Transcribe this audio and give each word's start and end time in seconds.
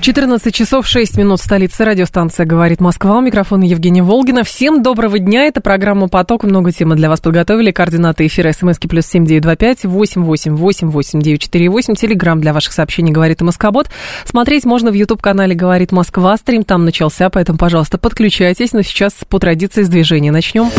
14 0.00 0.54
часов 0.54 0.86
6 0.86 1.18
минут 1.18 1.40
столица 1.40 1.84
радиостанция 1.84 2.46
«Говорит 2.46 2.80
Москва». 2.80 3.18
У 3.18 3.20
микрофона 3.20 3.64
Евгения 3.64 4.02
Волгина. 4.02 4.44
Всем 4.44 4.80
доброго 4.80 5.18
дня. 5.18 5.44
Это 5.44 5.60
программа 5.60 6.08
«Поток». 6.08 6.44
Много 6.44 6.70
темы 6.70 6.94
для 6.94 7.08
вас 7.08 7.20
подготовили. 7.20 7.72
Координаты 7.72 8.26
эфира 8.26 8.52
смски 8.52 8.86
плюс 8.86 9.06
семь 9.06 9.26
девять 9.26 9.42
два 9.42 9.56
пять 9.56 9.84
восемь 9.84 10.22
восемь 10.22 10.54
восемь 10.54 10.88
восемь 10.88 11.20
девять 11.20 11.42
четыре 11.42 11.68
восемь. 11.68 11.94
Телеграмм 11.94 12.40
для 12.40 12.52
ваших 12.52 12.72
сообщений 12.72 13.12
«Говорит 13.12 13.40
Москобот». 13.40 13.90
Смотреть 14.24 14.64
можно 14.64 14.92
в 14.92 14.94
YouTube-канале 14.94 15.56
«Говорит 15.56 15.90
Москва». 15.90 16.36
Стрим 16.36 16.62
там 16.62 16.84
начался, 16.84 17.28
поэтому, 17.28 17.58
пожалуйста, 17.58 17.98
подключайтесь. 17.98 18.72
Но 18.72 18.82
сейчас 18.82 19.14
по 19.28 19.40
традиции 19.40 19.82
с 19.82 19.88
движения 19.88 20.30
начнем. 20.30 20.70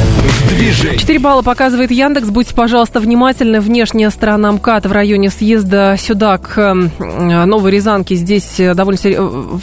Движение. 0.50 0.98
4 0.98 1.20
балла 1.20 1.42
показывает 1.42 1.92
Яндекс. 1.92 2.30
Будьте, 2.30 2.56
пожалуйста, 2.56 3.02
внимательны. 3.02 3.60
Внешняя 3.60 4.12
сторона 4.12 4.54
МКАД 4.54 4.86
в 4.86 4.92
районе 4.94 5.30
съезда 5.30 5.98
сюда 6.00 6.38
к 6.38 6.74
Новой 6.98 7.72
Рязанке. 7.72 8.16
Здесь 8.16 8.56
довольно 8.58 8.98
серьезно 8.98 9.09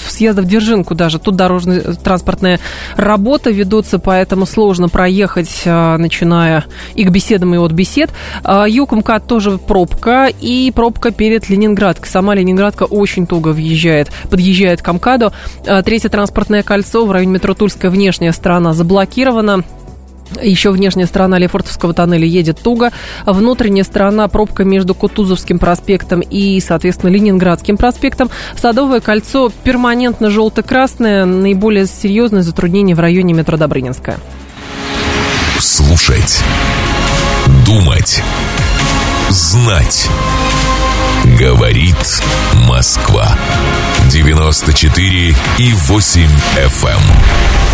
съезда 0.09 0.43
в 0.43 0.47
Держинку 0.47 0.95
даже. 0.95 1.19
Тут 1.19 1.37
дорожно-транспортная 1.37 2.61
работа 2.97 3.51
ведутся, 3.51 3.99
поэтому 3.99 4.47
сложно 4.47 4.89
проехать, 4.89 5.63
а, 5.67 5.99
начиная 5.99 6.65
и 6.95 7.05
к 7.05 7.11
беседам, 7.11 7.55
и 7.55 7.59
от 7.59 7.73
бесед. 7.73 8.11
А, 8.43 8.67
юг 8.67 8.93
МКАД 8.93 9.27
тоже 9.27 9.59
пробка, 9.59 10.27
и 10.27 10.73
пробка 10.75 11.11
перед 11.11 11.49
Ленинградкой. 11.49 12.09
Сама 12.09 12.35
Ленинградка 12.35 12.85
очень 12.85 13.27
туго 13.27 13.49
въезжает, 13.49 14.11
подъезжает 14.31 14.83
к 14.83 14.93
МКАДу. 14.93 15.33
Третье 15.85 16.09
транспортное 16.09 16.63
кольцо 16.63 17.05
в 17.05 17.13
районе 17.13 17.33
метро 17.33 17.55
Тульская 17.55 17.91
внешняя 17.91 18.33
сторона 18.33 18.73
заблокирована. 18.73 19.65
Еще 20.43 20.71
внешняя 20.71 21.07
сторона 21.07 21.38
Лефортовского 21.38 21.95
тоннеля 21.95 22.27
едет 22.27 22.60
туго. 22.60 22.91
Внутренняя 23.24 23.85
сторона 23.85 24.29
пробка 24.29 24.65
между 24.65 24.95
Кутузовским 24.95 25.59
проспектом 25.59 26.21
и, 26.21 26.60
соответственно, 26.60 27.10
Ленинградским 27.10 27.77
проспектом. 27.77 28.30
Садовое 28.57 29.01
кольцо 29.01 29.51
перманентно 29.65 30.30
желто-красное. 30.30 31.24
Наиболее 31.24 31.87
серьезное 31.87 32.43
затруднение 32.43 32.97
в 32.97 33.01
районе 33.01 33.35
метро 33.35 33.57
Добрынинская. 33.57 34.19
Слушать. 35.59 36.43
Думать. 37.65 38.23
Знать. 39.30 40.09
Говорит 41.38 42.23
Москва. 42.69 43.37
94 44.10 45.35
и 45.59 45.73
8 45.73 46.23
FM. 46.23 46.87
Эм. 46.87 47.01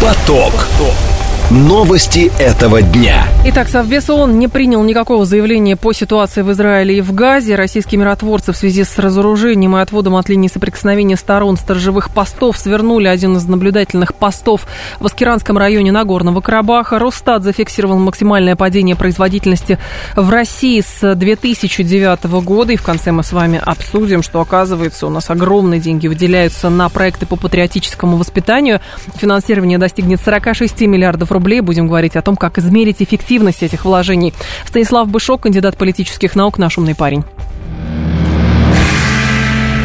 Поток. 0.00 0.53
Поток. 0.53 1.22
Новости 1.51 2.33
этого 2.39 2.81
дня. 2.81 3.27
Итак, 3.45 3.69
Совбез 3.69 4.09
ООН 4.09 4.39
не 4.39 4.48
принял 4.48 4.83
никакого 4.85 5.27
заявления 5.27 5.77
по 5.77 5.93
ситуации 5.93 6.43
в 6.43 6.53
Израиле 6.53 6.98
и 6.98 7.01
в 7.01 7.12
Газе. 7.12 7.57
Российские 7.57 8.01
миротворцы 8.01 8.53
в 8.53 8.57
связи 8.57 8.85
с 8.85 8.98
разоружением 8.98 9.77
и 9.77 9.81
отводом 9.81 10.15
от 10.17 10.29
линии 10.29 10.48
соприкосновения 10.48 11.17
сторон 11.17 11.57
сторожевых 11.57 12.11
постов 12.11 12.57
свернули 12.57 13.09
один 13.09 13.37
из 13.37 13.47
наблюдательных 13.47 14.15
постов 14.15 14.67
в 15.01 15.07
Аскеранском 15.07 15.59
районе 15.59 15.93
Нагорного 15.93 16.41
Карабаха. 16.41 16.98
Росстат 16.98 17.43
зафиксировал 17.43 17.98
максимальное 17.98 18.57
падение 18.57 18.97
производительности 18.97 19.79
в 20.15 20.31
России 20.31 20.81
с 20.81 21.15
2009 21.15 22.25
года. 22.45 22.73
И 22.73 22.77
в 22.77 22.83
конце 22.83 23.13
мы 23.13 23.25
с 23.25 23.33
вами 23.33 23.61
обсудим, 23.63 24.23
что, 24.23 24.41
оказывается, 24.41 25.07
у 25.07 25.11
нас 25.11 25.29
огромные 25.29 25.81
деньги 25.81 26.07
выделяются 26.07 26.70
на 26.70 26.89
проекты 26.89 27.27
по 27.27 27.37
патриотическому 27.37 28.17
воспитанию. 28.17 28.81
Финансирование 29.17 29.79
достигнет 29.79 30.20
46 30.25 30.83
миллиардов 30.83 31.31
рублей. 31.33 31.61
Будем 31.61 31.88
говорить 31.88 32.16
о 32.16 32.22
том, 32.22 32.36
как 32.36 32.58
измерить 32.58 33.02
эффективность 33.02 33.62
этих 33.62 33.84
вложений. 33.84 34.34
Станислав 34.67 35.08
Бышок, 35.08 35.42
кандидат 35.42 35.77
политических 35.77 36.36
наук, 36.36 36.58
наш 36.58 36.79
умный 36.79 36.95
парень. 36.95 37.24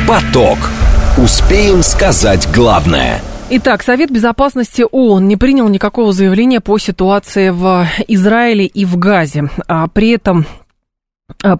Поток. 0.07 0.57
Успеем 1.17 1.81
сказать 1.83 2.47
главное. 2.53 3.21
Итак, 3.49 3.81
Совет 3.81 4.11
Безопасности 4.11 4.85
ООН 4.91 5.27
не 5.27 5.37
принял 5.37 5.69
никакого 5.69 6.11
заявления 6.11 6.59
по 6.59 6.77
ситуации 6.77 7.49
в 7.49 7.87
Израиле 8.07 8.65
и 8.65 8.83
в 8.83 8.97
Газе. 8.97 9.49
А 9.67 9.87
при 9.87 10.11
этом 10.11 10.45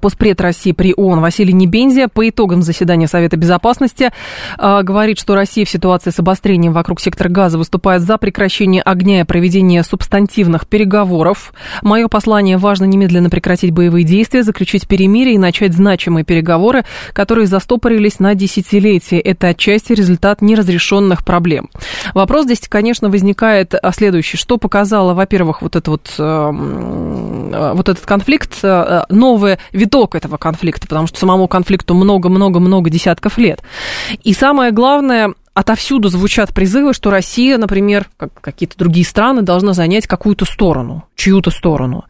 Постпред 0.01 0.39
России 0.39 0.72
при 0.72 0.94
ООН 0.95 1.19
Василий 1.19 1.51
Небензия 1.51 2.07
по 2.07 2.29
итогам 2.29 2.61
заседания 2.61 3.05
Совета 3.05 3.35
Безопасности 3.35 4.13
э, 4.57 4.81
говорит, 4.81 5.19
что 5.19 5.35
Россия 5.35 5.66
в 5.66 5.69
ситуации 5.69 6.09
с 6.09 6.17
обострением 6.19 6.72
вокруг 6.72 7.01
сектора 7.01 7.28
газа 7.28 7.57
выступает 7.57 8.01
за 8.01 8.17
прекращение 8.17 8.81
огня 8.81 9.19
и 9.19 9.23
проведение 9.25 9.83
субстантивных 9.83 10.67
переговоров. 10.67 11.53
Мое 11.81 12.07
послание 12.07 12.56
важно 12.56 12.85
немедленно 12.85 13.29
прекратить 13.29 13.72
боевые 13.72 14.06
действия, 14.06 14.44
заключить 14.44 14.88
перемирие 14.88 15.35
и 15.35 15.38
начать 15.38 15.73
значимые 15.73 16.23
переговоры, 16.23 16.85
которые 17.11 17.45
застопорились 17.45 18.19
на 18.19 18.35
десятилетия. 18.35 19.19
Это 19.19 19.50
отчасти 19.50 19.91
результат 19.91 20.41
неразрешенных 20.41 21.25
проблем. 21.25 21.69
Вопрос 22.13 22.45
здесь, 22.45 22.61
конечно, 22.69 23.09
возникает 23.09 23.75
следующий. 23.94 24.38
Что 24.38 24.57
показало, 24.57 25.13
во-первых, 25.13 25.61
вот, 25.61 25.75
это 25.75 25.91
вот, 25.91 26.13
эм, 26.19 27.53
э, 27.53 27.73
вот 27.73 27.89
этот 27.89 28.06
конфликт, 28.06 28.63
виток 29.72 30.16
этого 30.16 30.38
конфликта, 30.38 30.88
потому 30.88 31.07
что 31.07 31.19
самому 31.19 31.47
конфликту 31.47 31.94
много-много-много 31.94 32.90
десятков 32.90 33.38
лет. 33.38 33.62
И 34.23 34.34
самое 34.34 34.72
главное, 34.72 35.34
отовсюду 35.53 36.09
звучат 36.09 36.53
призывы, 36.53 36.94
что 36.94 37.09
Россия, 37.09 37.57
например, 37.57 38.07
как 38.18 38.29
какие-то 38.41 38.78
другие 38.78 39.06
страны, 39.06 39.41
должна 39.41 39.73
занять 39.73 40.06
какую-то 40.06 40.45
сторону, 40.45 41.06
чью-то 41.16 41.50
сторону. 41.50 42.06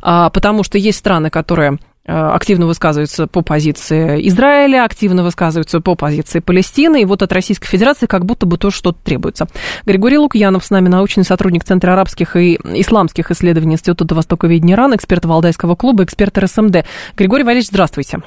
А, 0.00 0.30
потому 0.30 0.62
что 0.62 0.78
есть 0.78 0.98
страны, 0.98 1.28
которые 1.28 1.78
активно 2.04 2.66
высказываются 2.66 3.26
по 3.26 3.42
позиции 3.42 4.26
Израиля, 4.28 4.84
активно 4.84 5.22
высказываются 5.22 5.80
по 5.80 5.94
позиции 5.94 6.40
Палестины, 6.40 7.02
и 7.02 7.04
вот 7.04 7.22
от 7.22 7.32
Российской 7.32 7.68
Федерации 7.68 8.06
как 8.06 8.24
будто 8.24 8.46
бы 8.46 8.58
тоже 8.58 8.76
что-то 8.76 8.98
требуется. 9.04 9.46
Григорий 9.86 10.18
Лукьянов 10.18 10.64
с 10.64 10.70
нами, 10.70 10.88
научный 10.88 11.24
сотрудник 11.24 11.64
Центра 11.64 11.92
арабских 11.92 12.36
и 12.36 12.54
исламских 12.54 13.30
исследований 13.30 13.74
Института 13.74 14.14
Востоковедения 14.14 14.76
РАН, 14.76 14.96
эксперт 14.96 15.24
Валдайского 15.24 15.76
клуба, 15.76 16.04
эксперт 16.04 16.36
РСМД. 16.36 16.84
Григорий 17.16 17.44
Валерьевич, 17.44 17.68
здравствуйте. 17.68 18.20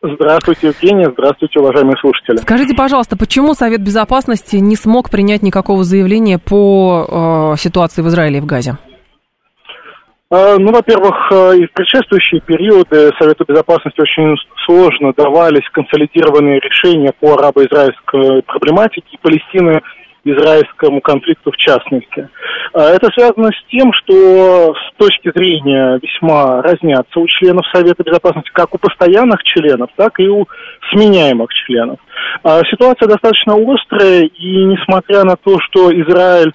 Здравствуйте, 0.00 0.68
Евгения. 0.68 1.10
Здравствуйте, 1.10 1.58
уважаемые 1.58 1.96
слушатели. 2.00 2.36
Скажите, 2.36 2.74
пожалуйста, 2.74 3.16
почему 3.16 3.54
Совет 3.54 3.82
Безопасности 3.82 4.56
не 4.56 4.76
смог 4.76 5.10
принять 5.10 5.42
никакого 5.42 5.82
заявления 5.82 6.38
по 6.38 7.54
э, 7.54 7.60
ситуации 7.60 8.02
в 8.02 8.08
Израиле 8.08 8.38
и 8.38 8.40
в 8.40 8.46
Газе? 8.46 8.78
А, 10.30 10.58
ну, 10.58 10.72
во-первых, 10.72 11.32
э, 11.32 11.56
и 11.56 11.66
в 11.66 11.72
предшествующие 11.72 12.42
периоды 12.42 13.12
Совету 13.18 13.46
Безопасности 13.48 13.98
очень 13.98 14.36
сложно 14.66 15.14
давались 15.16 15.66
консолидированные 15.72 16.60
решения 16.60 17.12
по 17.18 17.32
арабо-израильской 17.32 18.42
проблематике 18.42 19.06
и 19.10 19.16
Палестины 19.16 19.80
израильскому 20.24 21.00
конфликту 21.00 21.50
в 21.50 21.56
частности. 21.56 22.28
А, 22.74 22.90
это 22.90 23.08
связано 23.14 23.48
с 23.48 23.70
тем, 23.70 23.90
что 23.94 24.74
с 24.74 24.96
точки 24.98 25.32
зрения 25.34 25.98
весьма 26.02 26.60
разнятся 26.60 27.20
у 27.20 27.26
членов 27.26 27.64
Совета 27.72 28.02
Безопасности, 28.02 28.50
как 28.52 28.74
у 28.74 28.78
постоянных 28.78 29.42
членов, 29.44 29.88
так 29.96 30.20
и 30.20 30.28
у 30.28 30.46
сменяемых 30.92 31.48
членов. 31.54 31.98
Ситуация 32.70 33.08
достаточно 33.08 33.54
острая, 33.54 34.24
и 34.24 34.64
несмотря 34.64 35.24
на 35.24 35.36
то, 35.36 35.58
что 35.60 35.90
Израиль 35.90 36.52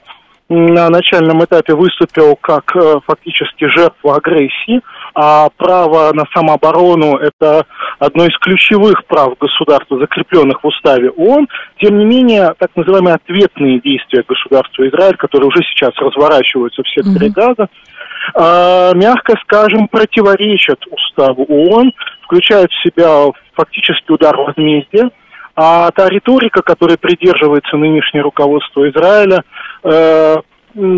на 0.49 0.89
начальном 0.89 1.43
этапе 1.43 1.73
выступил 1.73 2.35
как 2.35 2.75
э, 2.75 2.99
фактически 3.07 3.65
жертва 3.65 4.17
агрессии, 4.17 4.81
а 5.15 5.49
право 5.55 6.11
на 6.13 6.25
самооборону– 6.33 7.17
это 7.17 7.65
одно 7.99 8.25
из 8.25 8.37
ключевых 8.39 9.05
прав 9.05 9.37
государства, 9.39 9.99
закрепленных 9.99 10.63
в 10.63 10.67
уставе 10.67 11.09
ООН. 11.11 11.47
Тем 11.81 11.97
не 11.97 12.05
менее, 12.05 12.53
так 12.59 12.71
называемые 12.75 13.15
ответные 13.15 13.79
действия 13.79 14.23
государства 14.27 14.87
Израиль, 14.87 15.15
которые 15.15 15.47
уже 15.47 15.63
сейчас 15.63 15.91
разворачиваются 15.97 16.83
в 16.83 16.89
секторе 16.89 17.27
mm-hmm. 17.27 17.33
Газа, 17.33 17.69
э, 18.35 18.97
мягко 18.97 19.35
скажем, 19.43 19.87
противоречат 19.87 20.79
уставу 20.91 21.45
ООН, 21.45 21.93
включают 22.23 22.71
в 22.71 22.83
себя 22.83 23.31
фактически 23.53 24.11
удар 24.11 24.35
возмездия, 24.35 25.09
а 25.55 25.91
та 25.91 26.09
риторика, 26.09 26.61
которой 26.63 26.97
придерживается 26.97 27.77
нынешнее 27.77 28.21
руководство 28.21 28.89
Израиля, 28.89 29.43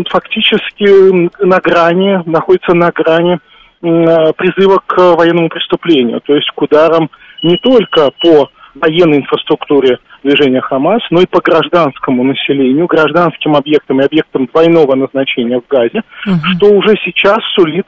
фактически 0.08 1.44
на 1.44 1.58
грани, 1.58 2.22
находится 2.26 2.74
на 2.74 2.90
грани 2.90 3.34
э, 3.34 4.32
призыва 4.32 4.80
к 4.86 4.96
военному 5.16 5.48
преступлению, 5.48 6.20
то 6.20 6.34
есть 6.34 6.50
к 6.50 6.62
ударам 6.62 7.10
не 7.42 7.56
только 7.56 8.10
по 8.22 8.48
военной 8.74 9.18
инфраструктуре 9.18 9.98
движения 10.22 10.60
Хамас, 10.60 11.02
но 11.10 11.20
и 11.20 11.26
по 11.26 11.40
гражданскому 11.40 12.24
населению, 12.24 12.86
гражданским 12.86 13.54
объектам 13.54 14.00
и 14.00 14.04
объектам 14.04 14.46
двойного 14.46 14.94
назначения 14.94 15.60
в 15.60 15.66
Газе, 15.68 16.02
угу. 16.26 16.36
что 16.54 16.72
уже 16.72 16.96
сейчас 17.04 17.38
сулит 17.54 17.86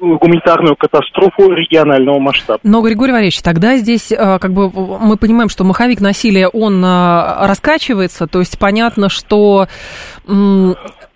гуманитарную 0.00 0.76
катастрофу 0.76 1.50
регионального 1.52 2.18
масштаба. 2.18 2.60
Но, 2.62 2.80
Григорий 2.82 3.12
Валерьевич, 3.12 3.42
тогда 3.42 3.76
здесь 3.76 4.12
э, 4.12 4.38
как 4.38 4.52
бы 4.52 4.70
мы 4.70 5.16
понимаем, 5.16 5.48
что 5.48 5.64
маховик 5.64 6.00
насилия, 6.00 6.48
он 6.48 6.84
э, 6.84 7.46
раскачивается, 7.46 8.26
то 8.26 8.38
есть 8.38 8.58
понятно, 8.58 9.08
что 9.08 9.66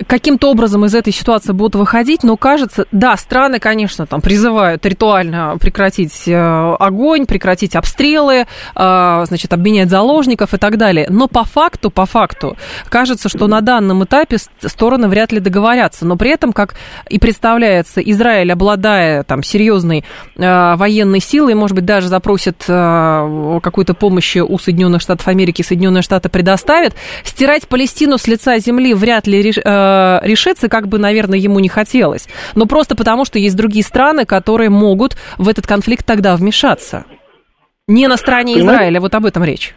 каким-то 0.06 0.50
образом 0.50 0.84
из 0.86 0.94
этой 0.94 1.12
ситуации 1.12 1.52
будут 1.52 1.74
выходить, 1.76 2.22
но 2.22 2.36
кажется, 2.36 2.86
да, 2.92 3.16
страны, 3.16 3.58
конечно, 3.58 4.06
там 4.06 4.20
призывают 4.20 4.84
ритуально 4.86 5.56
прекратить 5.60 6.26
э, 6.26 6.34
огонь, 6.34 7.26
прекратить 7.26 7.76
обстрелы, 7.76 8.46
значит, 8.74 9.52
обменять 9.52 9.90
заложников 9.90 10.54
и 10.54 10.56
так 10.56 10.78
далее. 10.78 11.06
Но 11.10 11.28
по 11.28 11.44
факту, 11.44 11.90
по 11.90 12.06
факту, 12.06 12.56
кажется, 12.88 13.28
что 13.28 13.46
на 13.46 13.60
данном 13.60 14.04
этапе 14.04 14.38
стороны 14.60 15.08
вряд 15.08 15.30
ли 15.30 15.40
договорятся. 15.40 16.06
Но 16.06 16.16
при 16.16 16.30
этом, 16.30 16.52
как 16.52 16.74
и 17.08 17.18
представляется, 17.18 18.00
Израиль 18.00 18.50
обладает 18.52 18.71
обладая 18.72 19.22
там 19.22 19.42
серьезной 19.42 20.04
э, 20.36 20.74
военной 20.76 21.20
силой, 21.20 21.54
может 21.54 21.76
быть, 21.76 21.84
даже 21.84 22.08
запросит 22.08 22.64
э, 22.68 23.60
какую-то 23.62 23.94
помощь 23.94 24.36
у 24.36 24.58
Соединенных 24.58 25.02
Штатов 25.02 25.28
Америки, 25.28 25.62
Соединенные 25.62 26.02
Штаты 26.02 26.28
предоставят, 26.28 26.94
стирать 27.22 27.68
Палестину 27.68 28.18
с 28.18 28.26
лица 28.26 28.58
земли 28.58 28.94
вряд 28.94 29.26
ли 29.26 29.42
реш, 29.42 29.58
э, 29.58 30.20
решится, 30.22 30.68
как 30.68 30.88
бы, 30.88 30.98
наверное, 30.98 31.38
ему 31.38 31.58
не 31.60 31.68
хотелось. 31.68 32.28
Но 32.54 32.66
просто 32.66 32.96
потому, 32.96 33.24
что 33.24 33.38
есть 33.38 33.56
другие 33.56 33.84
страны, 33.84 34.24
которые 34.24 34.70
могут 34.70 35.16
в 35.36 35.48
этот 35.48 35.66
конфликт 35.66 36.06
тогда 36.06 36.34
вмешаться. 36.36 37.04
Не 37.88 38.08
на 38.08 38.16
стороне 38.16 38.58
Израиля, 38.58 39.00
вот 39.00 39.14
об 39.14 39.26
этом 39.26 39.44
речь. 39.44 39.74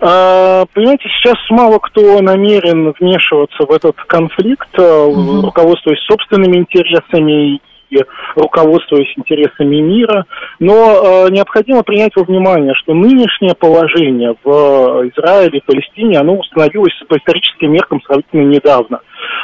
А, 0.00 0.64
понимаете, 0.74 1.08
сейчас 1.08 1.36
мало 1.50 1.78
кто 1.78 2.20
намерен 2.22 2.94
вмешиваться 2.98 3.66
в 3.66 3.70
этот 3.72 3.96
конфликт, 4.06 4.78
угу. 4.78 5.42
руководствуясь 5.42 6.00
собственными 6.06 6.58
интересами 6.58 7.60
и 7.90 7.98
руководствуясь 8.36 9.12
интересами 9.16 9.76
мира. 9.76 10.26
Но 10.58 11.26
э, 11.26 11.30
необходимо 11.30 11.82
принять 11.82 12.14
во 12.16 12.24
внимание, 12.24 12.74
что 12.74 12.94
нынешнее 12.94 13.54
положение 13.54 14.34
в 14.44 15.08
Израиле 15.14 15.58
и 15.58 15.64
Палестине, 15.64 16.18
оно 16.18 16.36
установилось 16.36 16.94
по 17.08 17.16
историческим 17.16 17.72
меркам 17.72 18.00
сравнительно 18.02 18.48
недавно. 18.48 19.00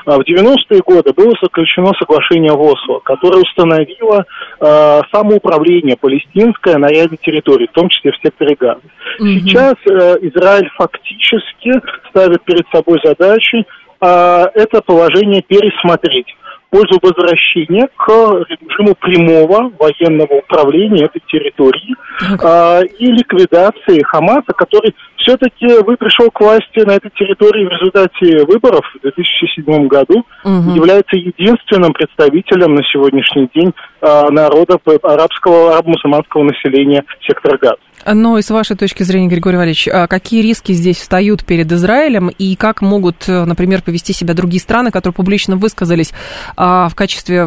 В 0.07 0.21
90-е 0.21 0.81
годы 0.85 1.13
было 1.15 1.33
заключено 1.43 1.93
соглашение 1.99 2.53
в 2.53 2.61
Осло, 2.61 3.01
которое 3.01 3.41
установило 3.41 4.25
э, 4.61 5.01
самоуправление 5.13 5.97
палестинское 5.97 6.77
на 6.77 6.89
ряде 6.89 7.17
территорий, 7.17 7.67
в 7.69 7.73
том 7.73 7.89
числе 7.89 8.13
в 8.13 8.17
секторе 8.23 8.55
Газа. 8.59 8.81
Угу. 9.19 9.27
Сейчас 9.27 9.75
э, 9.89 10.17
Израиль 10.23 10.69
фактически 10.77 11.73
ставит 12.11 12.43
перед 12.45 12.67
собой 12.73 13.01
задачи 13.03 13.65
э, 14.01 14.45
это 14.55 14.83
положение 14.83 15.43
пересмотреть 15.43 16.35
пользу 16.75 16.99
возвращения 17.01 17.87
к 17.97 18.11
режиму 18.49 18.97
прямого 18.97 19.71
военного 19.79 20.39
управления 20.39 21.05
этой 21.05 21.23
территории 21.29 21.95
э, 22.21 22.87
и 22.99 23.07
ликвидации 23.13 24.03
Хамаса, 24.03 24.53
который 24.53 24.93
все-таки 25.19 25.67
вы 25.85 25.97
пришел 25.97 26.31
к 26.33 26.41
власти 26.41 26.81
на 26.85 26.97
этой 26.97 27.13
территории 27.13 27.65
в 27.65 27.69
результате 27.69 28.45
выборов 28.45 28.85
в 28.93 29.03
2007 29.03 29.87
году, 29.87 30.27
угу. 30.43 30.75
является 30.75 31.17
единственным 31.17 31.93
представителем 31.93 32.75
на 32.75 32.83
сегодняшний 32.93 33.49
день 33.55 33.73
э, 34.01 34.29
народа 34.31 34.77
арабского, 35.05 35.75
арабо-мусульманского 35.75 36.43
населения 36.43 37.05
сектора 37.21 37.57
Газа. 37.57 37.79
Но 38.07 38.39
и 38.39 38.43
с 38.43 38.51
вашей 38.51 38.77
точки 38.77 39.03
зрения, 39.03 39.29
Григорий 39.29 39.57
Валерьевич, 39.57 39.89
а 39.89 40.07
какие 40.07 40.43
риски 40.43 40.73
здесь 40.73 40.99
встают 40.99 41.45
перед 41.45 41.71
Израилем 41.73 42.29
и 42.29 42.55
как 42.57 42.83
могут, 42.83 43.29
э, 43.29 43.45
например, 43.45 43.83
повести 43.83 44.13
себя 44.13 44.35
другие 44.35 44.61
страны, 44.61 44.91
которые 44.91 45.15
публично 45.15 45.57
высказались 45.57 46.13
а, 46.57 46.89
в 46.89 46.95
качестве 46.95 47.47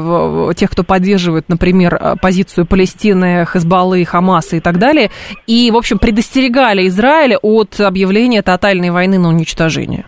тех, 0.56 0.72
кто 0.72 0.84
поддерживает, 0.84 1.50
например, 1.50 1.98
а, 2.00 2.16
позицию 2.16 2.66
Палестины, 2.66 3.46
Хезбаллы, 3.46 4.04
Хамаса 4.06 4.58
и 4.58 4.60
так 4.60 4.80
далее, 4.80 5.12
и, 5.46 5.70
в 5.72 5.78
общем, 5.78 6.00
предостерегали 6.00 6.88
Израиль 6.88 7.36
от 7.36 7.80
объявления 7.80 8.42
тотальной 8.42 8.90
войны 8.90 9.20
на 9.20 9.30
уничтожение? 9.30 10.06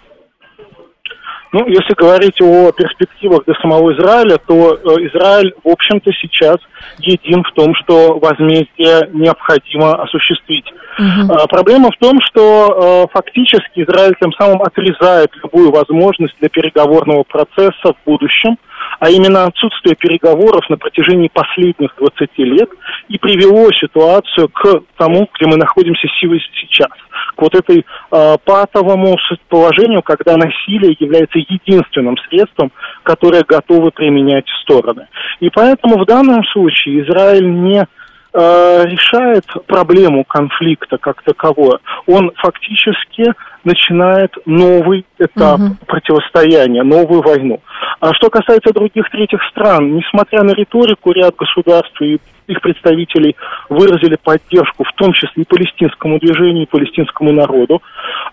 Ну, 1.51 1.67
если 1.67 1.93
говорить 1.95 2.39
о 2.41 2.71
перспективах 2.71 3.43
для 3.45 3.55
самого 3.55 3.91
Израиля, 3.93 4.37
то 4.45 4.75
э, 4.75 5.07
Израиль, 5.07 5.53
в 5.63 5.69
общем-то, 5.69 6.11
сейчас 6.13 6.57
един 6.99 7.43
в 7.43 7.51
том, 7.53 7.73
что 7.75 8.19
возмездие 8.19 9.09
необходимо 9.13 10.01
осуществить. 10.01 10.65
Угу. 10.99 11.33
А, 11.33 11.47
проблема 11.47 11.89
в 11.91 11.97
том, 11.97 12.19
что 12.21 13.07
э, 13.09 13.13
фактически 13.13 13.81
Израиль 13.81 14.13
тем 14.21 14.31
самым 14.33 14.61
отрезает 14.61 15.31
любую 15.41 15.71
возможность 15.71 16.35
для 16.39 16.49
переговорного 16.49 17.23
процесса 17.23 17.93
в 17.93 17.95
будущем, 18.05 18.57
а 18.99 19.09
именно 19.09 19.45
отсутствие 19.45 19.95
переговоров 19.95 20.69
на 20.69 20.77
протяжении 20.77 21.29
последних 21.33 21.95
20 21.97 22.29
лет 22.39 22.69
и 23.07 23.17
привело 23.17 23.71
ситуацию 23.71 24.49
к 24.49 24.83
тому, 24.97 25.27
где 25.33 25.49
мы 25.49 25.57
находимся 25.57 26.07
сейчас 26.19 26.91
вот 27.41 27.55
этой 27.55 27.85
э, 28.11 28.37
патовому 28.43 29.17
положению, 29.49 30.01
когда 30.01 30.37
насилие 30.37 30.95
является 30.99 31.39
единственным 31.39 32.17
средством, 32.29 32.71
которое 33.03 33.43
готовы 33.43 33.91
применять 33.91 34.45
стороны. 34.61 35.07
И 35.39 35.49
поэтому 35.49 35.99
в 35.99 36.05
данном 36.05 36.43
случае 36.45 37.03
Израиль 37.03 37.49
не 37.49 37.85
э, 38.33 38.85
решает 38.85 39.45
проблему 39.67 40.23
конфликта 40.23 40.97
как 40.97 41.21
таковое. 41.23 41.79
Он 42.07 42.31
фактически 42.35 43.33
начинает 43.63 44.33
новый 44.45 45.05
этап 45.17 45.59
угу. 45.59 45.75
противостояния, 45.85 46.83
новую 46.83 47.21
войну. 47.21 47.61
А 47.99 48.13
что 48.13 48.29
касается 48.29 48.73
других 48.73 49.09
третьих 49.09 49.41
стран, 49.51 49.95
несмотря 49.95 50.43
на 50.43 50.51
риторику, 50.51 51.11
ряд 51.11 51.35
государств 51.35 52.01
и 52.01 52.19
их 52.49 52.61
представителей 52.61 53.35
выразили 53.69 54.17
поддержку, 54.21 54.83
в 54.83 54.93
том 54.97 55.13
числе 55.13 55.43
и 55.43 55.45
палестинскому 55.45 56.19
движению, 56.19 56.63
и 56.63 56.69
палестинскому 56.69 57.31
народу. 57.31 57.81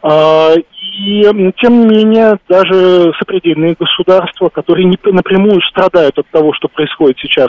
А, 0.02 0.54
и, 0.98 1.22
тем 1.58 1.86
не 1.86 2.04
менее, 2.04 2.38
даже 2.48 3.12
сопредельные 3.18 3.76
государства, 3.78 4.48
которые 4.48 4.86
не, 4.86 4.98
напрямую 5.04 5.60
страдают 5.62 6.18
от 6.18 6.26
того, 6.28 6.52
что 6.54 6.68
происходит 6.68 7.18
сейчас 7.18 7.48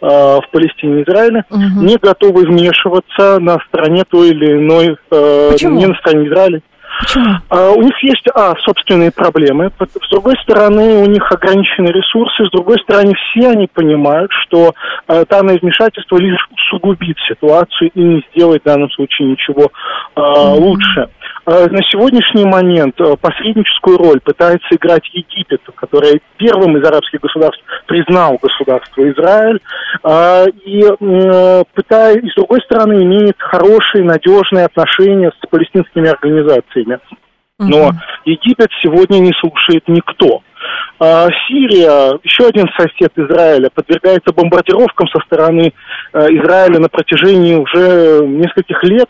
а, 0.00 0.40
в 0.40 0.50
Палестине 0.50 1.00
и 1.00 1.04
Израиле, 1.04 1.44
угу. 1.50 1.86
не 1.86 1.96
готовы 1.96 2.44
вмешиваться 2.46 3.38
на 3.38 3.58
стороне 3.68 4.02
той 4.08 4.30
или 4.30 4.58
иной, 4.58 4.96
э, 5.10 5.50
Почему? 5.52 5.78
не 5.78 5.86
на 5.86 5.94
стороне 5.94 6.28
Израиля, 6.28 6.62
Почему? 6.98 7.34
А, 7.48 7.70
у 7.70 7.82
них 7.82 7.94
есть, 8.02 8.26
а, 8.34 8.54
собственные 8.64 9.12
проблемы. 9.12 9.70
С 9.78 10.10
другой 10.10 10.34
стороны, 10.42 11.02
у 11.02 11.06
них 11.06 11.30
ограничены 11.30 11.88
ресурсы. 11.88 12.46
С 12.46 12.50
другой 12.50 12.78
стороны, 12.80 13.12
все 13.14 13.50
они 13.50 13.68
понимают, 13.72 14.30
что 14.42 14.74
а, 15.06 15.24
данное 15.24 15.58
вмешательство 15.60 16.16
лишь 16.16 16.46
усугубит 16.50 17.16
ситуацию 17.28 17.90
и 17.94 18.00
не 18.00 18.24
сделает 18.30 18.62
в 18.62 18.66
данном 18.66 18.90
случае 18.90 19.28
ничего 19.28 19.70
а, 20.14 20.20
mm-hmm. 20.20 20.54
лучше. 20.58 21.08
А, 21.48 21.66
на 21.70 21.82
сегодняшний 21.90 22.44
момент 22.44 23.00
а, 23.00 23.16
посредническую 23.16 23.96
роль 23.96 24.20
пытается 24.20 24.68
играть 24.72 25.08
Египет, 25.14 25.62
который 25.76 26.20
первым 26.36 26.76
из 26.76 26.86
арабских 26.86 27.20
государств 27.20 27.62
признал 27.86 28.38
государство 28.42 29.10
Израиль, 29.10 29.58
а, 30.02 30.44
и, 30.44 30.82
пытаясь, 31.74 32.22
и 32.22 32.28
с 32.28 32.34
другой 32.34 32.60
стороны 32.66 33.02
имеет 33.02 33.36
хорошие, 33.38 34.04
надежные 34.04 34.66
отношения 34.66 35.30
с 35.30 35.48
палестинскими 35.48 36.10
организациями. 36.10 36.98
Но 37.58 37.92
Египет 38.26 38.68
сегодня 38.82 39.18
не 39.18 39.32
слушает 39.40 39.82
никто. 39.88 40.42
Сирия, 41.00 42.18
еще 42.22 42.46
один 42.46 42.66
сосед 42.76 43.10
Израиля, 43.16 43.68
подвергается 43.74 44.32
бомбардировкам 44.32 45.08
со 45.08 45.18
стороны 45.24 45.72
Израиля 46.12 46.78
на 46.78 46.88
протяжении 46.88 47.56
уже 47.56 48.24
нескольких 48.26 48.82
лет. 48.84 49.08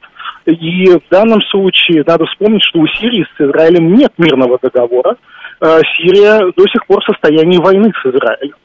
И 0.53 0.91
в 0.91 1.03
данном 1.11 1.43
случае 1.51 2.03
надо 2.07 2.25
вспомнить, 2.25 2.65
что 2.65 2.79
у 2.79 2.87
Сирии 2.87 3.27
с 3.37 3.41
Израилем 3.41 3.93
нет 3.93 4.13
мирного 4.17 4.59
договора. 4.61 5.17
А, 5.61 5.81
Сирия 5.97 6.53
до 6.57 6.67
сих 6.69 6.87
пор 6.87 7.03
в 7.03 7.05
состоянии 7.05 7.59
войны 7.59 7.93
с 7.93 8.07
Израилем. 8.07 8.57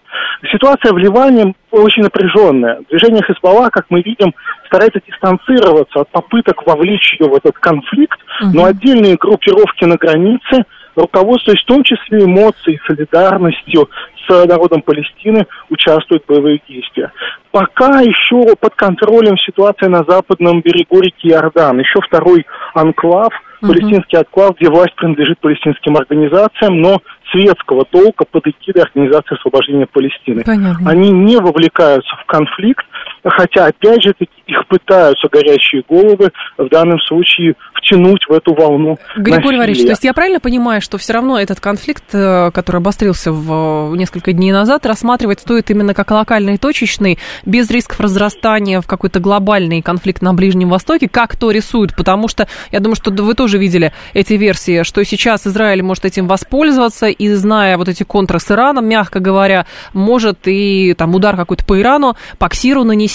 Ситуация 0.51 0.93
в 0.93 0.97
Ливане 0.97 1.55
очень 1.71 2.03
напряженная. 2.03 2.79
Движение 2.89 3.23
Хизбалла, 3.25 3.69
как 3.69 3.87
мы 3.89 4.01
видим, 4.01 4.33
старается 4.67 5.01
дистанцироваться 5.05 6.01
от 6.01 6.09
попыток 6.09 6.65
вовлечь 6.65 7.17
ее 7.19 7.27
в 7.27 7.35
этот 7.35 7.57
конфликт, 7.57 8.19
угу. 8.41 8.51
но 8.53 8.65
отдельные 8.65 9.15
группировки 9.15 9.83
на 9.85 9.97
границе, 9.97 10.65
руководствуясь 10.95 11.61
в 11.63 11.65
том 11.65 11.83
числе 11.83 12.25
эмоцией, 12.25 12.79
солидарностью 12.87 13.89
с 14.27 14.45
народом 14.45 14.81
Палестины, 14.81 15.45
участвуют 15.69 16.23
в 16.23 16.27
боевых 16.27 16.61
действиях. 16.67 17.11
Пока 17.51 18.01
еще 18.01 18.55
под 18.59 18.75
контролем 18.75 19.37
ситуация 19.37 19.89
на 19.89 20.03
западном 20.07 20.61
берегу 20.61 21.01
реки 21.01 21.29
Иордан. 21.29 21.79
Еще 21.79 21.99
второй 22.01 22.45
анклав, 22.73 23.31
палестинский 23.61 24.17
анклав, 24.17 24.55
где 24.57 24.69
власть 24.69 24.95
принадлежит 24.95 25.39
палестинским 25.39 25.95
организациям, 25.95 26.81
но 26.81 27.01
светского 27.31 27.85
толка 27.85 28.25
под 28.29 28.47
эгидой 28.47 28.83
Организации 28.83 29.35
освобождения 29.35 29.87
Палестины. 29.87 30.43
Понятно. 30.43 30.89
Они 30.89 31.11
не 31.11 31.37
вовлекаются 31.37 32.15
в 32.21 32.25
конфликт, 32.25 32.85
Хотя, 33.23 33.67
опять 33.67 34.03
же, 34.03 34.13
их 34.47 34.67
пытаются 34.67 35.27
горящие 35.31 35.83
головы 35.87 36.31
в 36.57 36.67
данном 36.69 36.99
случае 36.99 37.55
втянуть 37.75 38.23
в 38.27 38.31
эту 38.31 38.53
волну 38.53 38.97
Григорий 39.15 39.57
Валерьевич, 39.57 39.83
то 39.83 39.91
есть 39.91 40.03
я 40.03 40.13
правильно 40.13 40.39
понимаю, 40.39 40.81
что 40.81 40.97
все 40.97 41.13
равно 41.13 41.39
этот 41.39 41.59
конфликт, 41.59 42.03
э, 42.13 42.51
который 42.51 42.77
обострился 42.77 43.31
в 43.31 43.95
несколько 43.95 44.33
дней 44.33 44.51
назад, 44.51 44.85
рассматривать 44.85 45.39
стоит 45.39 45.69
именно 45.69 45.93
как 45.93 46.11
локальный 46.11 46.55
и 46.55 46.57
точечный, 46.57 47.19
без 47.45 47.69
рисков 47.69 47.99
разрастания 47.99 48.81
в 48.81 48.87
какой-то 48.87 49.19
глобальный 49.19 49.81
конфликт 49.81 50.21
на 50.21 50.33
Ближнем 50.33 50.69
Востоке, 50.69 51.07
как 51.09 51.35
то 51.37 51.51
рисуют, 51.51 51.95
потому 51.95 52.27
что 52.27 52.47
я 52.71 52.79
думаю, 52.79 52.95
что 52.95 53.11
вы 53.11 53.33
тоже 53.33 53.57
видели 53.57 53.93
эти 54.13 54.33
версии, 54.33 54.83
что 54.83 55.03
сейчас 55.03 55.45
Израиль 55.47 55.83
может 55.83 56.05
этим 56.05 56.27
воспользоваться 56.27 57.07
и, 57.07 57.29
зная 57.33 57.77
вот 57.77 57.87
эти 57.87 58.03
контры 58.03 58.39
с 58.39 58.49
Ираном, 58.51 58.87
мягко 58.87 59.19
говоря, 59.19 59.65
может 59.93 60.47
и 60.47 60.93
там 60.97 61.15
удар 61.15 61.35
какой-то 61.35 61.65
по 61.65 61.79
Ирану, 61.79 62.15
по 62.37 62.49
Ксиру 62.49 62.83
нанести, 62.83 63.12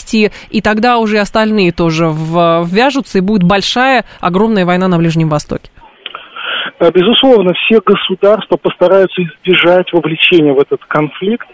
и 0.50 0.60
тогда 0.60 0.98
уже 0.98 1.18
остальные 1.18 1.72
тоже 1.72 2.06
ввяжутся, 2.06 3.18
и 3.18 3.22
будет 3.22 3.42
большая, 3.42 4.04
огромная 4.20 4.64
война 4.64 4.88
на 4.88 4.98
Ближнем 4.98 5.28
Востоке. 5.28 5.70
Э, 6.80 6.90
безусловно, 6.92 7.52
все 7.54 7.80
государства 7.84 8.56
постараются 8.56 9.22
избежать 9.22 9.92
вовлечения 9.92 10.52
в 10.52 10.58
этот 10.58 10.84
конфликт, 10.86 11.46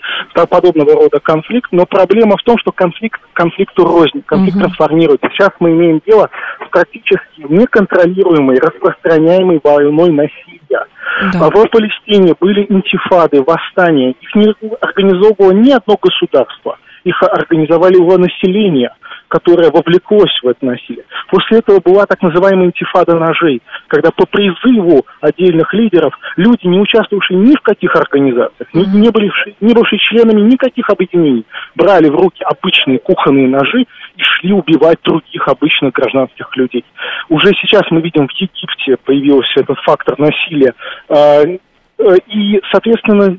подобного 0.50 0.94
рода 0.94 1.20
конфликт, 1.20 1.70
но 1.72 1.86
проблема 1.86 2.36
в 2.36 2.42
том, 2.42 2.58
что 2.58 2.72
конфликт 2.72 3.20
конфликту 3.32 3.84
рознь, 3.84 4.22
конфликт 4.26 4.56
угу. 4.56 4.64
трансформируется. 4.64 5.28
Сейчас 5.32 5.50
мы 5.60 5.70
имеем 5.72 6.00
дело 6.06 6.30
практически 6.74 7.46
неконтролируемой, 7.48 8.58
распространяемой 8.58 9.60
войной 9.62 10.10
насилия. 10.10 10.86
Да. 11.32 11.48
В 11.48 11.68
Палестине 11.68 12.34
были 12.40 12.66
интифады, 12.68 13.42
восстания. 13.42 14.10
Их 14.20 14.34
не 14.34 14.52
организовывало 14.80 15.52
ни 15.52 15.70
одно 15.70 15.96
государство. 16.02 16.76
Их 17.04 17.22
организовали 17.22 17.94
его 17.94 18.18
население 18.18 18.90
которое 19.34 19.68
вовлеклось 19.68 20.30
в 20.44 20.46
это 20.46 20.64
насилие. 20.64 21.04
После 21.28 21.58
этого 21.58 21.80
была 21.80 22.06
так 22.06 22.22
называемая 22.22 22.66
интифада 22.66 23.16
ножей, 23.16 23.62
когда 23.88 24.10
по 24.12 24.26
призыву 24.26 25.04
отдельных 25.20 25.74
лидеров 25.74 26.14
люди, 26.36 26.68
не 26.68 26.78
участвовавшие 26.78 27.38
ни 27.38 27.56
в 27.56 27.60
каких 27.60 27.96
организациях, 27.96 28.72
не, 28.72 28.86
не, 28.86 29.10
были, 29.10 29.32
не 29.60 29.74
бывшие 29.74 29.98
членами 29.98 30.40
никаких 30.40 30.88
объединений, 30.88 31.44
брали 31.74 32.08
в 32.10 32.14
руки 32.14 32.44
обычные 32.44 33.00
кухонные 33.00 33.48
ножи 33.48 33.86
и 34.16 34.22
шли 34.44 34.52
убивать 34.52 34.98
других 35.02 35.48
обычных 35.48 35.92
гражданских 35.92 36.56
людей. 36.56 36.84
Уже 37.28 37.52
сейчас 37.60 37.82
мы 37.90 38.00
видим, 38.00 38.28
в 38.28 38.32
Египте 38.32 38.96
появился 39.04 39.60
этот 39.60 39.78
фактор 39.80 40.18
насилия. 40.18 40.74
А, 41.08 41.42
э, 41.42 42.16
и, 42.28 42.60
соответственно, 42.70 43.36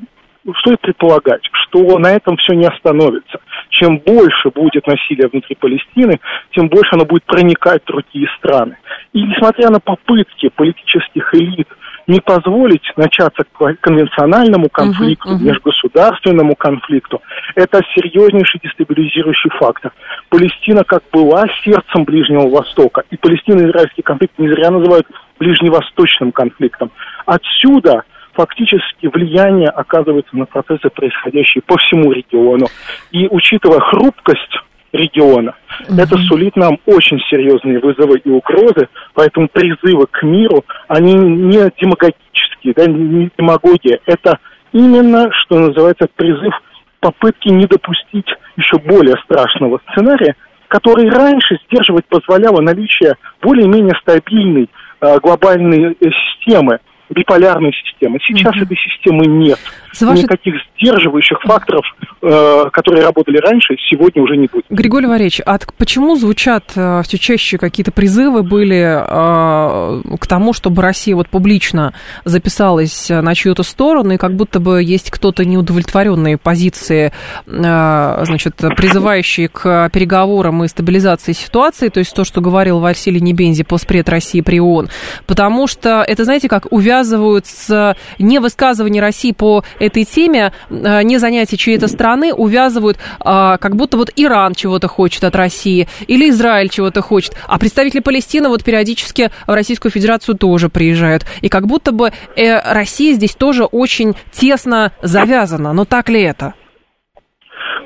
стоит 0.60 0.80
предполагать, 0.80 1.42
что 1.52 1.98
на 1.98 2.12
этом 2.12 2.36
все 2.36 2.54
не 2.54 2.66
остановится. 2.66 3.40
Чем 3.70 3.98
больше 3.98 4.50
будет 4.50 4.86
насилия 4.86 5.28
внутри 5.28 5.56
Палестины, 5.56 6.20
тем 6.52 6.68
больше 6.68 6.90
оно 6.92 7.04
будет 7.04 7.24
проникать 7.24 7.82
в 7.82 7.86
другие 7.86 8.28
страны. 8.38 8.76
И 9.12 9.22
несмотря 9.22 9.70
на 9.70 9.80
попытки 9.80 10.48
политических 10.54 11.34
элит 11.34 11.68
не 12.06 12.20
позволить 12.20 12.92
начаться 12.96 13.44
конвенциональному 13.80 14.68
конфликту, 14.68 15.30
uh-huh, 15.30 15.38
uh-huh. 15.38 15.44
межгосударственному 15.44 16.54
конфликту, 16.54 17.20
это 17.54 17.80
серьезнейший 17.94 18.60
дестабилизирующий 18.62 19.50
фактор. 19.58 19.92
Палестина 20.28 20.84
как 20.84 21.02
была 21.12 21.46
сердцем 21.64 22.04
Ближнего 22.04 22.48
Востока, 22.48 23.02
и 23.10 23.16
палестино-израильский 23.16 24.02
конфликт 24.02 24.38
не 24.38 24.48
зря 24.48 24.70
называют 24.70 25.06
ближневосточным 25.38 26.32
конфликтом. 26.32 26.90
Отсюда 27.26 28.04
фактически 28.36 29.06
влияние 29.06 29.68
оказывается 29.68 30.36
на 30.36 30.44
процессы, 30.44 30.88
происходящие 30.90 31.62
по 31.62 31.76
всему 31.78 32.12
региону. 32.12 32.66
И 33.10 33.26
учитывая 33.28 33.80
хрупкость 33.80 34.58
региона, 34.92 35.54
mm-hmm. 35.82 36.00
это 36.00 36.16
сулит 36.28 36.56
нам 36.56 36.78
очень 36.86 37.18
серьезные 37.30 37.80
вызовы 37.80 38.18
и 38.18 38.28
угрозы, 38.28 38.88
поэтому 39.14 39.48
призывы 39.48 40.06
к 40.10 40.22
миру, 40.22 40.64
они 40.88 41.14
не 41.14 41.70
демагогические, 41.80 42.74
да, 42.74 42.86
не 42.86 43.30
демагогия, 43.38 44.00
это 44.06 44.38
именно, 44.72 45.28
что 45.32 45.58
называется, 45.58 46.08
призыв 46.16 46.54
попытки 47.00 47.48
не 47.48 47.66
допустить 47.66 48.28
еще 48.56 48.78
более 48.78 49.16
страшного 49.24 49.80
сценария, 49.90 50.34
который 50.68 51.08
раньше 51.10 51.58
сдерживать 51.66 52.06
позволяло 52.06 52.60
наличие 52.60 53.14
более-менее 53.42 53.94
стабильной 54.00 54.68
э, 55.00 55.18
глобальной 55.20 55.96
системы, 56.00 56.80
биполярной 57.10 57.72
системы. 57.72 58.18
Сейчас 58.26 58.54
угу. 58.56 58.64
этой 58.64 58.76
системы 58.76 59.26
нет. 59.26 59.58
Вашей... 60.00 60.22
Никаких 60.22 60.54
сдерживающих 60.78 61.40
факторов, 61.42 61.84
э, 62.22 62.64
которые 62.72 63.04
работали 63.04 63.38
раньше, 63.38 63.76
сегодня 63.90 64.22
уже 64.22 64.36
не 64.36 64.46
будет. 64.46 64.64
Григорий 64.68 65.06
Валерьевич, 65.06 65.40
а 65.44 65.58
почему 65.78 66.16
звучат 66.16 66.72
э, 66.76 67.02
все 67.04 67.18
чаще 67.18 67.58
какие-то 67.58 67.92
призывы 67.92 68.42
были 68.42 68.82
э, 69.00 70.16
к 70.18 70.26
тому, 70.26 70.52
чтобы 70.52 70.82
Россия 70.82 71.16
вот 71.16 71.28
публично 71.28 71.94
записалась 72.24 73.08
на 73.08 73.34
чью-то 73.34 73.62
сторону, 73.62 74.14
и 74.14 74.16
как 74.16 74.34
будто 74.34 74.60
бы 74.60 74.82
есть 74.82 75.10
кто-то 75.10 75.44
неудовлетворенные 75.44 76.36
позиции, 76.36 77.12
э, 77.46 78.24
значит, 78.24 78.56
призывающие 78.56 79.48
к 79.48 79.90
переговорам 79.92 80.64
и 80.64 80.68
стабилизации 80.68 81.32
ситуации, 81.32 81.88
то 81.88 82.00
есть 82.00 82.14
то, 82.14 82.24
что 82.24 82.40
говорил 82.40 82.80
Василий 82.80 83.20
Небензи, 83.20 83.64
постпред 83.64 84.08
России 84.08 84.40
при 84.40 84.60
ООН, 84.60 84.88
потому 85.26 85.66
что 85.66 86.04
это, 86.06 86.24
знаете, 86.24 86.48
как 86.48 86.66
увязывают 86.70 87.46
с 87.46 87.96
невысказыванием 88.18 89.02
России 89.02 89.32
по 89.32 89.64
этой 89.86 90.04
теме, 90.04 90.52
э, 90.70 91.02
не 91.02 91.18
занятие 91.18 91.56
чьей-то 91.56 91.88
страны, 91.88 92.32
увязывают, 92.32 92.98
а, 93.20 93.56
как 93.58 93.76
будто 93.76 93.96
вот 93.96 94.10
Иран 94.16 94.54
чего-то 94.54 94.88
хочет 94.88 95.24
от 95.24 95.34
России 95.36 95.88
или 96.06 96.30
Израиль 96.30 96.68
чего-то 96.68 97.02
хочет, 97.02 97.34
а 97.46 97.58
представители 97.58 98.00
Палестины 98.00 98.48
вот 98.48 98.64
периодически 98.64 99.30
в 99.46 99.54
Российскую 99.54 99.92
Федерацию 99.92 100.36
тоже 100.36 100.68
приезжают. 100.68 101.24
И 101.40 101.48
как 101.48 101.66
будто 101.66 101.92
бы 101.92 102.12
э, 102.36 102.72
Россия 102.72 103.14
здесь 103.14 103.34
тоже 103.34 103.64
очень 103.64 104.14
тесно 104.32 104.92
завязана. 105.02 105.72
Но 105.72 105.84
так 105.84 106.08
ли 106.08 106.22
это? 106.22 106.54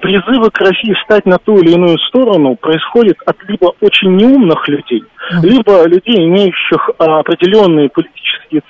призывы 0.00 0.50
к 0.50 0.58
России 0.60 0.94
встать 0.94 1.26
на 1.26 1.38
ту 1.38 1.58
или 1.58 1.72
иную 1.72 1.98
сторону 2.08 2.56
происходят 2.56 3.16
от 3.26 3.36
либо 3.46 3.72
очень 3.80 4.16
неумных 4.16 4.66
людей, 4.68 5.04
либо 5.42 5.86
людей, 5.86 6.26
имеющих 6.26 6.90
а, 6.98 7.20
определенные 7.20 7.88
политические 7.88 8.19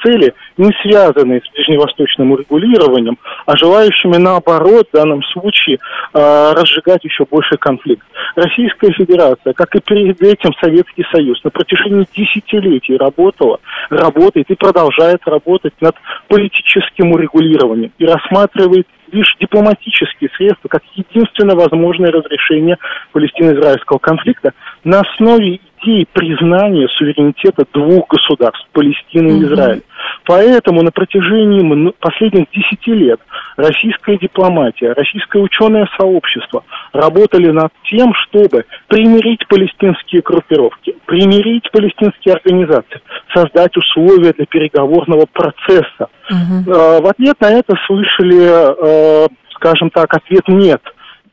цели, 0.03 0.35
не 0.57 0.71
связанные 0.83 1.41
с 1.41 1.53
ближневосточным 1.53 2.33
урегулированием, 2.33 3.19
а 3.47 3.57
желающими 3.57 4.17
наоборот 4.17 4.89
в 4.91 4.97
данном 4.97 5.23
случае 5.25 5.79
а, 6.13 6.53
разжигать 6.55 7.05
еще 7.05 7.25
больше 7.25 7.57
конфликт. 7.57 8.07
Российская 8.37 8.93
Федерация, 8.93 9.53
как 9.55 9.75
и 9.75 9.81
перед 9.81 10.21
этим 10.23 10.53
Советский 10.61 11.05
Союз, 11.13 11.43
на 11.45 11.51
протяжении 11.51 12.07
десятилетий 12.15 12.97
работала, 12.97 13.61
работает 13.89 14.51
и 14.51 14.55
продолжает 14.55 15.21
работать 15.27 15.75
над 15.81 15.97
политическим 16.29 17.13
урегулированием 17.13 17.93
и 17.99 18.05
рассматривает 18.05 18.87
лишь 19.13 19.37
дипломатические 19.41 20.31
средства 20.37 20.69
как 20.69 20.83
единственно 20.95 21.55
возможное 21.55 22.11
разрешение 22.11 22.77
палестино-израильского 23.13 23.99
конфликта 23.99 24.53
на 24.85 25.01
основе 25.01 25.61
идеи 25.83 26.07
признания 26.13 26.89
суверенитета 26.97 27.65
двух 27.73 28.09
государств, 28.09 28.67
Палестины 28.73 29.39
и 29.39 29.43
Израиля. 29.45 29.83
Поэтому 30.25 30.83
на 30.83 30.91
протяжении 30.91 31.93
последних 31.99 32.51
десяти 32.51 32.93
лет 32.93 33.21
российская 33.57 34.17
дипломатия, 34.19 34.93
российское 34.93 35.43
ученое 35.43 35.89
сообщество 35.99 36.65
работали 36.93 37.51
над 37.51 37.73
тем, 37.91 38.13
чтобы 38.15 38.65
примирить 38.89 39.47
палестинские 39.49 40.23
группировки, 40.23 40.95
примирить 41.07 41.71
палестинские 41.71 42.35
организации, 42.35 43.01
создать 43.35 43.77
условия 43.77 44.33
для 44.33 44.47
переговорного 44.47 45.27
процесса. 45.27 46.09
Угу. 46.31 46.73
В 46.73 47.11
ответ 47.11 47.41
на 47.41 47.51
это 47.51 47.75
слышали, 47.87 49.25
э, 49.25 49.29
скажем 49.55 49.91
так, 49.91 50.15
ответ 50.15 50.47
«нет». 50.49 50.83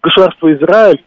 Государство 0.01 0.51
Израиль 0.53 1.03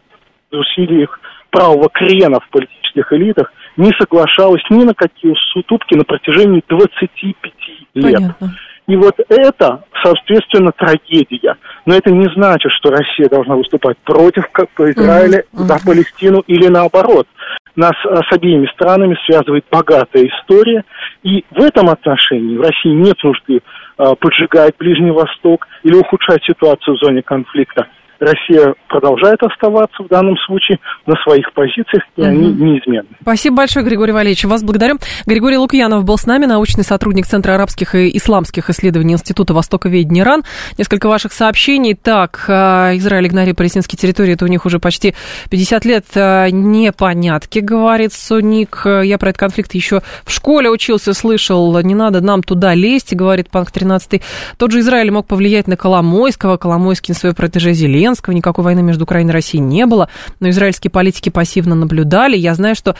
в 0.51 0.55
усилиях 0.55 1.19
правого 1.49 1.89
крена 1.89 2.39
в 2.39 2.49
политических 2.91 3.13
элитах 3.13 3.51
не 3.77 3.91
соглашалось 3.99 4.63
ни 4.69 4.83
на 4.83 4.93
какие 4.93 5.31
уступки 5.31 5.95
на 5.95 6.03
протяжении 6.03 6.63
25 6.67 7.53
лет. 7.95 8.13
Понятно. 8.13 8.55
И 8.87 8.95
вот 8.95 9.15
это, 9.29 9.83
соответственно, 10.03 10.71
трагедия. 10.71 11.55
Но 11.85 11.95
это 11.95 12.11
не 12.11 12.27
значит, 12.33 12.71
что 12.73 12.89
Россия 12.89 13.29
должна 13.29 13.55
выступать 13.55 13.97
против 13.99 14.45
Израиля, 14.77 15.43
uh-huh. 15.53 15.59
за 15.59 15.79
Палестину 15.85 16.43
или 16.47 16.67
наоборот. 16.67 17.27
Нас 17.75 17.93
с 18.03 18.33
обеими 18.33 18.67
странами 18.73 19.17
связывает 19.25 19.63
богатая 19.71 20.27
история, 20.27 20.83
и 21.23 21.45
в 21.51 21.61
этом 21.61 21.89
отношении 21.89 22.57
в 22.57 22.61
России 22.61 22.89
нет 22.89 23.15
нужды 23.23 23.61
э, 23.97 24.13
поджигать 24.19 24.75
Ближний 24.77 25.11
Восток 25.11 25.67
или 25.83 25.95
ухудшать 25.95 26.43
ситуацию 26.43 26.97
в 26.97 26.99
зоне 26.99 27.21
конфликта. 27.21 27.87
Россия 28.21 28.75
продолжает 28.87 29.41
оставаться 29.41 30.03
в 30.03 30.07
данном 30.07 30.37
случае 30.45 30.77
на 31.07 31.15
своих 31.23 31.51
позициях, 31.53 32.03
и 32.15 32.21
угу. 32.21 32.29
они 32.29 32.53
неизменны. 32.53 33.09
Спасибо 33.21 33.57
большое, 33.57 33.83
Григорий 33.83 34.11
Валерьевич. 34.11 34.45
Вас 34.45 34.63
благодарю. 34.63 34.97
Григорий 35.25 35.57
Лукьянов 35.57 36.05
был 36.05 36.17
с 36.17 36.27
нами, 36.27 36.45
научный 36.45 36.83
сотрудник 36.83 37.25
Центра 37.25 37.55
арабских 37.55 37.95
и 37.95 38.15
исламских 38.15 38.69
исследований 38.69 39.13
Института 39.13 39.55
Востоковедения 39.55 40.23
Иран. 40.23 40.43
Несколько 40.77 41.07
ваших 41.09 41.33
сообщений. 41.33 41.95
Так, 41.95 42.45
э, 42.47 42.97
Израиль 42.97 43.27
игнорирует 43.27 43.57
палестинские 43.57 43.97
территории, 43.97 44.33
это 44.33 44.45
у 44.45 44.49
них 44.49 44.67
уже 44.67 44.77
почти 44.77 45.15
50 45.49 45.85
лет 45.85 46.05
э, 46.13 46.49
непонятки, 46.51 47.57
говорит 47.57 48.13
Соник. 48.13 48.83
Я 48.85 49.17
про 49.17 49.29
этот 49.29 49.39
конфликт 49.39 49.73
еще 49.73 50.03
в 50.25 50.31
школе 50.31 50.69
учился, 50.69 51.15
слышал. 51.15 51.75
Не 51.81 51.95
надо 51.95 52.21
нам 52.21 52.43
туда 52.43 52.75
лезть, 52.75 53.15
говорит 53.15 53.49
Панк 53.49 53.71
13. 53.71 54.21
Тот 54.57 54.71
же 54.71 54.81
Израиль 54.81 55.09
мог 55.09 55.25
повлиять 55.25 55.67
на 55.67 55.75
Коломойского, 55.75 56.57
Коломойский 56.57 57.13
на 57.13 57.19
свое 57.19 57.33
протеже 57.33 57.73
Зеленского. 57.73 58.10
Никакой 58.31 58.63
войны 58.63 58.81
между 58.81 59.03
Украиной 59.03 59.31
и 59.31 59.33
Россией 59.33 59.63
не 59.63 59.85
было. 59.85 60.09
Но 60.39 60.49
израильские 60.49 60.91
политики 60.91 61.29
пассивно 61.29 61.75
наблюдали. 61.75 62.37
Я 62.37 62.55
знаю, 62.55 62.75
что 62.75 62.95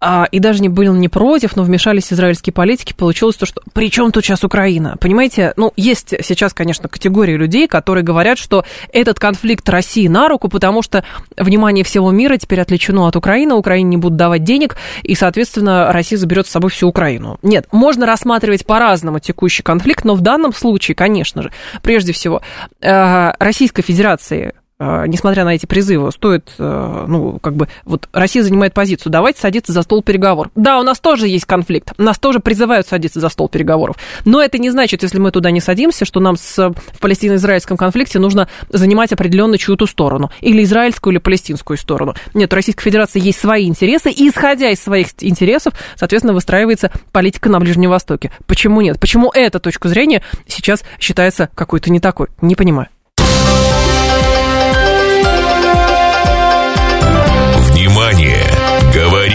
а, 0.00 0.26
и 0.30 0.38
даже 0.38 0.62
не 0.62 0.68
был 0.68 0.94
не 0.94 1.08
против, 1.08 1.56
но 1.56 1.62
вмешались 1.62 2.12
израильские 2.12 2.52
политики. 2.52 2.92
Получилось 2.92 3.36
то, 3.36 3.46
что 3.46 3.62
при 3.72 3.90
чем 3.90 4.12
тут 4.12 4.24
сейчас 4.24 4.44
Украина? 4.44 4.96
Понимаете, 5.00 5.52
ну, 5.56 5.72
есть 5.76 6.14
сейчас, 6.22 6.52
конечно, 6.52 6.88
категории 6.88 7.36
людей, 7.36 7.68
которые 7.68 8.04
говорят, 8.04 8.38
что 8.38 8.64
этот 8.92 9.18
конфликт 9.18 9.68
России 9.68 10.08
на 10.08 10.28
руку, 10.28 10.48
потому 10.48 10.82
что 10.82 11.04
внимание 11.36 11.84
всего 11.84 12.10
мира 12.10 12.36
теперь 12.36 12.60
отвлечено 12.60 13.06
от 13.06 13.16
Украины, 13.16 13.54
Украине 13.54 13.90
не 13.90 13.96
будут 13.96 14.16
давать 14.16 14.44
денег, 14.44 14.76
и, 15.02 15.14
соответственно, 15.14 15.92
Россия 15.92 16.18
заберет 16.18 16.46
с 16.46 16.50
собой 16.50 16.70
всю 16.70 16.88
Украину. 16.88 17.38
Нет, 17.42 17.66
можно 17.72 18.06
рассматривать 18.06 18.66
по-разному 18.66 19.18
текущий 19.18 19.62
конфликт, 19.62 20.04
но 20.04 20.14
в 20.14 20.20
данном 20.20 20.52
случае, 20.52 20.94
конечно 20.94 21.42
же, 21.42 21.52
прежде 21.82 22.12
всего, 22.12 22.42
э, 22.80 23.32
Российской 23.38 23.82
Федерации 23.82 24.54
несмотря 24.78 25.44
на 25.44 25.54
эти 25.54 25.66
призывы, 25.66 26.12
стоит, 26.12 26.52
э, 26.58 27.04
ну, 27.08 27.38
как 27.38 27.54
бы, 27.54 27.68
вот 27.84 28.08
Россия 28.12 28.42
занимает 28.42 28.74
позицию, 28.74 29.10
давайте 29.10 29.40
садиться 29.40 29.72
за 29.72 29.82
стол 29.82 30.02
переговоров. 30.02 30.52
Да, 30.54 30.78
у 30.78 30.82
нас 30.82 31.00
тоже 31.00 31.28
есть 31.28 31.46
конфликт, 31.46 31.92
нас 31.98 32.18
тоже 32.18 32.40
призывают 32.40 32.86
садиться 32.86 33.20
за 33.20 33.28
стол 33.28 33.48
переговоров, 33.48 33.96
но 34.24 34.42
это 34.42 34.58
не 34.58 34.70
значит, 34.70 35.02
если 35.02 35.18
мы 35.18 35.30
туда 35.30 35.50
не 35.50 35.60
садимся, 35.60 36.04
что 36.04 36.20
нам 36.20 36.36
с, 36.36 36.56
в 36.68 37.00
палестино-израильском 37.00 37.76
конфликте 37.76 38.18
нужно 38.18 38.48
занимать 38.68 39.12
определенную 39.12 39.58
чью-то 39.58 39.86
сторону, 39.86 40.30
или 40.40 40.62
израильскую, 40.62 41.14
или 41.14 41.18
палестинскую 41.20 41.76
сторону. 41.76 42.14
Нет, 42.34 42.52
у 42.52 42.56
Российской 42.56 42.82
Федерации 42.82 43.20
есть 43.20 43.40
свои 43.40 43.66
интересы, 43.66 44.10
и 44.10 44.28
исходя 44.28 44.70
из 44.70 44.82
своих 44.82 45.08
интересов, 45.20 45.74
соответственно, 45.96 46.34
выстраивается 46.34 46.90
политика 47.12 47.48
на 47.48 47.60
Ближнем 47.60 47.90
Востоке. 47.90 48.30
Почему 48.46 48.80
нет? 48.80 49.00
Почему 49.00 49.30
эта 49.32 49.58
точка 49.58 49.88
зрения 49.88 50.22
сейчас 50.46 50.84
считается 51.00 51.48
какой-то 51.54 51.90
не 51.90 52.00
такой? 52.00 52.28
Не 52.40 52.54
понимаю. 52.54 52.88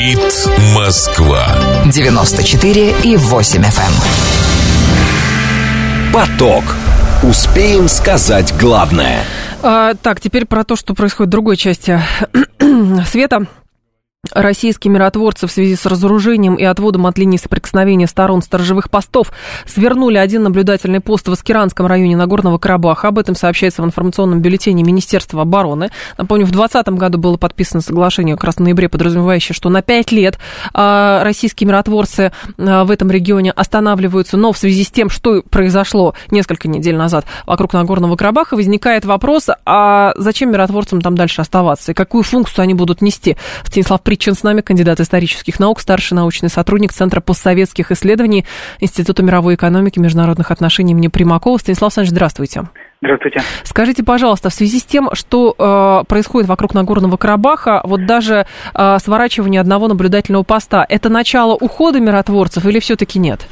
Говорит 0.02 0.50
Москва. 0.76 1.46
94 1.86 2.96
и 3.04 3.18
8 3.18 3.62
FM. 3.62 3.94
Эм. 6.08 6.12
Поток. 6.12 6.64
Успеем 7.22 7.88
сказать 7.88 8.52
главное. 8.60 9.24
А, 9.62 9.94
так, 9.94 10.20
теперь 10.20 10.48
про 10.48 10.64
то, 10.64 10.76
что 10.76 10.96
происходит 10.96 11.28
в 11.28 11.32
другой 11.32 11.56
части 11.56 12.02
света. 13.08 13.46
Российские 14.30 14.94
миротворцы 14.94 15.48
в 15.48 15.52
связи 15.52 15.76
с 15.76 15.84
разоружением 15.88 16.54
и 16.54 16.64
отводом 16.64 17.08
от 17.08 17.18
линии 17.18 17.38
соприкосновения 17.38 18.06
сторон 18.06 18.44
сторожевых 18.44 18.92
постов 18.92 19.32
свернули 19.66 20.18
один 20.18 20.44
наблюдательный 20.44 21.00
пост 21.00 21.28
в 21.28 21.32
Аскеранском 21.32 21.88
районе 21.88 22.16
Нагорного 22.16 22.60
Карабаха. 22.60 23.08
Об 23.08 23.18
этом 23.18 23.34
сообщается 23.34 23.82
в 23.82 23.86
информационном 23.86 24.40
бюллетене 24.40 24.84
Министерства 24.84 25.42
обороны. 25.42 25.90
Напомню, 26.20 26.46
в 26.46 26.52
2020 26.52 27.00
году 27.00 27.18
было 27.18 27.38
подписано 27.38 27.82
соглашение, 27.82 28.36
как 28.36 28.44
раз 28.44 28.56
в 28.58 28.60
ноябре, 28.60 28.90
подразумевающее, 28.90 29.56
что 29.56 29.70
на 29.70 29.82
5 29.82 30.12
лет 30.12 30.38
а, 30.72 31.24
российские 31.24 31.68
миротворцы 31.70 32.32
а, 32.60 32.86
в 32.86 32.92
этом 32.92 33.10
регионе 33.10 33.50
останавливаются, 33.52 34.38
но 34.38 34.52
в 34.52 34.58
связи 34.60 34.84
с 34.84 34.92
тем, 34.92 35.10
что 35.10 35.42
произошло 35.50 36.14
несколько 36.30 36.68
недель 36.68 36.96
назад 36.96 37.26
вокруг 37.48 37.74
Нагорного 37.74 38.16
Карабаха, 38.18 38.56
возникает 38.56 39.04
вопрос, 39.04 39.50
а 39.66 40.14
зачем 40.16 40.52
миротворцам 40.52 41.02
там 41.02 41.16
дальше 41.16 41.42
оставаться 41.42 41.94
и 41.94 41.96
какую 41.96 42.22
функцию 42.22 42.62
они 42.62 42.76
будут 42.76 43.02
нести? 43.02 43.36
Станислав 43.64 44.00
Притчин 44.12 44.34
с 44.34 44.44
нами, 44.44 44.60
кандидат 44.60 45.00
исторических 45.00 45.58
наук, 45.58 45.80
старший 45.80 46.16
научный 46.16 46.50
сотрудник 46.50 46.92
Центра 46.92 47.22
постсоветских 47.22 47.94
исследований 47.94 48.46
Института 48.82 49.24
мировой 49.24 49.56
экономики 49.56 50.00
и 50.00 50.02
международных 50.02 50.52
отношений 50.52 50.92
имени 50.92 51.08
Примакова. 51.08 51.58
Станислав 51.58 51.92
Александрович, 51.98 52.12
здравствуйте. 52.12 52.64
Здравствуйте. 53.02 53.42
Скажите, 53.64 54.04
пожалуйста, 54.04 54.50
в 54.50 54.54
связи 54.54 54.80
с 54.80 54.84
тем, 54.84 55.12
что 55.14 55.56
э, 55.58 56.10
происходит 56.10 56.50
вокруг 56.50 56.74
Нагорного 56.74 57.16
Карабаха, 57.16 57.80
вот 57.86 58.06
даже 58.06 58.46
э, 58.74 58.98
сворачивание 59.00 59.62
одного 59.62 59.88
наблюдательного 59.88 60.44
поста, 60.44 60.86
это 60.90 61.08
начало 61.08 61.56
ухода 61.56 62.02
миротворцев 62.02 62.66
или 62.66 62.80
все-таки 62.80 63.18
нет? 63.18 63.48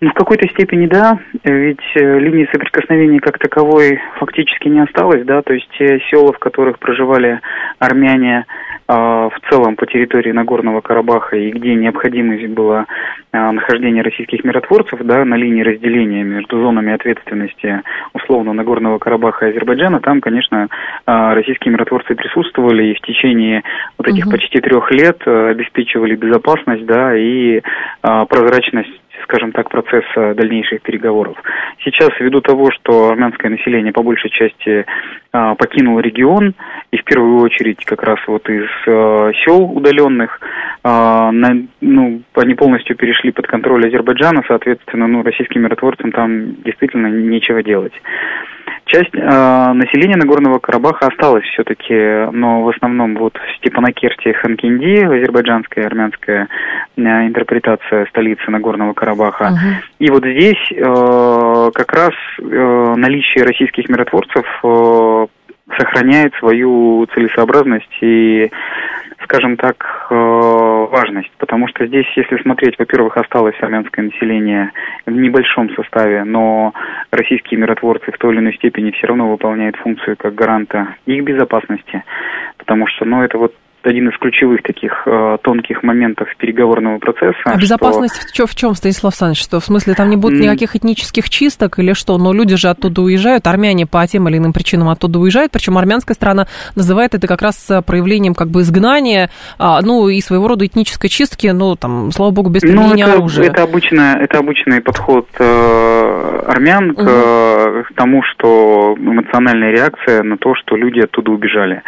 Ну, 0.00 0.10
в 0.10 0.14
какой-то 0.14 0.46
степени 0.48 0.86
да, 0.86 1.18
ведь 1.44 1.80
э, 1.94 2.18
линии 2.18 2.46
соприкосновения 2.52 3.18
как 3.18 3.38
таковой 3.38 3.98
фактически 4.18 4.68
не 4.68 4.80
осталось, 4.80 5.24
да, 5.24 5.40
то 5.40 5.54
есть 5.54 5.66
те 5.78 6.00
села, 6.10 6.34
в 6.34 6.38
которых 6.38 6.78
проживали 6.78 7.40
армяне, 7.78 8.44
а, 8.88 9.28
в 9.30 9.40
целом 9.50 9.74
по 9.74 9.84
территории 9.84 10.30
Нагорного 10.30 10.80
Карабаха 10.80 11.36
и 11.36 11.50
где 11.50 11.74
необходимость 11.74 12.46
было 12.46 12.86
а, 13.32 13.50
нахождение 13.50 14.02
российских 14.04 14.44
миротворцев 14.44 15.00
да, 15.00 15.24
на 15.24 15.34
линии 15.34 15.62
разделения 15.62 16.22
между 16.22 16.60
зонами 16.60 16.92
ответственности 16.92 17.82
условно 18.12 18.52
Нагорного 18.52 18.98
Карабаха 18.98 19.46
и 19.46 19.50
Азербайджана, 19.50 19.98
там, 20.00 20.20
конечно, 20.20 20.68
а, 21.04 21.34
российские 21.34 21.72
миротворцы 21.72 22.14
присутствовали 22.14 22.84
и 22.84 22.94
в 22.94 23.00
течение 23.00 23.64
вот 23.98 24.06
этих 24.06 24.26
угу. 24.26 24.36
почти 24.36 24.60
трех 24.60 24.88
лет 24.92 25.20
обеспечивали 25.26 26.14
безопасность 26.14 26.86
да, 26.86 27.16
и 27.16 27.62
прозрачность 28.02 29.00
скажем 29.24 29.52
так, 29.52 29.68
процесса 29.70 30.34
дальнейших 30.34 30.82
переговоров. 30.82 31.36
Сейчас, 31.84 32.10
ввиду 32.18 32.40
того, 32.40 32.70
что 32.70 33.10
армянское 33.10 33.50
население 33.50 33.92
по 33.92 34.02
большей 34.02 34.30
части 34.30 34.84
а, 35.32 35.54
покинуло 35.54 36.00
регион, 36.00 36.54
и 36.90 36.96
в 36.96 37.04
первую 37.04 37.40
очередь 37.40 37.84
как 37.84 38.02
раз 38.02 38.18
вот 38.26 38.48
из 38.48 38.68
а, 38.86 39.30
сел 39.44 39.62
удаленных, 39.62 40.40
на, 40.84 41.32
ну, 41.80 42.22
они 42.36 42.54
полностью 42.54 42.94
перешли 42.94 43.32
под 43.32 43.48
контроль 43.48 43.88
Азербайджана, 43.88 44.42
соответственно, 44.46 45.08
ну, 45.08 45.24
российским 45.24 45.62
миротворцам 45.62 46.12
там 46.12 46.62
действительно 46.62 47.08
нечего 47.08 47.60
делать. 47.64 47.92
Часть 48.86 49.14
э, 49.14 49.72
населения 49.72 50.16
Нагорного 50.16 50.60
Карабаха 50.60 51.08
осталась 51.08 51.44
все-таки, 51.46 51.92
но 52.30 52.62
в 52.62 52.68
основном 52.68 53.16
вот 53.16 53.36
в 53.36 53.56
Степанакерте 53.56 54.32
Ханкинди, 54.32 55.04
азербайджанская 55.04 55.86
армянская 55.86 56.46
э, 56.96 57.00
интерпретация 57.02 58.06
столицы 58.06 58.48
Нагорного 58.48 58.92
Карабаха. 58.92 59.05
Uh-huh. 59.14 59.82
И 59.98 60.10
вот 60.10 60.24
здесь 60.24 60.72
э, 60.72 61.70
как 61.74 61.92
раз 61.92 62.12
э, 62.38 62.94
наличие 62.96 63.44
российских 63.44 63.88
миротворцев 63.88 64.44
э, 64.64 65.26
сохраняет 65.78 66.34
свою 66.34 67.06
целесообразность 67.14 67.96
и 68.00 68.50
скажем 69.26 69.56
так, 69.56 70.06
э, 70.10 70.14
важность, 70.14 71.32
потому 71.38 71.66
что 71.68 71.86
здесь, 71.86 72.06
если 72.16 72.40
смотреть, 72.42 72.78
во-первых, 72.78 73.16
осталось 73.16 73.56
армянское 73.60 74.04
население 74.04 74.70
в 75.04 75.10
небольшом 75.10 75.68
составе, 75.74 76.22
но 76.24 76.72
российские 77.10 77.58
миротворцы 77.60 78.12
в 78.12 78.18
той 78.18 78.34
или 78.34 78.40
иной 78.40 78.54
степени 78.54 78.92
все 78.92 79.08
равно 79.08 79.28
выполняют 79.28 79.76
функцию 79.76 80.16
как 80.16 80.34
гаранта 80.34 80.94
их 81.06 81.24
безопасности, 81.24 82.04
потому 82.56 82.86
что, 82.86 83.04
ну, 83.04 83.22
это 83.22 83.36
вот 83.38 83.52
один 83.86 84.08
из 84.08 84.18
ключевых 84.18 84.62
таких 84.62 85.02
э, 85.06 85.38
тонких 85.42 85.82
моментов 85.82 86.28
переговорного 86.38 86.98
процесса. 86.98 87.38
А 87.44 87.56
безопасность 87.56 88.34
что... 88.34 88.46
в, 88.46 88.54
чем, 88.54 88.74
Станислав 88.74 89.12
Александрович? 89.12 89.42
Что, 89.42 89.60
в 89.60 89.64
смысле, 89.64 89.94
там 89.94 90.10
не 90.10 90.16
будет 90.16 90.40
никаких 90.40 90.74
этнических 90.76 91.30
чисток 91.30 91.78
или 91.78 91.92
что? 91.92 92.18
Но 92.18 92.32
люди 92.32 92.56
же 92.56 92.68
оттуда 92.68 93.02
уезжают, 93.02 93.46
армяне 93.46 93.86
по 93.86 94.06
тем 94.06 94.28
или 94.28 94.38
иным 94.38 94.52
причинам 94.52 94.88
оттуда 94.88 95.18
уезжают, 95.18 95.52
причем 95.52 95.78
армянская 95.78 96.14
страна 96.14 96.46
называет 96.74 97.14
это 97.14 97.26
как 97.26 97.42
раз 97.42 97.70
проявлением 97.86 98.34
как 98.34 98.48
бы 98.48 98.62
изгнания, 98.62 99.30
а, 99.58 99.80
ну 99.82 100.08
и 100.08 100.20
своего 100.20 100.48
рода 100.48 100.66
этнической 100.66 101.08
чистки, 101.08 101.46
ну 101.48 101.76
там, 101.76 102.10
слава 102.10 102.32
богу, 102.32 102.50
без 102.50 102.62
ну, 102.62 102.70
применения 102.70 103.04
ну, 103.04 103.10
это, 103.10 103.18
оружия. 103.18 103.44
Это, 103.46 103.62
обычно, 103.62 104.18
это 104.20 104.38
обычный 104.38 104.80
подход 104.80 105.28
э, 105.38 106.42
армян 106.48 106.90
угу. 106.90 106.96
к, 106.96 107.08
э, 107.08 107.82
к 107.88 107.94
тому, 107.94 108.22
что 108.22 108.96
эмоциональная 108.98 109.70
реакция 109.70 110.22
на 110.22 110.36
то, 110.36 110.54
что 110.54 110.76
люди 110.76 111.00
оттуда 111.00 111.30
убежали 111.30 111.82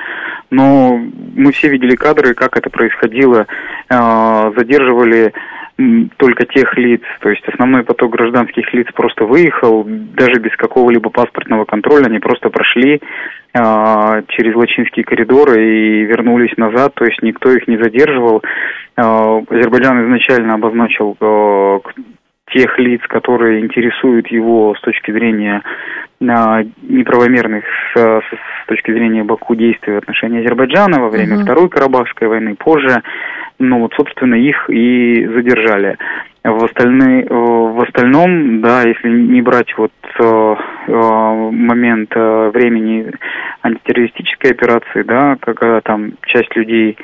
но 0.50 0.98
мы 1.34 1.52
все 1.52 1.68
видели 1.68 1.88
кадры, 1.96 2.35
как 2.35 2.57
это 2.57 2.70
происходило, 2.70 3.46
а, 3.88 4.53
задерживали 4.57 5.33
только 6.16 6.44
тех 6.46 6.77
лиц, 6.77 7.03
то 7.20 7.29
есть 7.31 7.46
основной 7.46 7.85
поток 7.85 8.11
гражданских 8.11 8.72
лиц 8.74 8.88
просто 8.92 9.24
выехал, 9.24 9.85
даже 9.87 10.40
без 10.40 10.55
какого-либо 10.57 11.09
паспортного 11.11 11.66
контроля, 11.66 12.07
они 12.07 12.18
просто 12.18 12.51
прошли 12.51 12.94
э, 12.96 13.01
через 14.29 14.57
Лачинские 14.57 15.05
коридоры 15.05 15.64
и 15.64 16.05
вернулись 16.05 16.57
назад, 16.57 16.94
то 16.94 17.05
есть 17.05 17.22
никто 17.22 17.53
их 17.53 17.68
не 17.68 17.77
задерживал. 17.77 18.42
Э, 18.96 19.03
Азербайджан 19.48 20.05
изначально 20.07 20.55
обозначил 20.55 21.16
э, 21.20 21.79
те 22.53 22.62
тех 22.62 22.77
лиц, 22.81 23.01
которые 23.09 23.61
интересуют 23.61 24.27
его 24.29 24.74
с 24.74 24.81
точки 24.81 25.12
зрения 25.12 25.62
неправомерных 26.20 27.64
с, 27.94 27.98
с 27.98 28.66
точки 28.66 28.92
зрения 28.92 29.24
Баку 29.24 29.54
действий 29.54 29.94
в 29.94 29.98
отношении 29.98 30.40
Азербайджана 30.40 31.00
во 31.00 31.11
время 31.11 31.37
uh-huh. 31.37 31.42
Второй 31.44 31.68
Карабахской 31.68 32.28
войны, 32.28 32.57
позже, 32.57 33.02
ну 33.59 33.81
вот, 33.81 33.92
собственно, 33.94 34.35
их 34.35 34.68
и 34.68 35.26
задержали. 35.26 35.96
В, 36.44 36.64
остальные, 36.64 37.26
в 37.28 37.83
остальном, 37.83 38.61
да, 38.61 38.83
если 38.83 39.09
не 39.09 39.42
брать 39.42 39.76
вот 39.76 39.92
э, 40.18 40.57
э, 40.87 40.92
момент 40.92 42.11
э, 42.14 42.50
времени 42.54 43.11
антитеррористической 43.62 44.52
операции, 44.52 45.02
да, 45.02 45.37
когда 45.40 45.81
там 45.81 46.12
часть 46.26 46.54
людей 46.57 46.96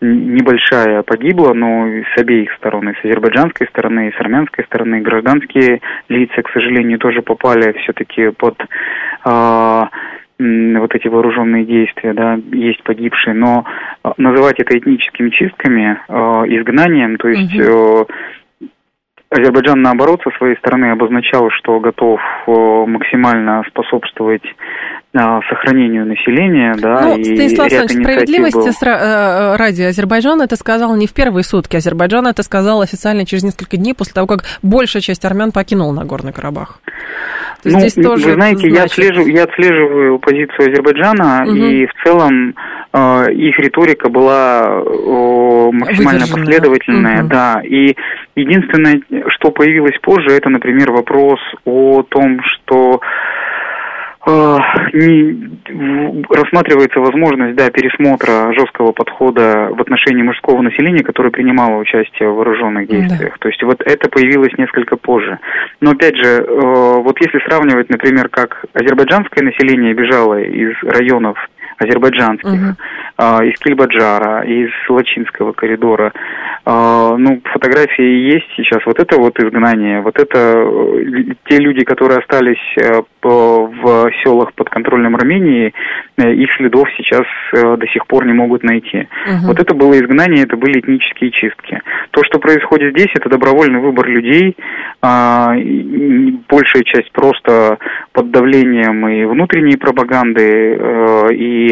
небольшая 0.00 1.02
погибла, 1.02 1.52
но 1.54 1.86
с 2.14 2.20
обеих 2.20 2.52
сторон, 2.54 2.90
и 2.90 2.94
с 2.94 3.04
азербайджанской 3.04 3.66
стороны, 3.68 4.08
и 4.08 4.12
с 4.12 4.20
армянской 4.20 4.64
стороны, 4.64 5.00
гражданские 5.00 5.80
лица, 6.08 6.42
к 6.42 6.50
сожалению, 6.50 6.98
тоже 6.98 7.22
попали 7.22 7.72
все-таки 7.82 8.30
под 8.30 8.61
э, 9.24 9.82
вот 10.38 10.94
эти 10.94 11.08
вооруженные 11.08 11.64
действия, 11.64 12.12
да, 12.14 12.38
есть 12.52 12.82
погибшие, 12.82 13.34
но 13.34 13.64
называть 14.16 14.58
это 14.58 14.76
этническими 14.76 15.30
чистками, 15.30 16.00
э, 16.08 16.12
изгнанием, 16.48 17.16
то 17.16 17.28
есть 17.28 17.54
угу. 17.54 18.08
Азербайджан, 19.32 19.80
наоборот, 19.80 20.20
со 20.22 20.30
своей 20.36 20.56
стороны 20.56 20.90
обозначал, 20.90 21.48
что 21.50 21.80
готов 21.80 22.20
э, 22.46 22.50
максимально 22.86 23.62
способствовать 23.66 24.44
э, 24.44 25.01
сохранению 25.12 26.06
населения, 26.06 26.74
да, 26.78 27.02
ну, 27.02 27.18
и 27.18 27.24
Станислав 27.24 27.66
Александрович, 27.66 28.02
справедливости 28.02 28.84
был... 28.84 28.88
Э, 28.88 29.56
ради 29.56 29.82
Азербайджана 29.82 30.44
это 30.44 30.56
сказал 30.56 30.96
не 30.96 31.06
в 31.06 31.12
первые 31.12 31.44
сутки. 31.44 31.76
Азербайджан 31.76 32.26
это 32.26 32.42
сказал 32.42 32.80
официально 32.80 33.26
через 33.26 33.42
несколько 33.42 33.76
дней 33.76 33.94
после 33.94 34.14
того, 34.14 34.26
как 34.26 34.44
большая 34.62 35.02
часть 35.02 35.24
армян 35.26 35.52
покинула 35.52 35.92
Нагорный 35.92 36.32
Карабах. 36.32 36.80
То 37.62 37.68
ну, 37.68 37.80
здесь 37.80 37.94
тоже 37.94 38.28
вы 38.28 38.32
знаете, 38.32 38.70
значит... 38.70 38.76
я, 38.76 38.84
отслеживаю, 38.84 39.32
я 39.32 39.44
отслеживаю 39.44 40.18
позицию 40.18 40.70
Азербайджана, 40.72 41.44
угу. 41.46 41.54
и 41.56 41.86
в 41.86 41.92
целом 42.02 42.54
э, 42.92 43.32
их 43.34 43.58
риторика 43.58 44.08
была 44.08 44.64
э, 44.66 45.70
максимально 45.72 46.20
Выдержанная. 46.20 46.44
последовательная, 46.44 47.20
угу. 47.20 47.28
да, 47.28 47.60
и 47.62 47.94
единственное, 48.34 49.00
что 49.28 49.50
появилось 49.50 49.98
позже, 50.00 50.30
это, 50.30 50.48
например, 50.48 50.90
вопрос 50.90 51.38
о 51.66 52.02
том, 52.02 52.40
что 52.42 52.94
э, 52.94 53.41
не, 54.26 55.50
рассматривается 56.30 57.00
возможность 57.00 57.56
да, 57.56 57.70
пересмотра 57.70 58.52
жесткого 58.52 58.92
подхода 58.92 59.70
в 59.72 59.80
отношении 59.80 60.22
мужского 60.22 60.62
населения, 60.62 61.02
которое 61.02 61.30
принимало 61.30 61.78
участие 61.78 62.30
в 62.30 62.36
вооруженных 62.36 62.88
действиях. 62.88 63.32
Да. 63.32 63.38
То 63.40 63.48
есть 63.48 63.62
вот 63.62 63.80
это 63.80 64.08
появилось 64.08 64.56
несколько 64.58 64.96
позже. 64.96 65.38
Но 65.80 65.90
опять 65.90 66.16
же, 66.16 66.24
э, 66.24 66.44
вот 66.46 67.20
если 67.20 67.38
сравнивать, 67.40 67.90
например, 67.90 68.28
как 68.28 68.64
азербайджанское 68.74 69.44
население 69.44 69.94
бежало 69.94 70.40
из 70.40 70.74
районов 70.82 71.36
азербайджанских, 71.82 72.52
угу. 72.52 72.76
э, 73.18 73.48
из 73.48 73.58
Кильбаджара, 73.58 74.42
из 74.44 74.70
Лачинского 74.88 75.52
коридора. 75.52 76.12
Э, 76.64 77.14
ну, 77.18 77.40
фотографии 77.44 78.32
есть 78.32 78.46
сейчас. 78.56 78.84
Вот 78.86 78.98
это 78.98 79.18
вот 79.18 79.38
изгнание, 79.38 80.00
вот 80.00 80.18
это 80.18 80.38
э, 80.38 81.34
те 81.48 81.58
люди, 81.58 81.84
которые 81.84 82.18
остались 82.18 82.76
э, 82.76 83.02
в 83.22 84.10
селах 84.22 84.52
под 84.54 84.68
контролем 84.70 85.16
Армении, 85.16 85.72
э, 86.18 86.32
их 86.32 86.48
следов 86.56 86.88
сейчас 86.96 87.26
до 87.52 87.86
сих 87.92 88.06
пор 88.06 88.26
не 88.26 88.32
могут 88.32 88.62
найти. 88.62 89.08
Угу. 89.26 89.46
Вот 89.46 89.60
это 89.60 89.74
было 89.74 89.94
изгнание, 89.94 90.44
это 90.44 90.56
были 90.56 90.80
этнические 90.80 91.30
чистки. 91.30 91.80
То, 92.10 92.22
что 92.24 92.38
происходит 92.38 92.92
здесь, 92.92 93.10
это 93.14 93.28
добровольный 93.28 93.80
выбор 93.80 94.08
людей. 94.08 94.56
Э, 95.02 95.46
большая 96.48 96.82
часть 96.84 97.12
просто 97.12 97.78
под 98.12 98.30
давлением 98.30 99.06
и 99.08 99.24
внутренней 99.24 99.76
пропаганды, 99.76 100.78
и 101.32 101.71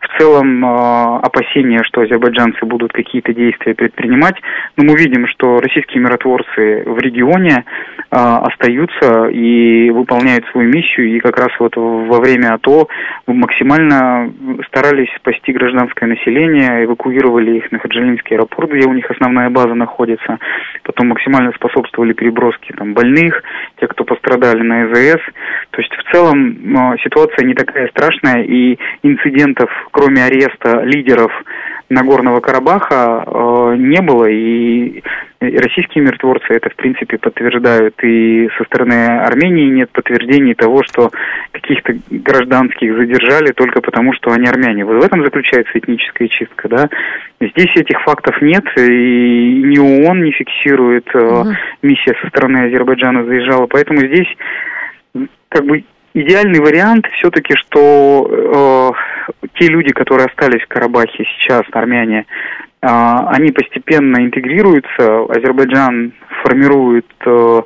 в 0.00 0.18
целом 0.18 0.64
э, 0.64 1.18
опасения, 1.22 1.82
что 1.84 2.02
азербайджанцы 2.02 2.64
будут 2.64 2.92
какие-то 2.92 3.32
действия 3.32 3.74
предпринимать. 3.74 4.36
Но 4.76 4.84
мы 4.84 4.96
видим, 4.96 5.26
что 5.28 5.58
российские 5.60 6.02
миротворцы 6.02 6.84
в 6.86 6.98
регионе 6.98 7.64
э, 7.64 7.64
остаются 8.10 9.28
и 9.28 9.90
выполняют 9.90 10.46
свою 10.52 10.68
миссию. 10.68 11.16
И 11.16 11.20
как 11.20 11.38
раз 11.38 11.48
вот 11.58 11.76
во 11.76 12.20
время 12.20 12.54
АТО 12.54 12.88
максимально 13.26 14.32
старались 14.68 15.08
спасти 15.16 15.52
гражданское 15.52 16.06
население, 16.06 16.84
эвакуировали 16.84 17.58
их 17.58 17.72
на 17.72 17.78
Хаджалинский 17.78 18.36
аэропорт, 18.36 18.70
где 18.70 18.86
у 18.86 18.92
них 18.92 19.10
основная 19.10 19.50
база 19.50 19.74
находится. 19.74 20.38
Потом 20.82 21.08
максимально 21.08 21.52
способствовали 21.52 22.12
переброске 22.12 22.74
там, 22.74 22.94
больных, 22.94 23.42
тех, 23.80 23.90
кто 23.90 24.04
пострадали 24.04 24.62
на 24.62 24.84
ЭЗС. 24.84 25.22
То 25.70 25.80
есть 25.80 25.92
в 25.94 26.12
целом 26.12 26.92
э, 26.92 26.96
ситуация 27.02 27.46
не 27.46 27.54
такая 27.54 27.88
страшная 27.88 28.42
и 28.42 28.78
инцидентов 29.02 29.70
кроме 29.96 30.24
ареста 30.24 30.82
лидеров 30.82 31.32
Нагорного 31.88 32.40
Карабаха 32.40 33.24
э, 33.24 33.76
не 33.78 34.02
было, 34.02 34.26
и 34.26 35.02
российские 35.40 36.04
миротворцы 36.04 36.46
это, 36.48 36.68
в 36.68 36.76
принципе, 36.76 37.16
подтверждают, 37.16 37.94
и 38.02 38.48
со 38.58 38.64
стороны 38.64 39.20
Армении 39.20 39.70
нет 39.70 39.90
подтверждений 39.90 40.54
того, 40.54 40.82
что 40.82 41.12
каких-то 41.52 41.94
гражданских 42.10 42.94
задержали 42.94 43.52
только 43.52 43.80
потому, 43.80 44.12
что 44.14 44.32
они 44.32 44.46
армяне. 44.48 44.84
Вот 44.84 45.02
в 45.02 45.06
этом 45.06 45.24
заключается 45.24 45.78
этническая 45.78 46.28
чистка, 46.28 46.68
да. 46.68 46.88
Здесь 47.40 47.74
этих 47.76 48.02
фактов 48.02 48.42
нет, 48.42 48.64
и 48.76 49.62
ни 49.64 49.78
ООН 49.78 50.24
не 50.24 50.32
фиксирует, 50.32 51.08
угу. 51.14 51.54
миссия 51.82 52.14
со 52.20 52.28
стороны 52.28 52.66
Азербайджана 52.66 53.24
заезжала, 53.24 53.66
поэтому 53.66 54.00
здесь 54.00 54.28
как 55.48 55.64
бы 55.64 55.84
идеальный 56.16 56.60
вариант 56.60 57.06
все-таки, 57.18 57.54
что 57.56 58.94
э, 59.38 59.38
те 59.54 59.68
люди, 59.68 59.92
которые 59.92 60.26
остались 60.26 60.62
в 60.62 60.68
Карабахе 60.68 61.24
сейчас, 61.24 61.62
армяне, 61.72 62.20
э, 62.20 62.86
они 62.86 63.52
постепенно 63.52 64.16
интегрируются. 64.24 65.24
Азербайджан 65.28 66.12
формирует 66.42 67.06
э, 67.24 67.62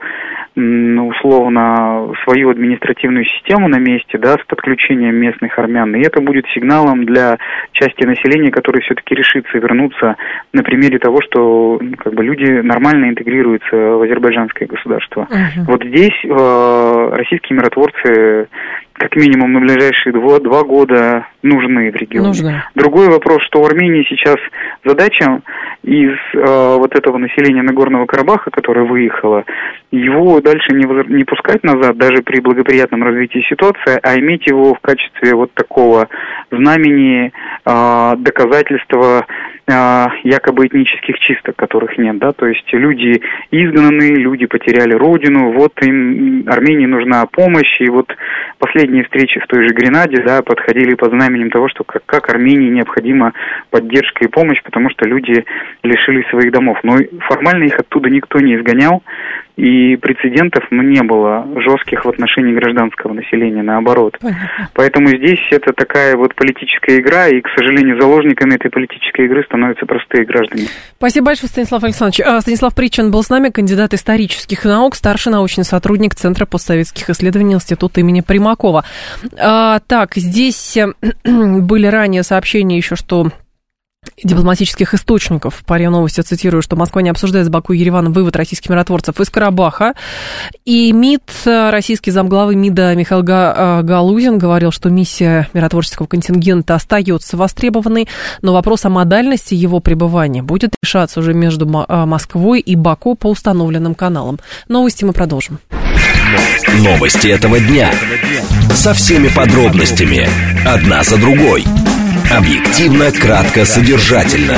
условно 0.56 2.12
свою 2.24 2.50
административную 2.50 3.24
систему 3.24 3.68
на 3.68 3.78
месте, 3.78 4.18
да, 4.18 4.34
с 4.34 4.44
подключением 4.46 5.16
местных 5.16 5.58
армян. 5.58 5.94
И 5.94 6.00
это 6.00 6.20
будет 6.20 6.44
сигналом 6.54 7.04
для 7.04 7.38
части 7.72 8.04
населения, 8.04 8.50
которая 8.50 8.82
все-таки 8.82 9.14
решится 9.14 9.58
вернуться 9.58 10.16
на 10.52 10.62
примере 10.62 10.98
того, 10.98 11.20
что 11.22 11.78
ну, 11.80 11.96
как 11.96 12.14
бы 12.14 12.24
люди 12.24 12.50
нормально 12.62 13.10
интегрируются 13.10 13.76
в 13.76 14.02
азербайджанское 14.02 14.66
государство. 14.66 15.28
Uh-huh. 15.30 15.64
Вот 15.66 15.84
здесь 15.84 16.18
э, 16.24 17.14
российские 17.14 17.58
миротворцы 17.58 18.48
как 19.00 19.16
минимум 19.16 19.54
на 19.54 19.60
ближайшие 19.60 20.12
два, 20.12 20.38
два 20.40 20.62
года 20.62 21.26
нужны 21.42 21.90
в 21.90 21.96
регионе. 21.96 22.28
Нужны. 22.28 22.62
Другой 22.74 23.08
вопрос, 23.08 23.42
что 23.44 23.62
у 23.62 23.64
Армении 23.64 24.04
сейчас 24.06 24.36
задача 24.84 25.40
из 25.82 26.10
э, 26.34 26.76
вот 26.76 26.94
этого 26.94 27.16
населения 27.16 27.62
Нагорного 27.62 28.04
Карабаха, 28.04 28.50
которое 28.50 28.84
выехало, 28.84 29.44
его 29.90 30.42
дальше 30.42 30.74
не, 30.74 30.84
не 31.16 31.24
пускать 31.24 31.64
назад, 31.64 31.96
даже 31.96 32.22
при 32.22 32.40
благоприятном 32.40 33.02
развитии 33.02 33.42
ситуации, 33.48 33.98
а 34.02 34.18
иметь 34.18 34.46
его 34.46 34.74
в 34.74 34.80
качестве 34.80 35.34
вот 35.34 35.50
такого 35.54 36.08
знамени, 36.50 37.32
э, 37.64 38.16
доказательства 38.18 39.24
якобы 39.68 40.66
этнических 40.66 41.18
чисток, 41.20 41.56
которых 41.56 41.96
нет, 41.98 42.18
да, 42.18 42.32
то 42.32 42.46
есть 42.46 42.66
люди 42.72 43.22
изгнаны, 43.50 44.14
люди 44.16 44.46
потеряли 44.46 44.94
родину, 44.94 45.52
вот 45.52 45.72
им 45.82 46.44
Армении 46.48 46.86
нужна 46.86 47.26
помощь, 47.26 47.80
и 47.80 47.88
вот 47.88 48.14
последние 48.58 49.04
встречи 49.04 49.38
в 49.40 49.46
той 49.46 49.68
же 49.68 49.74
Гренаде, 49.74 50.22
да, 50.22 50.42
подходили 50.42 50.94
под 50.94 51.10
знаменем 51.10 51.50
того, 51.50 51.68
что 51.68 51.84
как, 51.84 52.02
как 52.06 52.30
Армении 52.30 52.70
необходима 52.70 53.32
поддержка 53.70 54.24
и 54.24 54.28
помощь, 54.28 54.62
потому 54.62 54.90
что 54.90 55.08
люди 55.08 55.44
лишились 55.82 56.28
своих 56.30 56.52
домов. 56.52 56.78
Но 56.82 56.96
формально 57.28 57.64
их 57.64 57.78
оттуда 57.78 58.10
никто 58.10 58.40
не 58.40 58.56
изгонял, 58.56 59.02
и 59.56 59.96
прецедентов 59.96 60.64
не 60.70 61.02
было 61.02 61.46
жестких 61.60 62.04
в 62.04 62.08
отношении 62.08 62.54
гражданского 62.54 63.12
населения, 63.12 63.62
наоборот. 63.62 64.16
Понятно. 64.20 64.68
Поэтому 64.74 65.08
здесь 65.08 65.40
это 65.50 65.72
такая 65.72 66.16
вот 66.16 66.34
политическая 66.34 66.98
игра, 66.98 67.28
и, 67.28 67.40
к 67.40 67.48
сожалению, 67.56 68.00
заложниками 68.00 68.54
этой 68.54 68.70
политической 68.70 69.26
игры 69.26 69.44
становятся 69.44 69.86
простые 69.86 70.24
граждане. 70.24 70.64
Спасибо 70.96 71.26
большое, 71.26 71.48
Станислав 71.48 71.84
Александрович. 71.84 72.20
А, 72.20 72.40
Станислав 72.40 72.74
Причин 72.74 73.10
был 73.10 73.22
с 73.22 73.30
нами, 73.30 73.50
кандидат 73.50 73.94
исторических 73.94 74.64
наук, 74.64 74.94
старший 74.94 75.32
научный 75.32 75.64
сотрудник 75.64 76.14
Центра 76.14 76.46
постсоветских 76.46 77.10
исследований 77.10 77.54
Института 77.54 78.00
имени 78.00 78.20
Примакова. 78.20 78.84
А, 79.38 79.80
так, 79.86 80.14
здесь 80.14 80.78
были 81.24 81.86
ранее 81.86 82.22
сообщения 82.22 82.76
еще, 82.76 82.96
что 82.96 83.30
дипломатических 84.22 84.94
источников. 84.94 85.62
По 85.66 85.76
РИА 85.76 85.90
Новости 85.90 86.20
цитирую, 86.20 86.62
что 86.62 86.76
Москва 86.76 87.02
не 87.02 87.10
обсуждает 87.10 87.46
с 87.46 87.48
Баку 87.48 87.72
и 87.72 87.78
Ереваном 87.78 88.12
вывод 88.12 88.36
российских 88.36 88.70
миротворцев 88.70 89.20
из 89.20 89.30
Карабаха. 89.30 89.94
И 90.64 90.92
МИД, 90.92 91.22
российский 91.44 92.10
замглавы 92.10 92.54
МИДа 92.54 92.94
Михаил 92.94 93.22
э, 93.22 93.82
Галузин 93.82 94.38
говорил, 94.38 94.72
что 94.72 94.90
миссия 94.90 95.48
миротворческого 95.52 96.06
контингента 96.06 96.74
остается 96.74 97.36
востребованной, 97.36 98.08
но 98.42 98.52
вопрос 98.52 98.84
о 98.84 98.90
модальности 98.90 99.54
его 99.54 99.80
пребывания 99.80 100.42
будет 100.42 100.74
решаться 100.82 101.20
уже 101.20 101.34
между 101.34 101.66
э, 101.66 102.04
Москвой 102.04 102.60
и 102.60 102.76
Баку 102.76 103.14
по 103.14 103.28
установленным 103.28 103.94
каналам. 103.94 104.38
Новости 104.68 105.04
мы 105.04 105.12
продолжим. 105.12 105.58
Новости 106.78 107.28
этого 107.28 107.58
дня. 107.58 107.90
Со 108.74 108.94
всеми 108.94 109.28
подробностями. 109.28 110.28
Одна 110.66 111.02
за 111.02 111.16
другой. 111.16 111.64
Объективно, 112.30 113.10
кратко, 113.10 113.64
содержательно. 113.64 114.56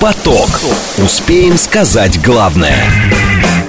Поток. 0.00 0.48
Успеем 0.96 1.58
сказать 1.58 2.18
главное. 2.24 2.74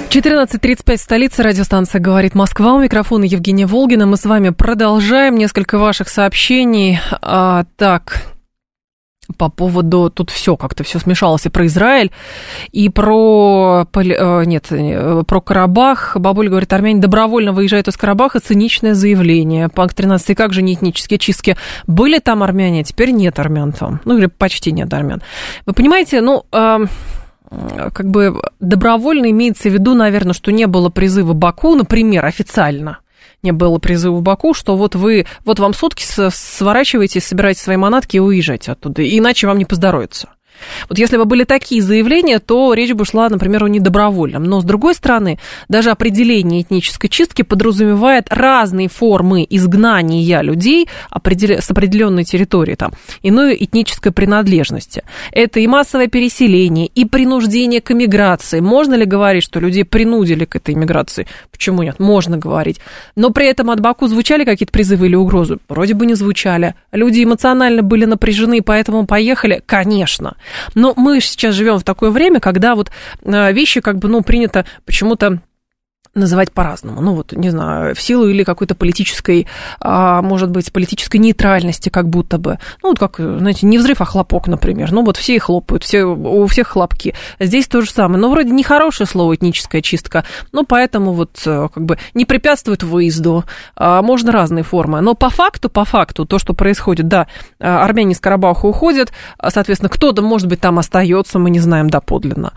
14.35 0.08 0.96
столица 0.96 1.42
радиостанция 1.42 2.00
«Говорит 2.00 2.34
Москва». 2.34 2.72
У 2.72 2.80
микрофона 2.80 3.24
Евгения 3.24 3.66
Волгина. 3.66 4.06
Мы 4.06 4.16
с 4.16 4.24
вами 4.24 4.50
продолжаем. 4.50 5.36
Несколько 5.36 5.76
ваших 5.76 6.08
сообщений. 6.08 6.98
А, 7.20 7.64
так, 7.76 8.31
по 9.36 9.48
поводу, 9.48 10.10
тут 10.10 10.30
все 10.30 10.56
как-то 10.56 10.84
все 10.84 10.98
смешалось 10.98 11.46
и 11.46 11.48
про 11.48 11.66
Израиль, 11.66 12.10
и 12.72 12.88
про, 12.88 13.86
э, 13.94 14.44
нет, 14.44 14.66
э, 14.70 15.22
про 15.26 15.40
Карабах. 15.40 16.16
Бабуля 16.16 16.50
говорит, 16.50 16.72
армяне 16.72 17.00
добровольно 17.00 17.52
выезжают 17.52 17.88
из 17.88 17.96
Карабаха, 17.96 18.40
циничное 18.40 18.94
заявление. 18.94 19.68
Панк 19.68 19.94
13, 19.94 20.36
как 20.36 20.52
же 20.52 20.62
не 20.62 20.74
этнические 20.74 21.18
чистки? 21.18 21.56
Были 21.86 22.18
там 22.18 22.42
армяне, 22.42 22.80
а 22.80 22.84
теперь 22.84 23.10
нет 23.10 23.38
армян 23.38 23.72
там. 23.72 24.00
Ну, 24.04 24.18
или 24.18 24.26
почти 24.26 24.72
нет 24.72 24.92
армян. 24.92 25.22
Вы 25.66 25.72
понимаете, 25.72 26.20
ну, 26.20 26.44
э, 26.52 26.78
как 27.92 28.08
бы 28.08 28.40
добровольно 28.60 29.30
имеется 29.30 29.68
в 29.68 29.72
виду, 29.72 29.94
наверное, 29.94 30.32
что 30.32 30.52
не 30.52 30.66
было 30.66 30.88
призыва 30.88 31.32
Баку, 31.32 31.74
например, 31.74 32.24
официально– 32.24 32.98
не 33.42 33.52
было 33.52 33.78
призыва 33.78 34.16
в 34.16 34.22
Баку, 34.22 34.54
что 34.54 34.76
вот 34.76 34.94
вы, 34.94 35.26
вот 35.44 35.58
вам 35.58 35.74
сутки 35.74 36.04
сворачиваете, 36.04 37.20
собираете 37.20 37.60
свои 37.60 37.76
манатки 37.76 38.16
и 38.16 38.20
уезжаете 38.20 38.72
оттуда, 38.72 39.02
иначе 39.02 39.46
вам 39.46 39.58
не 39.58 39.64
поздоровится. 39.64 40.30
Вот 40.88 40.98
если 40.98 41.16
бы 41.16 41.24
были 41.24 41.44
такие 41.44 41.82
заявления, 41.82 42.38
то 42.38 42.74
речь 42.74 42.92
бы 42.92 43.04
шла, 43.04 43.28
например, 43.28 43.64
о 43.64 43.68
недобровольном. 43.68 44.44
Но, 44.44 44.60
с 44.60 44.64
другой 44.64 44.94
стороны, 44.94 45.38
даже 45.68 45.90
определение 45.90 46.62
этнической 46.62 47.08
чистки 47.10 47.42
подразумевает 47.42 48.26
разные 48.30 48.88
формы 48.88 49.46
изгнания 49.48 50.40
людей 50.42 50.88
с 51.10 51.70
определенной 51.70 52.24
территории, 52.24 52.74
там, 52.74 52.92
иной 53.22 53.56
этнической 53.58 54.12
принадлежности. 54.12 55.02
Это 55.32 55.60
и 55.60 55.66
массовое 55.66 56.08
переселение, 56.08 56.86
и 56.86 57.04
принуждение 57.04 57.80
к 57.80 57.90
эмиграции. 57.90 58.60
Можно 58.60 58.94
ли 58.94 59.04
говорить, 59.04 59.44
что 59.44 59.60
людей 59.60 59.84
принудили 59.84 60.44
к 60.44 60.56
этой 60.56 60.74
эмиграции? 60.74 61.26
Почему 61.50 61.82
нет? 61.82 61.98
Можно 61.98 62.38
говорить. 62.38 62.80
Но 63.16 63.30
при 63.30 63.46
этом 63.46 63.70
от 63.70 63.80
Баку 63.80 64.06
звучали 64.06 64.44
какие-то 64.44 64.72
призывы 64.72 65.06
или 65.06 65.14
угрозы? 65.14 65.58
Вроде 65.68 65.94
бы 65.94 66.06
не 66.06 66.14
звучали. 66.14 66.74
Люди 66.92 67.22
эмоционально 67.22 67.82
были 67.82 68.04
напряжены, 68.04 68.62
поэтому 68.62 69.06
поехали? 69.06 69.62
Конечно. 69.64 70.36
Но 70.74 70.94
мы 70.96 71.20
сейчас 71.20 71.54
живем 71.54 71.78
в 71.78 71.84
такое 71.84 72.10
время, 72.10 72.40
когда 72.40 72.74
вот 72.74 72.90
э, 73.22 73.52
вещи 73.52 73.80
как 73.80 73.98
бы, 73.98 74.08
ну, 74.08 74.22
принято 74.22 74.64
почему-то 74.84 75.40
называть 76.14 76.52
по-разному. 76.52 77.00
Ну, 77.00 77.14
вот, 77.14 77.32
не 77.32 77.48
знаю, 77.48 77.94
в 77.94 78.00
силу 78.00 78.28
или 78.28 78.44
какой-то 78.44 78.74
политической, 78.74 79.46
а, 79.80 80.20
может 80.20 80.50
быть, 80.50 80.70
политической 80.70 81.16
нейтральности 81.16 81.88
как 81.88 82.08
будто 82.08 82.36
бы. 82.36 82.58
Ну, 82.82 82.90
вот 82.90 82.98
как, 82.98 83.16
знаете, 83.16 83.66
не 83.66 83.78
взрыв, 83.78 84.00
а 84.02 84.04
хлопок, 84.04 84.46
например. 84.46 84.92
Ну, 84.92 85.04
вот 85.04 85.16
все 85.16 85.36
и 85.36 85.38
хлопают, 85.38 85.84
все, 85.84 86.04
у 86.04 86.46
всех 86.46 86.68
хлопки. 86.68 87.14
Здесь 87.40 87.66
то 87.66 87.80
же 87.80 87.90
самое. 87.90 88.20
Но 88.20 88.30
вроде 88.30 88.50
нехорошее 88.50 89.06
слово 89.06 89.36
этническая 89.36 89.80
чистка, 89.80 90.24
ну, 90.52 90.64
поэтому 90.64 91.12
вот 91.12 91.40
э, 91.46 91.68
как 91.72 91.84
бы 91.84 91.98
не 92.12 92.26
препятствует 92.26 92.82
выезду. 92.82 93.44
А, 93.74 94.02
можно 94.02 94.32
разные 94.32 94.64
формы. 94.64 95.00
Но 95.00 95.14
по 95.14 95.30
факту, 95.30 95.70
по 95.70 95.86
факту, 95.86 96.26
то, 96.26 96.38
что 96.38 96.52
происходит, 96.52 97.08
да, 97.08 97.26
а, 97.58 97.84
армяне 97.84 98.12
из 98.12 98.20
Карабаха 98.20 98.66
уходят, 98.66 99.12
соответственно, 99.48 99.88
кто-то, 99.88 100.20
может 100.20 100.46
быть, 100.46 100.60
там 100.60 100.78
остается, 100.78 101.38
мы 101.38 101.48
не 101.48 101.60
знаем 101.60 101.88
доподлинно, 101.88 102.52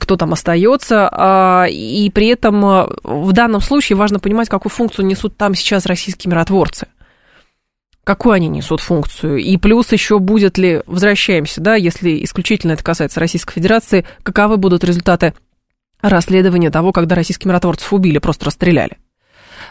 кто 0.00 0.16
там 0.16 0.32
остается, 0.32 1.66
и 1.70 2.10
при 2.12 2.28
этом 2.28 2.95
в 3.02 3.32
данном 3.32 3.60
случае 3.60 3.96
важно 3.96 4.18
понимать, 4.18 4.48
какую 4.48 4.70
функцию 4.70 5.06
несут 5.06 5.36
там 5.36 5.54
сейчас 5.54 5.86
российские 5.86 6.30
миротворцы. 6.30 6.88
Какую 8.04 8.34
они 8.34 8.48
несут 8.48 8.80
функцию? 8.80 9.38
И 9.38 9.56
плюс 9.56 9.90
еще 9.92 10.20
будет 10.20 10.58
ли, 10.58 10.82
возвращаемся, 10.86 11.60
да, 11.60 11.74
если 11.74 12.22
исключительно 12.24 12.72
это 12.72 12.84
касается 12.84 13.18
Российской 13.18 13.54
Федерации, 13.54 14.06
каковы 14.22 14.58
будут 14.58 14.84
результаты 14.84 15.34
расследования 16.00 16.70
того, 16.70 16.92
когда 16.92 17.16
российских 17.16 17.46
миротворцев 17.46 17.92
убили, 17.92 18.18
просто 18.18 18.46
расстреляли 18.46 18.98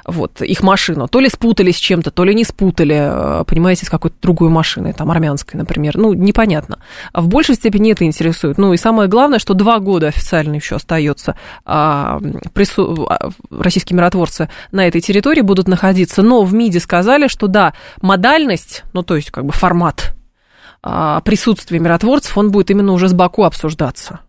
вот, 0.05 0.41
их 0.41 0.61
машину. 0.63 1.07
То 1.07 1.19
ли 1.19 1.29
спутали 1.29 1.71
с 1.71 1.77
чем-то, 1.77 2.11
то 2.11 2.23
ли 2.23 2.35
не 2.35 2.43
спутали, 2.43 2.95
э, 2.95 3.43
понимаете, 3.45 3.85
с 3.85 3.89
какой-то 3.89 4.15
другой 4.21 4.49
машиной, 4.49 4.93
там, 4.93 5.09
армянской, 5.11 5.57
например. 5.57 5.97
Ну, 5.97 6.13
непонятно. 6.13 6.79
А 7.11 7.21
в 7.21 7.27
большей 7.27 7.55
степени 7.55 7.91
это 7.91 8.05
интересует. 8.05 8.57
Ну, 8.57 8.73
и 8.73 8.77
самое 8.77 9.09
главное, 9.09 9.39
что 9.39 9.53
два 9.53 9.79
года 9.79 10.07
официально 10.07 10.55
еще 10.55 10.75
остается 10.75 11.35
а, 11.65 12.19
прису... 12.53 13.07
А, 13.09 13.29
российские 13.49 13.97
миротворцы 13.97 14.49
на 14.71 14.87
этой 14.87 15.01
территории 15.01 15.41
будут 15.41 15.67
находиться. 15.67 16.21
Но 16.21 16.43
в 16.43 16.53
МИДе 16.53 16.79
сказали, 16.79 17.27
что 17.27 17.47
да, 17.47 17.73
модальность, 18.01 18.83
ну, 18.93 19.03
то 19.03 19.15
есть, 19.15 19.31
как 19.31 19.45
бы 19.45 19.53
формат 19.53 20.13
а, 20.83 21.21
присутствия 21.21 21.79
миротворцев, 21.79 22.37
он 22.37 22.51
будет 22.51 22.69
именно 22.69 22.91
уже 22.93 23.09
с 23.09 23.13
Баку 23.13 23.43
обсуждаться. 23.43 24.19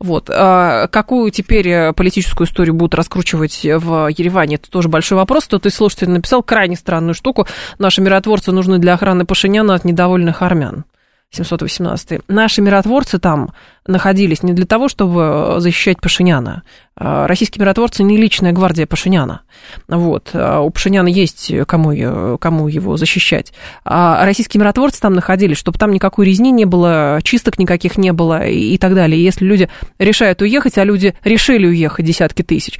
Вот. 0.00 0.28
А 0.30 0.88
какую 0.88 1.30
теперь 1.30 1.68
э, 1.68 1.92
политическую 1.92 2.46
историю 2.46 2.74
будут 2.74 2.94
раскручивать 2.94 3.62
в 3.64 4.08
Ереване, 4.08 4.56
это 4.56 4.70
тоже 4.70 4.88
большой 4.88 5.16
вопрос. 5.16 5.44
Кто-то 5.44 5.68
из 5.68 6.06
написал 6.06 6.42
крайне 6.42 6.76
странную 6.76 7.14
штуку. 7.14 7.46
Наши 7.78 8.00
миротворцы 8.00 8.52
нужны 8.52 8.78
для 8.78 8.94
охраны 8.94 9.24
Пашиняна 9.24 9.74
от 9.74 9.84
недовольных 9.84 10.42
армян. 10.42 10.84
718. 11.30 12.22
Наши 12.28 12.62
миротворцы 12.62 13.18
там 13.18 13.50
находились 13.86 14.42
не 14.42 14.52
для 14.52 14.66
того, 14.66 14.88
чтобы 14.88 15.56
защищать 15.58 16.00
Пашиняна. 16.00 16.62
А, 16.96 17.26
российские 17.26 17.60
миротворцы 17.62 18.02
не 18.02 18.16
личная 18.16 18.52
гвардия 18.52 18.86
Пашиняна. 18.86 19.42
Вот. 19.88 20.30
А 20.32 20.60
у 20.60 20.70
Пашиняна 20.70 21.08
есть 21.08 21.52
кому, 21.66 22.38
кому 22.38 22.68
его 22.68 22.96
защищать. 22.96 23.52
А 23.84 24.24
российские 24.24 24.60
миротворцы 24.60 25.00
там 25.00 25.14
находились, 25.14 25.58
чтобы 25.58 25.78
там 25.78 25.90
никакой 25.90 26.26
резни 26.26 26.52
не 26.52 26.64
было, 26.64 27.18
чисток 27.22 27.58
никаких 27.58 27.98
не 27.98 28.12
было 28.12 28.46
и, 28.46 28.78
так 28.78 28.94
далее. 28.94 29.22
Если 29.22 29.44
люди 29.44 29.68
решают 29.98 30.40
уехать, 30.40 30.78
а 30.78 30.84
люди 30.84 31.14
решили 31.24 31.66
уехать 31.66 32.06
десятки 32.06 32.42
тысяч, 32.42 32.78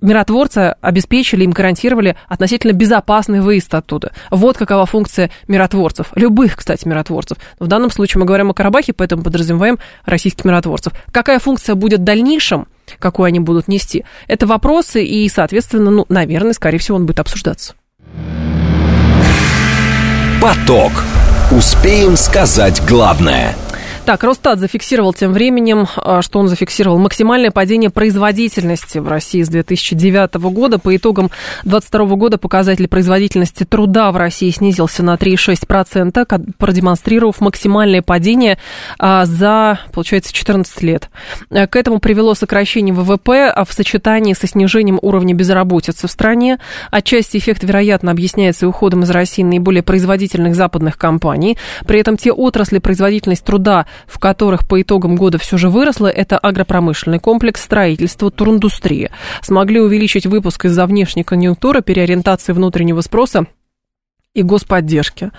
миротворцы 0.00 0.76
обеспечили, 0.80 1.44
им 1.44 1.50
гарантировали 1.50 2.16
относительно 2.28 2.72
безопасный 2.72 3.40
выезд 3.40 3.74
оттуда. 3.74 4.12
Вот 4.30 4.56
какова 4.56 4.86
функция 4.86 5.30
миротворцев. 5.48 6.12
Любых, 6.14 6.56
кстати, 6.56 6.86
миротворцев. 6.86 7.38
В 7.58 7.66
данном 7.66 7.90
случае 7.90 8.20
мы 8.20 8.26
говорим 8.26 8.50
о 8.50 8.54
Карабахе, 8.54 8.92
поэтому 8.92 9.22
подразумеваем 9.22 9.78
российских 10.30 10.44
миротворцев. 10.44 10.92
Какая 11.12 11.38
функция 11.38 11.74
будет 11.74 12.00
в 12.00 12.04
дальнейшем, 12.04 12.66
какую 12.98 13.26
они 13.26 13.40
будут 13.40 13.68
нести, 13.68 14.04
это 14.28 14.46
вопросы, 14.46 15.04
и, 15.04 15.28
соответственно, 15.28 15.90
ну, 15.90 16.06
наверное, 16.08 16.52
скорее 16.52 16.78
всего, 16.78 16.96
он 16.96 17.06
будет 17.06 17.20
обсуждаться. 17.20 17.74
Поток. 20.40 20.92
Успеем 21.50 22.16
сказать 22.16 22.80
главное– 22.86 23.56
так, 24.04 24.24
Росстат 24.24 24.58
зафиксировал 24.58 25.12
тем 25.12 25.32
временем, 25.32 25.86
а, 25.96 26.22
что 26.22 26.38
он 26.38 26.48
зафиксировал 26.48 26.98
максимальное 26.98 27.50
падение 27.50 27.90
производительности 27.90 28.98
в 28.98 29.08
России 29.08 29.42
с 29.42 29.48
2009 29.48 30.50
года. 30.50 30.78
По 30.78 30.94
итогам 30.96 31.30
2022 31.64 32.16
года 32.16 32.38
показатель 32.38 32.88
производительности 32.88 33.64
труда 33.64 34.12
в 34.12 34.16
России 34.16 34.50
снизился 34.50 35.02
на 35.02 35.14
3,6%, 35.16 36.54
продемонстрировав 36.58 37.40
максимальное 37.40 38.02
падение 38.02 38.58
а, 38.98 39.24
за, 39.26 39.80
получается, 39.92 40.32
14 40.32 40.82
лет. 40.82 41.10
Э, 41.50 41.66
к 41.66 41.76
этому 41.76 42.00
привело 42.00 42.34
сокращение 42.34 42.94
ВВП 42.94 43.50
а 43.50 43.64
в 43.64 43.72
сочетании 43.72 44.34
со 44.34 44.46
снижением 44.46 44.98
уровня 45.02 45.34
безработицы 45.34 46.06
в 46.06 46.10
стране. 46.10 46.58
Отчасти 46.90 47.38
эффект, 47.38 47.64
вероятно, 47.64 48.10
объясняется 48.10 48.68
уходом 48.68 49.02
из 49.02 49.10
России 49.10 49.42
наиболее 49.42 49.82
производительных 49.82 50.54
западных 50.54 50.98
компаний. 50.98 51.58
При 51.86 52.00
этом 52.00 52.16
те 52.16 52.32
отрасли 52.32 52.78
производительность 52.78 53.44
труда, 53.44 53.86
в 54.06 54.18
которых 54.18 54.66
по 54.66 54.80
итогам 54.80 55.16
года 55.16 55.38
все 55.38 55.56
же 55.56 55.68
выросло, 55.68 56.06
это 56.06 56.38
агропромышленный 56.38 57.18
комплекс, 57.18 57.62
строительство, 57.62 58.30
туриндустрия. 58.30 59.10
Смогли 59.42 59.80
увеличить 59.80 60.26
выпуск 60.26 60.66
из-за 60.66 60.86
внешней 60.86 61.24
конъюнктуры, 61.24 61.82
переориентации 61.82 62.52
внутреннего 62.52 63.00
спроса 63.00 63.46
и 64.32 64.42
господдержки. 64.42 65.32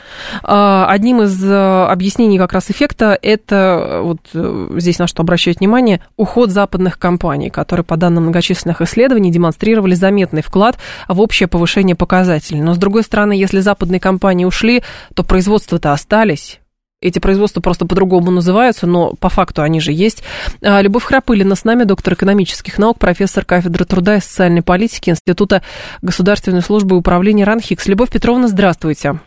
А, 0.43 0.85
одним 0.89 1.21
из 1.21 1.41
э, 1.43 1.85
объяснений 1.85 2.37
как 2.37 2.51
раз 2.51 2.69
эффекта 2.69 3.17
это, 3.21 4.01
вот 4.03 4.19
э, 4.33 4.67
здесь 4.77 4.99
на 4.99 5.07
что 5.07 5.23
обращать 5.23 5.59
внимание, 5.59 6.01
уход 6.17 6.49
западных 6.49 6.99
компаний, 6.99 7.49
которые, 7.49 7.85
по 7.85 7.95
данным 7.95 8.23
многочисленных 8.23 8.81
исследований, 8.81 9.31
демонстрировали 9.31 9.93
заметный 9.93 10.41
вклад 10.41 10.77
в 11.07 11.21
общее 11.21 11.47
повышение 11.47 11.95
показателей. 11.95 12.61
Но, 12.61 12.73
с 12.73 12.77
другой 12.77 13.03
стороны, 13.03 13.31
если 13.31 13.61
западные 13.61 14.01
компании 14.01 14.43
ушли, 14.43 14.83
то 15.15 15.23
производства-то 15.23 15.93
остались, 15.93 16.61
Эти 17.01 17.17
производства 17.17 17.61
просто 17.61 17.87
по-другому 17.87 18.29
называются, 18.29 18.85
но 18.85 19.13
по 19.19 19.29
факту 19.29 19.63
они 19.63 19.79
же 19.79 19.91
есть. 19.91 20.23
А, 20.63 20.79
Любовь 20.83 21.03
Храпылина 21.03 21.55
с 21.55 21.65
нами, 21.65 21.83
доктор 21.83 22.13
экономических 22.13 22.77
наук, 22.77 22.99
профессор 22.99 23.43
кафедры 23.43 23.85
труда 23.85 24.17
и 24.17 24.19
социальной 24.19 24.61
политики 24.61 25.09
Института 25.09 25.63
государственной 26.03 26.61
службы 26.61 26.95
и 26.95 26.99
управления 26.99 27.43
РАНХИКС. 27.43 27.87
Любовь 27.87 28.11
Петровна, 28.11 28.47
здравствуйте. 28.47 29.19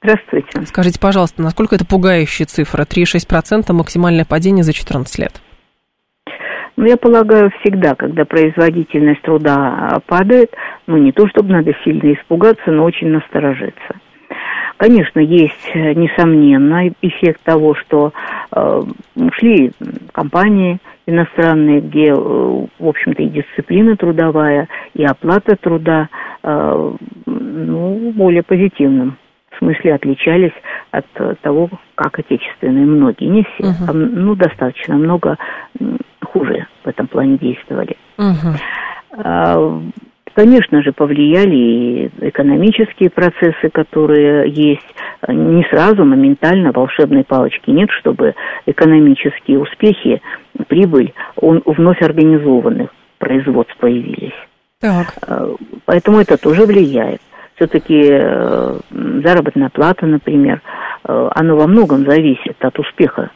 Здравствуйте. 0.00 0.64
Скажите, 0.66 1.00
пожалуйста, 1.00 1.42
насколько 1.42 1.74
это 1.74 1.84
пугающая 1.84 2.46
цифра? 2.46 2.84
3,6% 2.84 3.72
максимальное 3.72 4.24
падение 4.24 4.62
за 4.62 4.72
14 4.72 5.18
лет. 5.18 5.32
Ну, 6.76 6.86
я 6.86 6.96
полагаю, 6.96 7.50
всегда, 7.60 7.96
когда 7.96 8.24
производительность 8.24 9.20
труда 9.22 9.98
падает, 10.06 10.50
ну, 10.86 10.96
не 10.96 11.10
то 11.10 11.26
чтобы 11.28 11.50
надо 11.50 11.72
сильно 11.84 12.14
испугаться, 12.14 12.70
но 12.70 12.84
очень 12.84 13.08
насторожиться. 13.08 13.98
Конечно, 14.80 15.20
есть, 15.20 15.70
э, 15.74 15.92
несомненно, 15.92 16.88
эффект 17.02 17.42
того, 17.44 17.74
что 17.74 18.14
э, 18.50 18.82
ушли 19.14 19.72
компании 20.12 20.78
иностранные, 21.04 21.82
где, 21.82 22.06
э, 22.06 22.14
в 22.14 22.88
общем-то, 22.88 23.22
и 23.22 23.28
дисциплина 23.28 23.94
трудовая, 23.94 24.68
и 24.94 25.04
оплата 25.04 25.56
труда, 25.56 26.08
э, 26.42 26.92
ну, 27.26 28.12
более 28.12 28.42
позитивным 28.42 29.18
смысле 29.58 29.96
отличались 29.96 30.54
от 30.92 31.04
того, 31.42 31.68
как 31.94 32.18
отечественные 32.18 32.86
многие, 32.86 33.26
не 33.26 33.42
все, 33.42 33.64
uh-huh. 33.64 33.90
а, 33.90 33.92
ну, 33.92 34.34
достаточно 34.34 34.96
много 34.96 35.36
хуже 36.24 36.66
в 36.84 36.88
этом 36.88 37.06
плане 37.06 37.36
действовали. 37.36 37.98
Uh-huh. 38.16 39.92
Конечно 40.40 40.80
же, 40.82 40.92
повлияли 40.92 41.54
и 41.54 42.10
экономические 42.28 43.10
процессы, 43.10 43.68
которые 43.70 44.48
есть. 44.48 44.94
Не 45.28 45.62
сразу, 45.64 46.06
моментально, 46.06 46.72
волшебной 46.72 47.24
палочки 47.24 47.68
нет, 47.68 47.90
чтобы 47.90 48.34
экономические 48.64 49.58
успехи, 49.58 50.22
прибыль 50.66 51.12
он, 51.36 51.62
вновь 51.66 52.00
организованных 52.00 52.88
производств 53.18 53.76
появились. 53.76 54.32
Так. 54.80 55.08
А, 55.28 55.50
поэтому 55.84 56.20
это 56.20 56.38
тоже 56.38 56.64
влияет. 56.64 57.20
Все-таки 57.56 58.08
э, 58.10 58.78
заработная 59.22 59.68
плата, 59.68 60.06
например, 60.06 60.62
э, 61.04 61.28
она 61.34 61.54
во 61.54 61.66
многом 61.66 62.06
зависит 62.06 62.56
от 62.60 62.78
успеха 62.78 63.30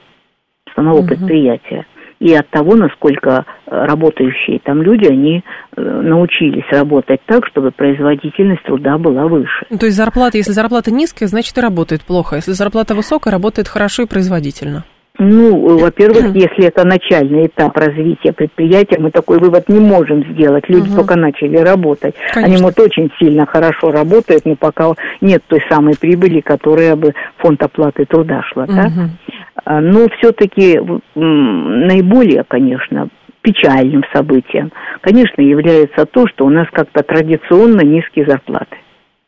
самого 0.75 1.01
угу. 1.01 1.09
предприятия 1.09 1.85
и 2.21 2.35
от 2.35 2.49
того, 2.51 2.75
насколько 2.77 3.45
работающие 3.67 4.61
там 4.61 4.83
люди, 4.83 5.07
они 5.07 5.43
э, 5.77 5.81
научились 5.81 6.65
работать 6.71 7.21
так, 7.27 7.47
чтобы 7.47 7.71
производительность 7.71 8.63
труда 8.65 8.99
была 8.99 9.27
выше. 9.27 9.67
То 9.79 9.87
есть 9.87 9.97
зарплата, 9.97 10.39
если 10.39 10.53
зарплата 10.53 10.91
низкая, 10.91 11.29
значит 11.29 11.57
и 11.57 11.61
работает 11.61 12.03
плохо. 12.03 12.37
Если 12.37 12.53
зарплата 12.53 12.95
высокая, 12.95 13.33
работает 13.33 13.69
хорошо 13.69 14.05
и 14.05 14.07
производительно. 14.07 14.85
Ну, 15.19 15.79
во-первых, 15.79 16.35
если 16.35 16.67
это 16.67 16.85
начальный 16.85 17.47
этап 17.47 17.77
развития 17.77 18.33
предприятия, 18.33 18.99
мы 18.99 19.11
такой 19.11 19.39
вывод 19.39 19.69
не 19.69 19.81
можем 19.81 20.25
сделать. 20.33 20.69
Люди 20.69 20.89
угу. 20.89 20.97
только 20.97 21.17
начали 21.17 21.57
работать. 21.57 22.15
Конечно. 22.33 22.55
Они, 22.55 22.63
вот, 22.63 22.79
очень 22.79 23.11
сильно 23.19 23.47
хорошо 23.47 23.91
работают, 23.91 24.45
но 24.45 24.57
пока 24.57 24.93
нет 25.21 25.43
той 25.47 25.63
самой 25.69 25.97
прибыли, 25.97 26.41
которая 26.41 26.97
бы 26.97 27.15
фонд 27.39 27.63
оплаты 27.63 28.05
труда 28.07 28.43
шла, 28.53 28.65
угу. 28.65 28.73
да? 28.73 29.81
Но 29.81 30.09
все-таки 30.19 30.81
наиболее, 31.15 32.45
конечно, 32.47 33.09
печальным 33.41 34.03
событием, 34.13 34.73
конечно, 35.01 35.41
является 35.43 36.07
то, 36.07 36.27
что 36.27 36.47
у 36.47 36.51
нас 36.51 36.67
как-то 36.73 37.03
традиционно 37.03 37.83
низкие 37.83 38.27
зарплаты. 38.27 38.77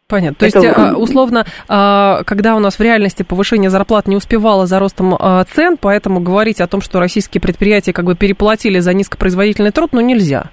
Понятно. 0.08 0.36
То 0.38 0.46
это... 0.46 0.58
есть, 0.60 0.78
а, 0.78 0.96
условно, 0.96 1.44
а, 1.68 2.22
когда 2.24 2.54
у 2.54 2.60
нас 2.60 2.78
в 2.78 2.80
реальности 2.80 3.24
повышение 3.24 3.70
зарплат 3.70 4.06
не 4.06 4.16
успевало 4.16 4.66
за 4.66 4.78
ростом 4.78 5.16
а, 5.18 5.42
цен, 5.44 5.76
поэтому 5.80 6.20
говорить 6.20 6.60
о 6.60 6.68
том, 6.68 6.80
что 6.80 7.00
российские 7.00 7.40
предприятия 7.40 7.92
как 7.92 8.04
бы 8.04 8.14
переплатили 8.14 8.78
за 8.78 8.94
низкопроизводительный 8.94 9.72
труд, 9.72 9.90
ну, 9.92 10.00
нельзя. 10.00 10.50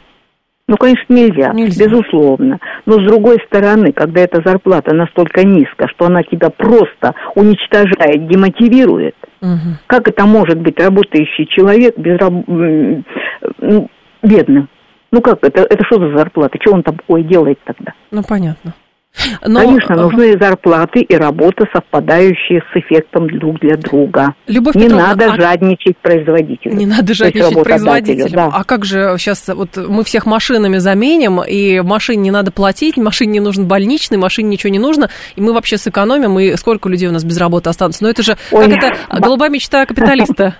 Ну, 0.68 0.78
конечно, 0.78 1.14
нельзя, 1.14 1.52
нельзя, 1.54 1.86
безусловно. 1.86 2.58
Но 2.86 2.94
с 2.94 3.06
другой 3.06 3.38
стороны, 3.46 3.92
когда 3.92 4.22
эта 4.22 4.42
зарплата 4.44 4.96
настолько 4.96 5.46
низкая, 5.46 5.90
что 5.90 6.06
она 6.06 6.24
тебя 6.24 6.50
просто 6.50 7.14
уничтожает, 7.36 8.28
демотивирует, 8.28 9.16
угу. 9.42 9.78
как 9.88 10.08
это 10.08 10.26
может 10.26 10.60
быть 10.60 10.80
работающий 10.80 11.46
человек 11.48 11.98
без, 11.98 12.18
ну, 13.60 13.90
бедным? 14.24 14.70
Ну 15.12 15.22
как 15.22 15.44
это? 15.44 15.62
Это 15.62 15.84
что 15.86 16.00
за 16.00 16.18
зарплата? 16.18 16.58
Что 16.60 16.74
он 16.74 16.82
там 16.82 16.96
такое 16.96 17.22
делает 17.22 17.60
тогда? 17.66 17.94
Ну 18.10 18.24
понятно. 18.28 18.74
Но... 19.46 19.60
Конечно, 19.60 19.96
нужны 19.96 20.38
зарплаты 20.40 21.02
и 21.02 21.16
работа, 21.16 21.66
совпадающие 21.72 22.62
с 22.62 22.78
эффектом 22.78 23.28
друг 23.28 23.60
для 23.60 23.78
друга. 23.78 24.34
Любовь 24.48 24.76
не 24.76 24.86
Петровна, 24.86 25.10
надо 25.10 25.34
а... 25.34 25.36
жадничать 25.36 25.98
производителю. 25.98 26.76
Не 26.76 26.86
надо 26.86 27.14
жадничать 27.14 27.64
производителю. 27.64 28.30
Да. 28.32 28.50
А 28.52 28.64
как 28.64 28.86
же 28.86 29.16
сейчас 29.18 29.48
вот 29.50 29.78
мы 29.78 30.04
всех 30.04 30.26
машинами 30.26 30.78
заменим, 30.78 31.42
и 31.42 31.82
машине 31.82 32.24
не 32.24 32.32
надо 32.32 32.52
платить, 32.52 32.98
машине 32.98 33.34
не 33.34 33.40
нужен 33.40 33.68
больничный, 33.68 34.18
машине 34.18 34.50
ничего 34.50 34.72
не 34.72 34.80
нужно, 34.80 35.10
и 35.36 35.42
мы 35.42 35.54
вообще 35.54 35.78
сэкономим, 35.78 36.40
и 36.40 36.56
сколько 36.56 36.90
людей 36.90 37.08
у 37.08 37.12
нас 37.12 37.24
без 37.24 37.38
работы 37.38 37.70
останутся? 37.70 38.04
Но 38.04 38.10
это 38.10 38.24
же, 38.24 38.38
Ой, 38.52 38.70
как 38.70 38.84
это, 38.84 39.20
голубая 39.20 39.50
мечта 39.50 39.86
капиталиста. 39.86 40.56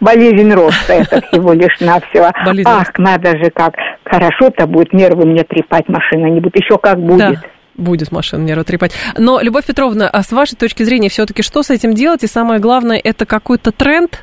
Болезнь 0.00 0.52
роста 0.52 0.92
это 0.92 1.20
всего 1.28 1.52
лишь 1.52 1.80
навсего. 1.80 2.30
Ах, 2.64 2.98
надо 2.98 3.36
же 3.38 3.50
как 3.50 3.74
хорошо-то 4.04 4.66
будет 4.66 4.92
нервы 4.92 5.26
мне 5.26 5.42
трепать 5.42 5.88
машина, 5.88 6.26
не 6.26 6.40
будет, 6.40 6.56
еще 6.56 6.78
как 6.78 6.98
будет. 6.98 7.18
Да 7.18 7.42
будет 7.76 8.12
машина 8.12 8.42
нервы 8.42 8.64
трепать. 8.64 8.92
Но, 9.16 9.40
Любовь 9.40 9.66
Петровна, 9.66 10.08
а 10.08 10.22
с 10.22 10.32
вашей 10.32 10.56
точки 10.56 10.82
зрения, 10.82 11.08
все-таки 11.08 11.42
что 11.42 11.62
с 11.62 11.70
этим 11.70 11.94
делать? 11.94 12.24
И 12.24 12.26
самое 12.26 12.60
главное, 12.60 13.00
это 13.02 13.26
какой-то 13.26 13.72
тренд, 13.72 14.22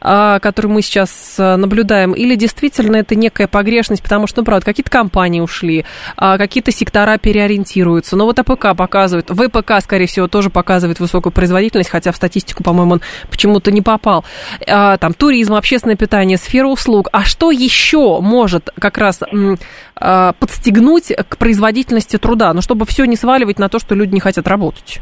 который 0.00 0.66
мы 0.68 0.82
сейчас 0.82 1.36
а, 1.38 1.56
наблюдаем, 1.56 2.12
или 2.12 2.34
действительно 2.34 2.96
это 2.96 3.14
некая 3.14 3.48
погрешность, 3.48 4.02
потому 4.02 4.26
что, 4.26 4.40
ну, 4.40 4.44
правда, 4.44 4.64
какие-то 4.64 4.90
компании 4.90 5.40
ушли, 5.40 5.84
а, 6.16 6.38
какие-то 6.38 6.70
сектора 6.70 7.18
переориентируются. 7.18 8.16
Но 8.16 8.24
вот 8.24 8.38
АПК 8.38 8.76
показывает, 8.76 9.30
ВПК, 9.30 9.80
скорее 9.82 10.06
всего, 10.06 10.28
тоже 10.28 10.50
показывает 10.50 11.00
высокую 11.00 11.32
производительность, 11.32 11.90
хотя 11.90 12.12
в 12.12 12.16
статистику, 12.16 12.62
по-моему, 12.62 12.94
он 12.94 13.00
почему-то 13.30 13.70
не 13.70 13.82
попал. 13.82 14.24
Там 14.66 15.14
туризм, 15.14 15.54
общественное 15.54 15.96
питание, 15.96 16.38
сфера 16.38 16.66
услуг. 16.66 17.08
А 17.12 17.24
что 17.24 17.50
еще 17.50 18.20
может 18.20 18.70
как 18.78 18.98
раз 18.98 19.20
подстегнуть 19.94 21.12
к 21.28 21.36
производительности 21.36 22.18
труда? 22.18 22.52
Ну, 22.52 22.62
чтобы 22.62 22.86
все 22.86 23.04
не 23.04 23.16
сваливать 23.16 23.58
на 23.58 23.68
то, 23.68 23.78
что 23.78 23.94
люди 23.94 24.14
не 24.14 24.20
хотят 24.20 24.46
работать. 24.46 25.00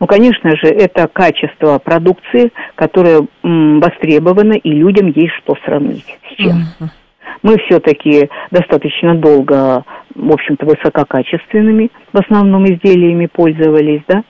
Ну, 0.00 0.06
конечно 0.06 0.50
же, 0.56 0.66
это 0.66 1.08
качество 1.08 1.78
продукции, 1.78 2.52
которое 2.74 3.26
востребовано, 3.42 4.54
и 4.54 4.70
людям 4.70 5.08
есть 5.08 5.32
что 5.42 5.56
сравнить 5.64 6.18
с 6.30 6.36
чем. 6.36 6.56
Uh-huh. 6.80 6.88
Мы 7.42 7.58
все-таки 7.66 8.30
достаточно 8.50 9.14
долго, 9.14 9.84
в 10.14 10.32
общем-то, 10.32 10.64
высококачественными 10.64 11.90
в 12.12 12.18
основном 12.18 12.64
изделиями 12.66 13.26
пользовались, 13.26 14.02
да, 14.08 14.22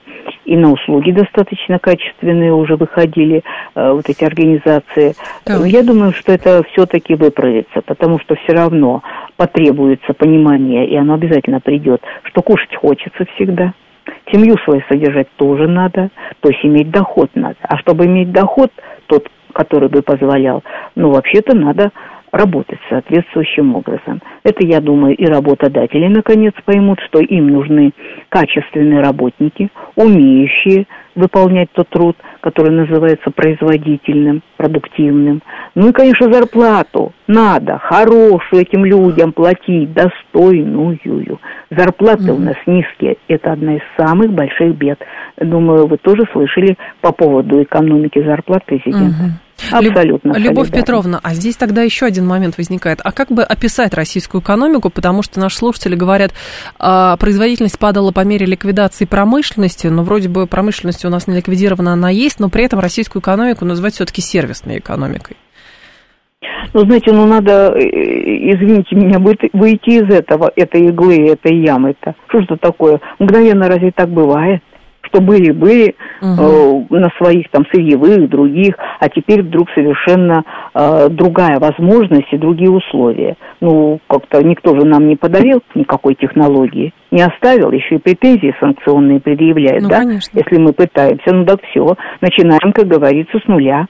и 0.43 0.57
на 0.57 0.71
услуги 0.71 1.11
достаточно 1.11 1.79
качественные 1.79 2.53
уже 2.53 2.75
выходили 2.75 3.43
э, 3.75 3.91
вот 3.91 4.09
эти 4.09 4.23
организации. 4.23 5.15
Да. 5.45 5.65
Я 5.65 5.83
думаю, 5.83 6.11
что 6.13 6.33
это 6.33 6.63
все-таки 6.71 7.15
выправится, 7.15 7.81
потому 7.85 8.19
что 8.19 8.35
все 8.35 8.53
равно 8.53 9.01
потребуется 9.37 10.13
понимание, 10.13 10.87
и 10.87 10.95
оно 10.95 11.13
обязательно 11.13 11.59
придет, 11.59 12.01
что 12.23 12.41
кушать 12.41 12.75
хочется 12.75 13.25
всегда. 13.35 13.73
Семью 14.31 14.55
свою 14.63 14.81
содержать 14.89 15.27
тоже 15.35 15.67
надо, 15.67 16.09
то 16.39 16.49
есть 16.49 16.65
иметь 16.65 16.89
доход 16.89 17.29
надо. 17.35 17.57
А 17.61 17.77
чтобы 17.77 18.05
иметь 18.05 18.31
доход, 18.31 18.71
тот, 19.07 19.29
который 19.53 19.89
бы 19.89 20.01
позволял, 20.01 20.63
ну, 20.95 21.11
вообще-то 21.11 21.55
надо 21.55 21.91
работать 22.35 22.79
соответствующим 22.89 23.75
образом. 23.75 24.21
Это, 24.43 24.65
я 24.65 24.81
думаю, 24.81 25.15
и 25.15 25.25
работодатели, 25.25 26.07
наконец, 26.07 26.53
поймут, 26.65 26.99
что 27.07 27.19
им 27.19 27.47
нужны 27.47 27.91
качественные 28.29 29.01
работники, 29.01 29.69
умеющие 29.95 30.85
выполнять 31.15 31.69
тот 31.71 31.87
труд, 31.89 32.17
который 32.41 32.71
называется 32.71 33.31
производительным, 33.31 34.41
продуктивным. 34.57 35.41
Ну 35.73 35.89
и, 35.89 35.93
конечно, 35.93 36.31
зарплату 36.31 37.13
надо 37.27 37.77
хорошую 37.77 38.63
этим 38.63 38.83
людям 38.83 39.31
платить, 39.31 39.93
достойную. 39.93 41.39
Зарплаты 41.69 42.25
mm-hmm. 42.25 42.35
у 42.35 42.39
нас 42.39 42.55
низкие. 42.65 43.15
Это 43.29 43.53
одна 43.53 43.77
из 43.77 43.81
самых 43.97 44.33
больших 44.33 44.75
бед. 44.75 44.99
Думаю, 45.39 45.87
вы 45.87 45.97
тоже 45.97 46.23
слышали 46.33 46.77
по 46.99 47.13
поводу 47.13 47.63
экономики 47.63 48.21
зарплат 48.21 48.65
президента. 48.65 49.23
Mm-hmm. 49.23 49.44
Абсолютно. 49.71 50.33
Любовь 50.33 50.67
солидарна. 50.67 50.81
Петровна, 50.81 51.19
а 51.23 51.33
здесь 51.33 51.55
тогда 51.55 51.81
еще 51.81 52.05
один 52.05 52.25
момент 52.25 52.57
возникает. 52.57 52.99
А 53.03 53.11
как 53.11 53.29
бы 53.29 53.43
описать 53.43 53.93
российскую 53.93 54.41
экономику? 54.41 54.89
Потому 54.89 55.23
что 55.23 55.39
наши 55.39 55.57
слушатели 55.57 55.95
говорят, 55.95 56.33
а, 56.77 57.17
производительность 57.17 57.79
падала 57.79 58.11
по 58.11 58.21
мере 58.21 58.45
ликвидации 58.45 59.05
промышленности, 59.05 59.87
но 59.87 60.03
вроде 60.03 60.29
бы 60.29 60.47
промышленность 60.47 61.05
у 61.05 61.09
нас 61.09 61.27
не 61.27 61.35
ликвидирована, 61.35 61.93
она 61.93 62.09
есть, 62.09 62.39
но 62.39 62.49
при 62.49 62.65
этом 62.65 62.79
российскую 62.79 63.21
экономику 63.21 63.65
называть 63.65 63.93
все-таки 63.93 64.21
сервисной 64.21 64.79
экономикой. 64.79 65.37
Ну, 66.73 66.81
знаете, 66.81 67.11
ну 67.11 67.25
надо, 67.25 67.73
э, 67.75 67.79
извините 67.79 68.95
меня, 68.95 69.19
выйти 69.19 69.89
из 69.89 70.13
этого, 70.13 70.51
этой 70.55 70.87
иглы, 70.87 71.29
этой 71.29 71.57
ямы-то. 71.63 72.15
Что 72.27 72.39
же 72.39 72.45
это 72.45 72.57
такое? 72.57 72.99
Мгновенно 73.19 73.67
разве 73.67 73.91
так 73.91 74.09
бывает? 74.09 74.61
Что 75.15 75.21
были-были 75.21 75.95
угу. 76.21 76.85
э, 76.91 76.99
на 76.99 77.09
своих 77.17 77.49
там 77.51 77.65
сырьевых, 77.71 78.29
других, 78.29 78.75
а 78.99 79.09
теперь 79.09 79.43
вдруг 79.43 79.69
совершенно 79.73 80.43
э, 80.73 81.09
другая 81.09 81.59
возможность 81.59 82.31
и 82.31 82.37
другие 82.37 82.69
условия. 82.69 83.35
Ну, 83.61 83.99
как-то 84.07 84.43
никто 84.43 84.75
же 84.75 84.85
нам 84.85 85.07
не 85.07 85.15
подарил 85.15 85.61
никакой 85.73 86.15
технологии, 86.15 86.93
не 87.11 87.21
оставил, 87.21 87.71
еще 87.71 87.95
и 87.95 87.99
претензии 87.99 88.55
санкционные 88.59 89.19
предъявляет, 89.19 89.83
ну, 89.83 89.89
да? 89.89 89.99
Конечно. 89.99 90.37
Если 90.37 90.57
мы 90.57 90.73
пытаемся, 90.73 91.33
ну 91.33 91.45
так 91.45 91.61
все, 91.69 91.95
начинаем, 92.21 92.73
как 92.73 92.87
говорится, 92.87 93.39
с 93.39 93.47
нуля. 93.47 93.87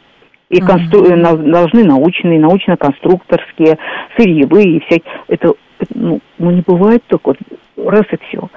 И 0.48 0.62
констру... 0.62 1.02
должны 1.02 1.84
научные, 1.84 2.40
научно-конструкторские, 2.40 3.80
сырьевые 4.16 4.78
и 4.78 4.80
всякие. 4.82 5.12
Это, 5.28 5.54
ну, 5.96 6.20
ну, 6.38 6.52
не 6.52 6.62
бывает 6.62 7.04
только 7.08 7.30
вот 7.30 7.38
раз 7.90 8.06
и 8.12 8.18
все. 8.28 8.48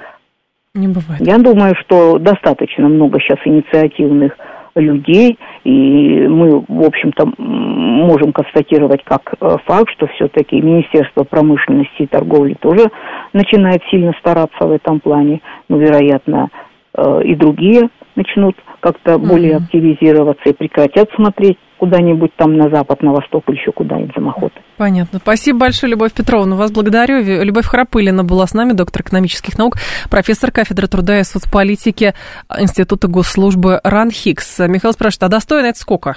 Не 0.75 0.89
бывает. 0.89 1.21
Я 1.21 1.39
думаю, 1.39 1.75
что 1.81 2.19
достаточно 2.19 2.89
много 2.89 3.21
сейчас 3.21 3.39
инициативных 3.45 4.37
людей, 4.75 5.39
и 5.65 6.27
мы, 6.29 6.65
в 6.67 6.87
общем-то, 6.87 7.33
можем 7.39 8.33
констатировать 8.33 9.03
как 9.05 9.35
э, 9.41 9.57
факт, 9.67 9.91
что 9.97 10.07
все-таки 10.09 10.61
Министерство 10.61 11.25
промышленности 11.25 12.03
и 12.03 12.07
торговли 12.07 12.55
тоже 12.55 12.87
начинает 13.33 13.83
сильно 13.91 14.13
стараться 14.21 14.67
в 14.67 14.71
этом 14.71 15.01
плане, 15.01 15.41
ну, 15.69 15.79
вероятно, 15.79 16.49
э, 16.95 17.23
и 17.25 17.35
другие 17.35 17.89
начнут 18.15 18.57
как-то 18.81 19.15
mm-hmm. 19.15 19.29
более 19.29 19.57
активизироваться 19.57 20.49
и 20.49 20.53
прекратят 20.53 21.11
смотреть 21.17 21.59
куда-нибудь 21.79 22.35
там 22.37 22.57
на 22.57 22.69
запад, 22.69 23.03
на 23.03 23.13
восток 23.13 23.45
или 23.49 23.57
еще 23.57 23.73
куда-нибудь 23.73 24.15
за 24.15 24.21
Мохотой. 24.21 24.63
Понятно. 24.77 25.19
Спасибо 25.19 25.61
большое, 25.61 25.91
Любовь 25.93 26.13
Петровна. 26.13 26.57
Вас 26.57 26.71
благодарю. 26.71 27.23
Любовь 27.43 27.67
Храпылина 27.67 28.25
была 28.25 28.47
с 28.47 28.55
нами, 28.55 28.73
доктор 28.73 29.03
экономических 29.03 29.57
наук, 29.59 29.77
профессор 30.11 30.51
кафедры 30.51 30.89
труда 30.89 31.21
и 31.21 31.25
соцполитики 31.25 32.15
Института 32.59 33.09
госслужбы 33.09 33.81
РАН 33.83 34.11
Хикс. 34.11 34.59
Михаил 34.61 34.93
спрашивает, 34.93 35.23
а 35.25 35.29
достойно 35.29 35.67
это 35.67 35.79
сколько? 35.79 36.17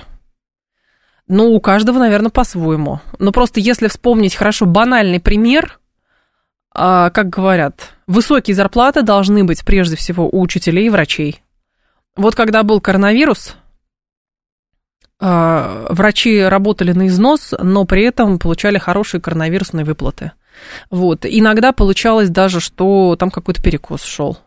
Ну, 1.28 1.54
у 1.54 1.62
каждого, 1.62 1.98
наверное, 2.00 2.32
по-своему. 2.32 3.00
Но 3.20 3.32
просто 3.32 3.60
если 3.60 3.88
вспомнить 3.88 4.36
хорошо 4.36 4.66
банальный 4.66 5.22
пример, 5.22 5.80
а, 6.74 7.10
как 7.10 7.30
говорят, 7.30 7.94
высокие 8.08 8.56
зарплаты 8.56 9.02
должны 9.02 9.44
быть 9.44 9.64
прежде 9.66 9.96
всего 9.96 10.28
у 10.28 10.42
учителей 10.42 10.88
и 10.88 10.90
врачей. 10.90 11.42
Вот 12.16 12.36
когда 12.36 12.64
был 12.64 12.82
коронавирус, 12.82 13.56
врачи 15.22 16.42
работали 16.42 16.92
на 16.92 17.08
износ, 17.08 17.54
но 17.60 17.86
при 17.86 18.04
этом 18.04 18.40
получали 18.40 18.78
хорошие 18.80 19.22
коронавирусные 19.22 19.86
выплаты. 19.86 20.32
Вот. 20.90 21.26
Иногда 21.26 21.72
получалось 21.72 22.30
даже, 22.30 22.60
что 22.60 23.16
там 23.18 23.30
какой-то 23.30 23.62
перекос 23.62 24.04
шел 24.04 24.38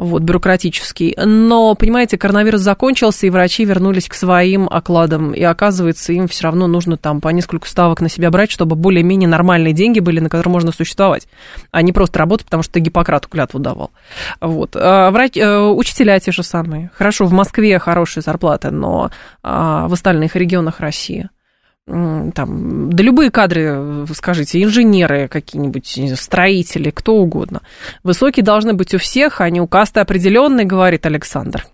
вот, 0.00 0.22
бюрократический. 0.22 1.14
Но, 1.22 1.74
понимаете, 1.74 2.16
коронавирус 2.16 2.62
закончился, 2.62 3.26
и 3.26 3.30
врачи 3.30 3.64
вернулись 3.66 4.08
к 4.08 4.14
своим 4.14 4.66
окладам, 4.70 5.32
и 5.32 5.42
оказывается, 5.42 6.12
им 6.12 6.26
все 6.26 6.44
равно 6.44 6.66
нужно 6.66 6.96
там 6.96 7.20
по 7.20 7.28
несколько 7.28 7.68
ставок 7.68 8.00
на 8.00 8.08
себя 8.08 8.30
брать, 8.30 8.50
чтобы 8.50 8.76
более-менее 8.76 9.28
нормальные 9.28 9.74
деньги 9.74 10.00
были, 10.00 10.20
на 10.20 10.30
которые 10.30 10.52
можно 10.52 10.72
существовать, 10.72 11.28
а 11.70 11.82
не 11.82 11.92
просто 11.92 12.18
работать, 12.18 12.46
потому 12.46 12.62
что 12.62 12.80
Гиппократу 12.80 13.28
клятву 13.28 13.60
давал. 13.60 13.90
Вот. 14.40 14.74
А 14.74 15.10
врач, 15.10 15.36
э, 15.36 15.58
учителя 15.58 16.18
те 16.18 16.32
же 16.32 16.42
самые. 16.42 16.90
Хорошо, 16.94 17.26
в 17.26 17.32
Москве 17.32 17.78
хорошие 17.78 18.22
зарплаты, 18.22 18.70
но 18.70 19.10
а, 19.42 19.86
в 19.86 19.92
остальных 19.92 20.34
регионах 20.34 20.80
России– 20.80 21.28
там, 21.86 22.92
да 22.92 23.02
любые 23.02 23.30
кадры, 23.30 24.06
скажите, 24.14 24.62
инженеры 24.62 25.28
какие-нибудь, 25.28 26.18
строители, 26.18 26.90
кто 26.90 27.16
угодно. 27.16 27.62
Высокие 28.02 28.44
должны 28.44 28.74
быть 28.74 28.94
у 28.94 28.98
всех, 28.98 29.40
а 29.40 29.50
не 29.50 29.60
у 29.60 29.66
касты 29.66 30.00
определенной, 30.00 30.64
говорит 30.64 31.06
Александр. 31.06 31.66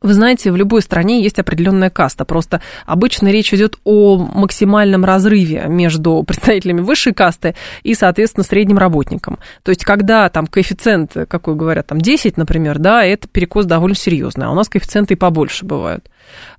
Вы 0.00 0.14
знаете, 0.14 0.52
в 0.52 0.56
любой 0.56 0.82
стране 0.82 1.22
есть 1.22 1.38
определенная 1.38 1.90
каста. 1.90 2.24
Просто 2.24 2.60
обычно 2.86 3.28
речь 3.28 3.52
идет 3.52 3.78
о 3.84 4.16
максимальном 4.16 5.04
разрыве 5.04 5.64
между 5.66 6.22
представителями 6.26 6.80
высшей 6.80 7.12
касты 7.12 7.54
и, 7.82 7.94
соответственно, 7.94 8.44
средним 8.44 8.78
работником. 8.78 9.38
То 9.62 9.70
есть, 9.70 9.84
когда 9.84 10.28
там 10.28 10.46
коэффициент, 10.46 11.16
какой 11.28 11.56
говорят, 11.56 11.88
там 11.88 12.00
10, 12.00 12.36
например, 12.36 12.78
да, 12.78 13.04
это 13.04 13.26
перекос 13.26 13.66
довольно 13.66 13.96
серьезный, 13.96 14.46
а 14.46 14.50
у 14.50 14.54
нас 14.54 14.68
коэффициенты 14.68 15.14
и 15.14 15.16
побольше 15.16 15.64
бывают. 15.64 16.08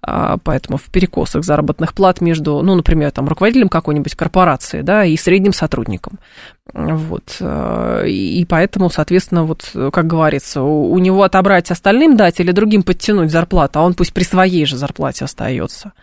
А, 0.01 0.37
поэтому 0.43 0.77
в 0.77 0.85
перекосах 0.85 1.43
заработных 1.43 1.93
плат 1.93 2.21
между, 2.21 2.61
ну, 2.61 2.75
например, 2.75 3.11
там, 3.11 3.27
руководителем 3.27 3.69
какой-нибудь 3.69 4.15
корпорации, 4.15 4.81
да, 4.81 5.05
и 5.05 5.15
средним 5.17 5.53
сотрудником. 5.53 6.19
Вот. 6.73 7.37
Э, 7.39 8.03
и 8.07 8.45
поэтому, 8.45 8.89
соответственно, 8.89 9.43
вот, 9.43 9.71
как 9.73 10.07
говорится, 10.07 10.61
у 10.61 10.97
него 10.99 11.23
отобрать 11.23 11.71
остальным 11.71 12.15
дать 12.15 12.39
или 12.39 12.51
другим 12.51 12.83
подтянуть 12.83 13.31
зарплату, 13.31 13.79
а 13.79 13.83
он 13.83 13.93
пусть 13.93 14.13
при 14.13 14.23
своей 14.23 14.65
же 14.65 14.77
зарплате 14.77 15.25
остается. 15.25 15.93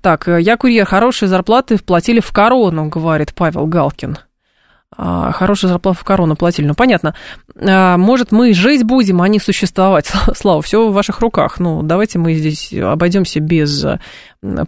Так, 0.00 0.28
я 0.28 0.56
курьер, 0.56 0.86
хорошие 0.86 1.28
зарплаты 1.28 1.76
вплатили 1.76 2.20
в 2.20 2.32
корону, 2.32 2.88
говорит 2.88 3.34
Павел 3.34 3.66
Галкин. 3.66 4.18
А, 4.96 5.32
хорошую 5.32 5.70
зарплату 5.70 5.98
в 6.00 6.04
корону 6.04 6.34
платили. 6.34 6.66
Ну, 6.66 6.74
понятно. 6.74 7.14
А, 7.56 7.98
может, 7.98 8.32
мы 8.32 8.54
жить 8.54 8.84
будем, 8.84 9.20
а 9.20 9.28
не 9.28 9.38
существовать. 9.38 10.10
Слава, 10.34 10.62
все 10.62 10.88
в 10.88 10.92
ваших 10.92 11.20
руках. 11.20 11.60
Ну, 11.60 11.82
давайте 11.82 12.18
мы 12.18 12.34
здесь 12.34 12.72
обойдемся 12.72 13.40
без 13.40 13.84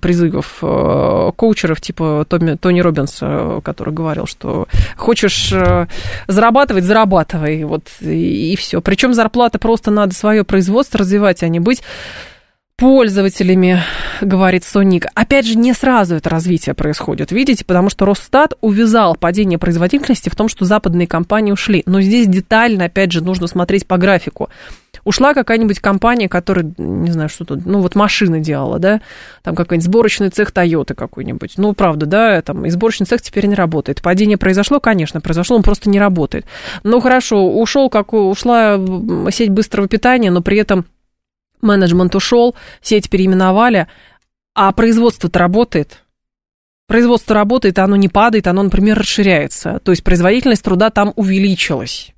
призывов 0.01 0.59
э, 0.63 1.31
коучеров 1.37 1.81
типа 1.81 2.27
Томи, 2.29 2.57
Тони 2.57 2.81
Робинса, 2.81 3.61
который 3.63 3.95
говорил, 3.95 4.27
что 4.27 4.67
хочешь 4.97 5.53
э, 5.53 5.87
зарабатывать, 6.27 6.85
зарабатывай. 6.85 7.63
Вот, 7.65 7.85
и, 8.01 8.53
и 8.53 8.57
все. 8.57 8.81
Причем 8.81 9.15
зарплата 9.15 9.61
просто 9.61 9.93
надо 9.93 10.15
свое 10.15 10.43
производство 10.43 10.99
развивать, 10.99 11.45
а 11.45 11.49
не 11.49 11.61
быть 11.61 11.83
пользователями, 12.81 13.83
говорит 14.23 14.65
Соник. 14.65 15.05
Опять 15.15 15.45
же, 15.45 15.55
не 15.55 15.75
сразу 15.75 16.15
это 16.15 16.31
развитие 16.31 16.75
происходит, 16.75 17.31
видите, 17.31 17.63
потому 17.63 17.91
что 17.91 18.07
Росстат 18.07 18.55
увязал 18.63 19.17
падение 19.17 19.59
производительности 19.59 20.31
в 20.31 20.35
том, 20.35 20.49
что 20.49 20.65
западные 20.65 21.07
компании 21.07 21.53
ушли. 21.53 21.83
Но 21.85 22.01
здесь 22.01 22.27
детально, 22.27 22.87
опять 22.87 23.13
же, 23.13 23.23
нужно 23.23 23.49
смотреть 23.49 23.87
по 23.87 23.99
графику. 23.99 24.49
Ушла 25.05 25.35
какая-нибудь 25.35 25.79
компания, 25.79 26.27
которая, 26.27 26.73
не 26.79 27.11
знаю, 27.11 27.29
что 27.29 27.45
тут, 27.45 27.67
ну 27.67 27.81
вот 27.81 27.95
машины 27.97 28.41
делала, 28.41 28.79
да, 28.79 29.03
там 29.43 29.55
какой-нибудь 29.55 29.85
сборочный 29.85 30.31
цех 30.31 30.51
Тойоты 30.51 30.95
какой-нибудь. 30.95 31.55
Ну, 31.59 31.75
правда, 31.75 32.07
да, 32.07 32.41
там 32.41 32.65
и 32.65 32.71
сборочный 32.71 33.07
цех 33.07 33.21
теперь 33.21 33.45
не 33.45 33.55
работает. 33.55 34.01
Падение 34.01 34.39
произошло, 34.39 34.81
конечно, 34.81 35.21
произошло, 35.21 35.57
он 35.57 35.63
просто 35.63 35.91
не 35.91 36.01
работает. 36.01 36.47
Ну, 36.83 37.01
хорошо, 37.01 37.47
ушел, 37.47 37.91
как 37.91 38.15
ушла 38.15 38.81
сеть 39.31 39.51
быстрого 39.51 39.87
питания, 39.87 40.31
но 40.31 40.41
при 40.41 40.57
этом 40.57 40.87
менеджмент 41.63 42.15
ушел, 42.15 42.55
сеть 42.83 43.11
переименовали, 43.11 43.89
а 44.55 44.73
производство-то 44.73 45.39
работает. 45.39 46.05
Производство 46.87 47.35
работает, 47.35 47.79
оно 47.79 47.97
не 47.97 48.09
падает, 48.09 48.47
оно, 48.47 48.65
например, 48.65 48.99
расширяется. 48.99 49.81
То 49.85 49.93
есть 49.93 50.03
производительность 50.03 50.65
труда 50.65 50.91
там 50.91 51.13
увеличилась. 51.15 52.13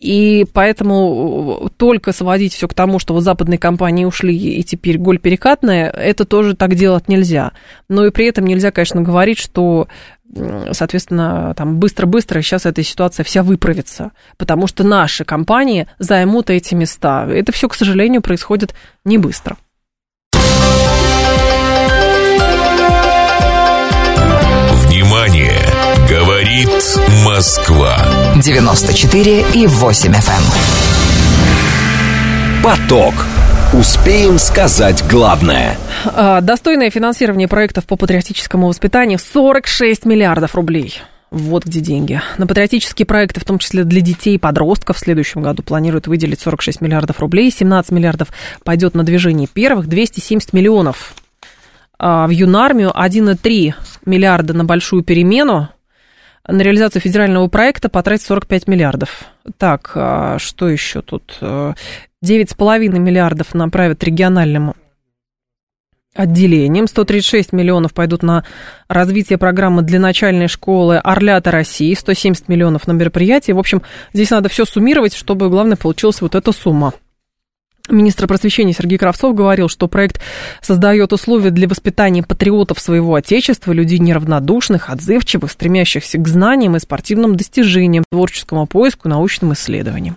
И 0.00 0.46
поэтому 0.52 1.70
только 1.76 2.12
сводить 2.12 2.54
все 2.54 2.68
к 2.68 2.74
тому, 2.74 2.98
что 2.98 3.14
вот 3.14 3.22
западные 3.24 3.58
компании 3.58 4.04
ушли 4.04 4.36
и 4.36 4.62
теперь 4.62 4.98
голь 4.98 5.18
перекатная, 5.18 5.90
это 5.90 6.24
тоже 6.24 6.54
так 6.54 6.74
делать 6.74 7.08
нельзя. 7.08 7.52
Но 7.88 8.06
и 8.06 8.10
при 8.10 8.26
этом 8.26 8.44
нельзя, 8.44 8.70
конечно, 8.70 9.02
говорить, 9.02 9.38
что 9.38 9.88
соответственно, 10.72 11.54
там 11.56 11.78
быстро-быстро 11.78 12.42
сейчас 12.42 12.66
эта 12.66 12.82
ситуация 12.82 13.24
вся 13.24 13.42
выправится, 13.42 14.12
потому 14.36 14.66
что 14.66 14.84
наши 14.84 15.24
компании 15.24 15.88
займут 15.98 16.50
эти 16.50 16.74
места. 16.74 17.26
Это 17.26 17.50
все, 17.52 17.68
к 17.68 17.74
сожалению, 17.74 18.20
происходит 18.20 18.74
не 19.04 19.18
быстро. 19.18 19.56
Говорит 26.58 26.98
Москва. 27.24 27.96
94 28.42 29.44
и 29.54 29.66
8 29.68 30.12
FM. 30.12 30.42
Эм. 32.56 32.64
Поток. 32.64 33.14
Успеем 33.72 34.38
сказать 34.38 35.04
главное. 35.08 35.78
А, 36.04 36.40
достойное 36.40 36.90
финансирование 36.90 37.46
проектов 37.46 37.86
по 37.86 37.94
патриотическому 37.94 38.66
воспитанию 38.66 39.20
46 39.20 40.04
миллиардов 40.04 40.56
рублей. 40.56 41.00
Вот 41.30 41.64
где 41.64 41.78
деньги. 41.78 42.20
На 42.38 42.48
патриотические 42.48 43.06
проекты, 43.06 43.38
в 43.38 43.44
том 43.44 43.58
числе 43.58 43.84
для 43.84 44.00
детей 44.00 44.34
и 44.34 44.38
подростков, 44.38 44.96
в 44.96 45.00
следующем 45.00 45.42
году 45.42 45.62
планируют 45.62 46.08
выделить 46.08 46.40
46 46.40 46.80
миллиардов 46.80 47.20
рублей. 47.20 47.52
17 47.52 47.92
миллиардов 47.92 48.30
пойдет 48.64 48.96
на 48.96 49.04
движение 49.04 49.46
первых, 49.46 49.86
270 49.86 50.52
миллионов 50.52 51.14
а, 52.00 52.26
в 52.26 52.30
юнармию, 52.30 52.90
1,3 52.90 53.74
миллиарда 54.06 54.54
на 54.54 54.64
большую 54.64 55.04
перемену. 55.04 55.68
На 56.48 56.62
реализацию 56.62 57.02
федерального 57.02 57.46
проекта 57.48 57.90
потратить 57.90 58.24
45 58.24 58.68
миллиардов. 58.68 59.26
Так, 59.58 59.92
а, 59.94 60.38
что 60.38 60.68
еще 60.68 61.02
тут? 61.02 61.36
9,5 61.40 62.98
миллиардов 62.98 63.52
направят 63.52 64.02
региональным 64.02 64.72
отделением. 66.14 66.86
136 66.86 67.52
миллионов 67.52 67.92
пойдут 67.92 68.22
на 68.22 68.44
развитие 68.88 69.36
программы 69.36 69.82
для 69.82 70.00
начальной 70.00 70.48
школы 70.48 70.96
Орлята 70.96 71.50
России. 71.50 71.92
170 71.92 72.48
миллионов 72.48 72.86
на 72.86 72.92
мероприятие. 72.92 73.54
В 73.54 73.58
общем, 73.58 73.82
здесь 74.14 74.30
надо 74.30 74.48
все 74.48 74.64
суммировать, 74.64 75.14
чтобы, 75.14 75.50
главное, 75.50 75.76
получилась 75.76 76.22
вот 76.22 76.34
эта 76.34 76.52
сумма. 76.52 76.94
Министр 77.88 78.26
просвещения 78.26 78.72
Сергей 78.72 78.98
Кравцов 78.98 79.34
говорил, 79.34 79.68
что 79.68 79.88
проект 79.88 80.20
создает 80.60 81.12
условия 81.12 81.50
для 81.50 81.66
воспитания 81.66 82.22
патриотов 82.22 82.78
своего 82.80 83.14
отечества, 83.14 83.72
людей 83.72 83.98
неравнодушных, 83.98 84.90
отзывчивых, 84.90 85.50
стремящихся 85.50 86.18
к 86.18 86.28
знаниям 86.28 86.76
и 86.76 86.80
спортивным 86.80 87.36
достижениям, 87.36 88.04
творческому 88.10 88.66
поиску, 88.66 89.08
научным 89.08 89.52
исследованиям. 89.52 90.16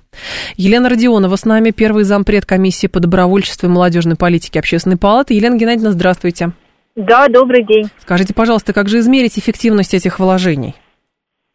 Елена 0.57 0.89
Родионова 0.89 1.35
с 1.35 1.45
нами, 1.45 1.71
первый 1.71 2.03
зампред 2.03 2.45
комиссии 2.45 2.87
по 2.87 2.99
добровольчеству 2.99 3.67
и 3.67 3.71
молодежной 3.71 4.15
политике 4.15 4.59
Общественной 4.59 4.97
палаты. 4.97 5.33
Елена 5.33 5.57
Геннадьевна, 5.57 5.91
здравствуйте. 5.91 6.51
Да, 6.95 7.27
добрый 7.29 7.65
день. 7.65 7.89
Скажите, 8.01 8.33
пожалуйста, 8.33 8.73
как 8.73 8.89
же 8.89 8.99
измерить 8.99 9.39
эффективность 9.39 9.93
этих 9.93 10.19
вложений? 10.19 10.75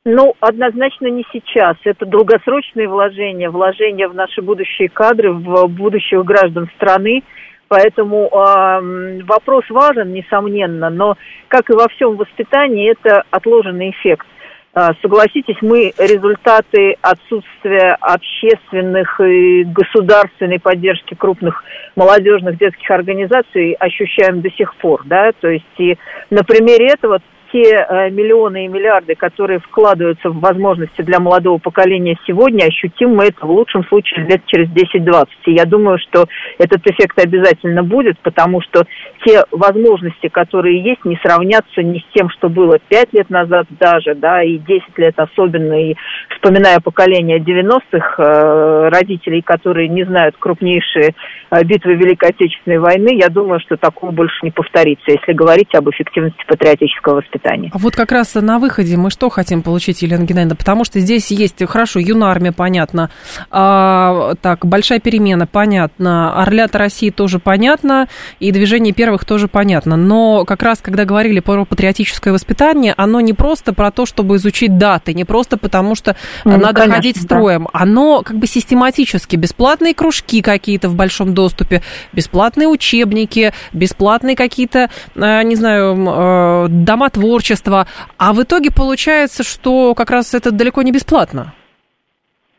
Ну, 0.09 0.37
однозначно 0.39 1.09
не 1.09 1.25
сейчас. 1.33 1.77
Это 1.83 2.07
долгосрочные 2.07 2.87
вложения, 2.87 3.51
вложения 3.51 4.07
в 4.07 4.15
наши 4.15 4.41
будущие 4.41 4.89
кадры, 4.89 5.33
в 5.33 5.67
будущих 5.67 6.25
граждан 6.25 6.71
страны. 6.77 7.25
Поэтому 7.67 8.29
э, 8.29 9.23
вопрос 9.25 9.65
важен, 9.69 10.13
несомненно, 10.13 10.91
но, 10.91 11.17
как 11.49 11.71
и 11.71 11.73
во 11.73 11.89
всем 11.89 12.15
воспитании, 12.15 12.93
это 12.93 13.25
отложенный 13.33 13.91
эффект. 13.91 14.29
Э, 14.77 14.91
согласитесь, 15.03 15.57
мы 15.61 15.93
результаты 15.99 16.95
отсутствия 17.03 17.97
общественных 18.01 19.21
и 19.21 19.65
государственной 19.65 20.61
поддержки 20.61 21.15
крупных 21.15 21.65
молодежных 21.97 22.59
детских 22.59 22.89
организаций 22.93 23.73
ощущаем 23.73 24.41
до 24.41 24.51
сих 24.53 24.77
пор, 24.77 25.03
да, 25.05 25.33
то 25.41 25.49
есть 25.49 25.65
и 25.79 25.99
на 26.31 26.45
примере 26.45 26.91
этого 26.93 27.19
те 27.57 27.75
э, 27.75 28.11
миллионы 28.11 28.67
и 28.67 28.69
миллиарды, 28.69 29.15
которые 29.15 29.61
вкладываются 29.61 30.29
в 30.29 30.41
возможности 30.41 31.01
для 31.01 31.19
молодого 31.21 31.59
поколения 31.59 32.19
сегодня, 32.27 32.67
ощутим 32.67 33.15
мы 33.15 33.27
это 33.27 33.47
в 33.47 33.51
лучшем 33.51 33.83
случае 33.85 34.27
лет 34.27 34.43
через 34.47 34.69
10-20. 34.69 35.27
И 35.47 35.53
я 35.53 35.65
думаю, 35.65 35.99
что 35.99 36.27
этот 36.59 36.87
эффект 36.87 37.19
обязательно 37.19 37.83
будет, 37.83 38.19
потому 38.19 38.61
что 38.61 38.87
те 39.27 39.45
возможности, 39.51 40.29
которые 40.29 40.83
есть, 40.83 41.05
не 41.05 41.19
сравнятся 41.23 41.83
ни 41.83 41.99
с 41.99 42.05
тем, 42.15 42.31
что 42.31 42.49
было 42.49 42.79
5 42.89 43.13
лет 43.13 43.29
назад 43.29 43.67
даже, 43.71 44.15
да, 44.15 44.43
и 44.43 44.59
10 44.59 44.97
лет 44.99 45.15
особенно, 45.19 45.75
и 45.75 45.95
вспоминая 46.31 46.79
поколение 46.81 47.41
90-х, 47.41 48.23
э, 48.23 48.89
родителей, 48.89 49.43
которые 49.43 49.89
не 49.89 50.05
знают 50.05 50.37
крупнейшие 50.39 51.15
э, 51.51 51.65
битвы 51.65 51.95
Великой 51.95 52.31
Отечественной 52.31 52.79
войны, 52.79 53.11
я 53.15 53.29
думаю, 53.29 53.59
что 53.61 53.77
такого 53.77 54.13
больше 54.13 54.37
не 54.43 54.53
повторится, 54.53 55.11
если 55.11 55.33
говорить 55.33 55.75
об 55.75 55.91
эффективности 55.91 56.45
патриотического 56.47 57.17
воспитания. 57.17 57.71
А 57.73 57.79
вот 57.79 57.97
как 57.97 58.13
раз 58.13 58.35
на 58.35 58.59
выходе 58.59 58.97
мы 58.97 59.11
что 59.11 59.29
хотим 59.29 59.63
получить, 59.63 60.03
Елена 60.03 60.25
Геннадьевна? 60.25 60.55
Потому 60.57 60.85
что 60.85 61.01
здесь 61.01 61.31
есть, 61.33 61.65
хорошо, 61.69 61.99
юнармия, 61.99 62.53
понятно, 62.53 63.11
а, 63.51 64.35
так, 64.41 64.65
большая 64.65 65.01
перемена, 65.01 65.47
понятно, 65.47 66.41
Орлята 66.41 66.79
России 66.79 67.11
тоже 67.11 67.41
понятно, 67.41 68.07
и 68.39 68.53
движение 68.53 68.95
первых 69.17 69.25
тоже 69.25 69.49
понятно. 69.49 69.97
Но 69.97 70.45
как 70.45 70.63
раз, 70.63 70.81
когда 70.83 71.05
говорили 71.05 71.41
про 71.41 71.65
патриотическое 71.65 72.33
воспитание, 72.33 72.95
оно 72.97 73.21
не 73.21 73.33
просто 73.33 73.73
про 73.73 73.91
то, 73.91 74.07
чтобы 74.07 74.37
изучить 74.37 74.79
даты, 74.79 75.15
не 75.15 75.25
просто 75.25 75.57
потому, 75.57 75.95
что 75.95 76.17
ну, 76.45 76.57
надо 76.57 76.81
конечно, 76.81 76.95
ходить 76.95 77.23
строем. 77.23 77.65
Да. 77.65 77.81
Оно 77.83 78.23
как 78.23 78.37
бы 78.37 78.47
систематически, 78.47 79.37
бесплатные 79.37 79.95
кружки 79.95 80.43
какие-то 80.43 80.89
в 80.89 80.95
большом 80.95 81.35
доступе, 81.35 81.83
бесплатные 82.13 82.69
учебники, 82.69 83.53
бесплатные 83.73 84.37
какие-то, 84.37 84.91
а, 85.17 85.43
не 85.43 85.57
знаю, 85.57 85.97
а, 86.09 86.67
дома 86.69 87.11
творчества, 87.11 87.87
а 88.19 88.33
в 88.33 88.43
итоге 88.43 88.71
получается, 88.71 89.43
что 89.43 89.95
как 89.95 90.11
раз 90.11 90.35
это 90.35 90.51
далеко 90.51 90.83
не 90.83 90.93
бесплатно. 90.93 91.53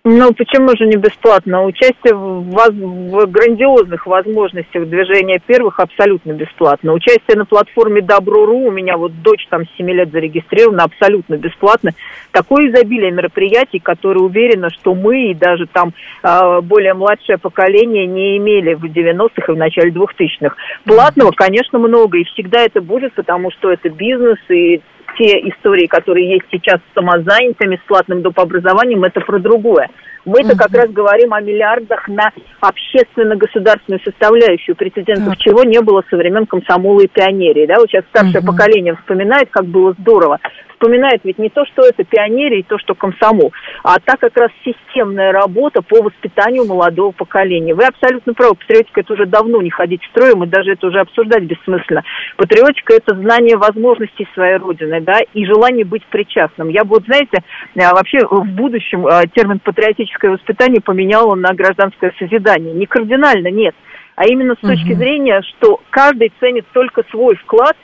Ну, 0.10 0.34
почему 0.34 0.70
же 0.78 0.86
не 0.86 0.96
бесплатно? 0.96 1.66
Участие 1.66 2.14
в, 2.14 2.46
в 2.46 3.26
грандиозных 3.26 4.08
возможностях 4.08 4.88
движения 4.88 5.42
первых 5.46 5.82
абсолютно 5.82 6.32
бесплатно. 6.32 6.94
Участие 6.94 7.36
на 7.36 7.44
платформе 7.44 8.02
Добро.ру, 8.02 8.68
у 8.68 8.72
меня 8.72 8.96
вот 8.96 9.22
дочь 9.22 9.46
там 9.50 9.66
с 9.66 9.70
7 9.76 9.90
лет 9.90 10.12
зарегистрирована, 10.12 10.86
абсолютно 10.86 11.36
бесплатно. 11.36 11.92
Такое 12.32 12.70
изобилие 12.70 13.12
мероприятий, 13.12 13.80
которые 13.80 14.24
уверены, 14.24 14.70
что 14.70 14.96
мы 14.96 15.32
и 15.32 15.34
даже 15.34 15.68
там 15.68 15.92
э, 16.24 16.62
более 16.62 16.94
младшее 16.94 17.38
поколение 17.38 18.08
не 18.08 18.38
имели 18.38 18.76
в 18.76 18.86
90-х 18.86 19.52
и 19.52 19.56
в 19.56 19.58
начале 19.58 19.92
2000-х. 19.92 20.56
Платного, 20.86 21.32
конечно, 21.32 21.80
много, 21.80 22.20
и 22.20 22.24
всегда 22.24 22.62
это 22.62 22.80
будет, 22.80 23.14
потому 23.14 23.52
что 23.52 23.74
это 23.74 23.90
бизнес, 23.90 24.38
и 24.48 24.80
те 25.18 25.40
истории, 25.50 25.88
которые 25.88 26.30
есть 26.30 26.46
сейчас 26.52 26.80
с 26.80 26.94
самозанятыми, 26.94 27.80
с 27.84 27.88
платным 27.88 28.22
доп. 28.22 28.40
образованием, 28.40 29.04
это 29.04 29.22
про 29.22 29.40
другое. 29.40 29.90
Мы-то 30.28 30.58
как 30.58 30.72
раз 30.72 30.90
говорим 30.92 31.34
о 31.34 31.42
миллиардах 31.42 32.08
на 32.08 32.32
общественно-государственную 32.60 34.02
составляющую, 34.04 34.76
прецедентов 34.76 35.30
так. 35.30 35.38
чего 35.40 35.64
не 35.64 35.82
было 35.82 36.04
со 36.10 36.18
времен 36.18 36.46
комсомола 36.46 37.02
и 37.02 37.08
пионерии. 37.08 37.66
Да? 37.66 37.76
Вот 37.80 37.90
сейчас 37.90 38.04
старшее 38.10 38.40
угу. 38.40 38.48
поколение 38.48 38.96
вспоминает, 38.96 39.50
как 39.50 39.66
было 39.66 39.94
здорово 40.00 40.40
вспоминает 40.78 41.22
ведь 41.24 41.40
не 41.40 41.50
то, 41.50 41.66
что 41.66 41.84
это 41.86 42.04
пионерия 42.04 42.60
и 42.60 42.64
то, 42.64 42.78
что 42.78 42.96
комсомол, 42.96 43.52
а 43.84 44.00
та 44.00 44.16
как 44.18 44.38
раз 44.38 44.52
системная 44.64 45.32
работа 45.32 45.82
по 45.82 46.02
воспитанию 46.04 46.66
молодого 46.66 47.12
поколения. 47.12 47.74
Вы 47.74 47.86
абсолютно 47.86 48.34
правы, 48.34 48.56
патриотика 48.56 49.02
это 49.02 49.14
уже 49.14 49.26
давно 49.26 49.62
не 49.62 49.70
ходить 49.70 50.02
строем, 50.12 50.44
и 50.44 50.48
даже 50.48 50.74
это 50.74 50.88
уже 50.88 51.00
обсуждать 51.00 51.44
бессмысленно. 51.44 52.04
Патриотика 52.38 52.94
это 52.94 53.16
знание 53.16 53.58
возможностей 53.58 54.28
своей 54.34 54.58
родины, 54.58 55.02
да, 55.02 55.20
и 55.34 55.46
желание 55.46 55.86
быть 55.86 56.06
причастным. 56.06 56.70
Я 56.70 56.84
бы, 56.84 56.96
вот, 56.96 57.06
знаете, 57.06 57.44
а, 57.76 57.94
вообще 57.94 58.20
в 58.30 58.46
будущем 58.46 59.06
а, 59.08 59.24
термин 59.28 59.60
патриотическое 60.18 60.32
воспитание 60.32 60.82
поменяла 60.82 61.36
на 61.36 61.54
гражданское 61.54 62.14
созидание. 62.18 62.74
Не 62.74 62.86
кардинально, 62.86 63.50
нет 63.50 63.76
а 64.16 64.26
именно 64.26 64.56
с 64.56 64.68
точки 64.68 64.94
угу. 64.94 64.96
зрения, 64.96 65.44
что 65.44 65.80
каждый 65.92 66.34
ценит 66.40 66.66
только 66.74 67.04
свой 67.12 67.36
вклад 67.36 67.78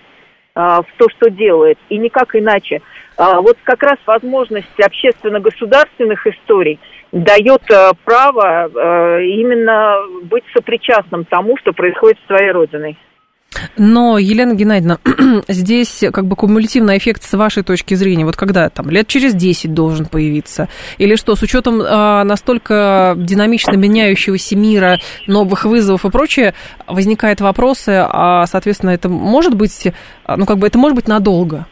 а, 0.55 0.81
в 0.81 0.87
то, 0.97 1.07
что 1.09 1.29
делает, 1.29 1.77
и 1.89 1.97
никак 1.99 2.35
иначе. 2.35 2.81
А, 3.17 3.39
вот 3.39 3.55
как 3.63 3.83
раз 3.83 3.99
возможность 4.07 4.79
общественно-государственных 4.79 6.25
историй 6.25 6.79
дает 7.11 7.61
а, 7.71 7.91
право 8.03 8.67
именно 9.21 9.97
быть 10.23 10.43
сопричастным 10.55 11.25
тому, 11.25 11.55
что 11.57 11.71
происходит 11.71 12.17
с 12.23 12.25
своей 12.25 12.49
родиной. 12.49 12.97
Но, 13.77 14.17
Елена 14.17 14.53
Геннадьевна, 14.53 14.99
здесь 15.47 16.03
как 16.11 16.25
бы 16.25 16.35
кумулятивный 16.35 16.97
эффект 16.97 17.23
с 17.23 17.33
вашей 17.33 17.63
точки 17.63 17.93
зрения, 17.95 18.25
вот 18.25 18.35
когда 18.35 18.69
там 18.69 18.89
лет 18.89 19.07
через 19.07 19.33
10 19.33 19.73
должен 19.73 20.05
появиться? 20.05 20.69
Или 20.97 21.15
что, 21.15 21.35
с 21.35 21.41
учетом 21.41 21.81
э, 21.81 22.23
настолько 22.23 23.15
динамично 23.17 23.75
меняющегося 23.75 24.55
мира, 24.55 24.99
новых 25.27 25.65
вызовов 25.65 26.05
и 26.05 26.09
прочее, 26.09 26.53
возникают 26.87 27.41
вопросы, 27.41 28.03
а, 28.07 28.45
соответственно, 28.45 28.91
это 28.91 29.09
может 29.09 29.55
быть, 29.55 29.87
ну, 30.27 30.45
как 30.45 30.57
бы 30.57 30.67
это 30.67 30.77
может 30.77 30.95
быть 30.95 31.07
надолго? 31.07 31.67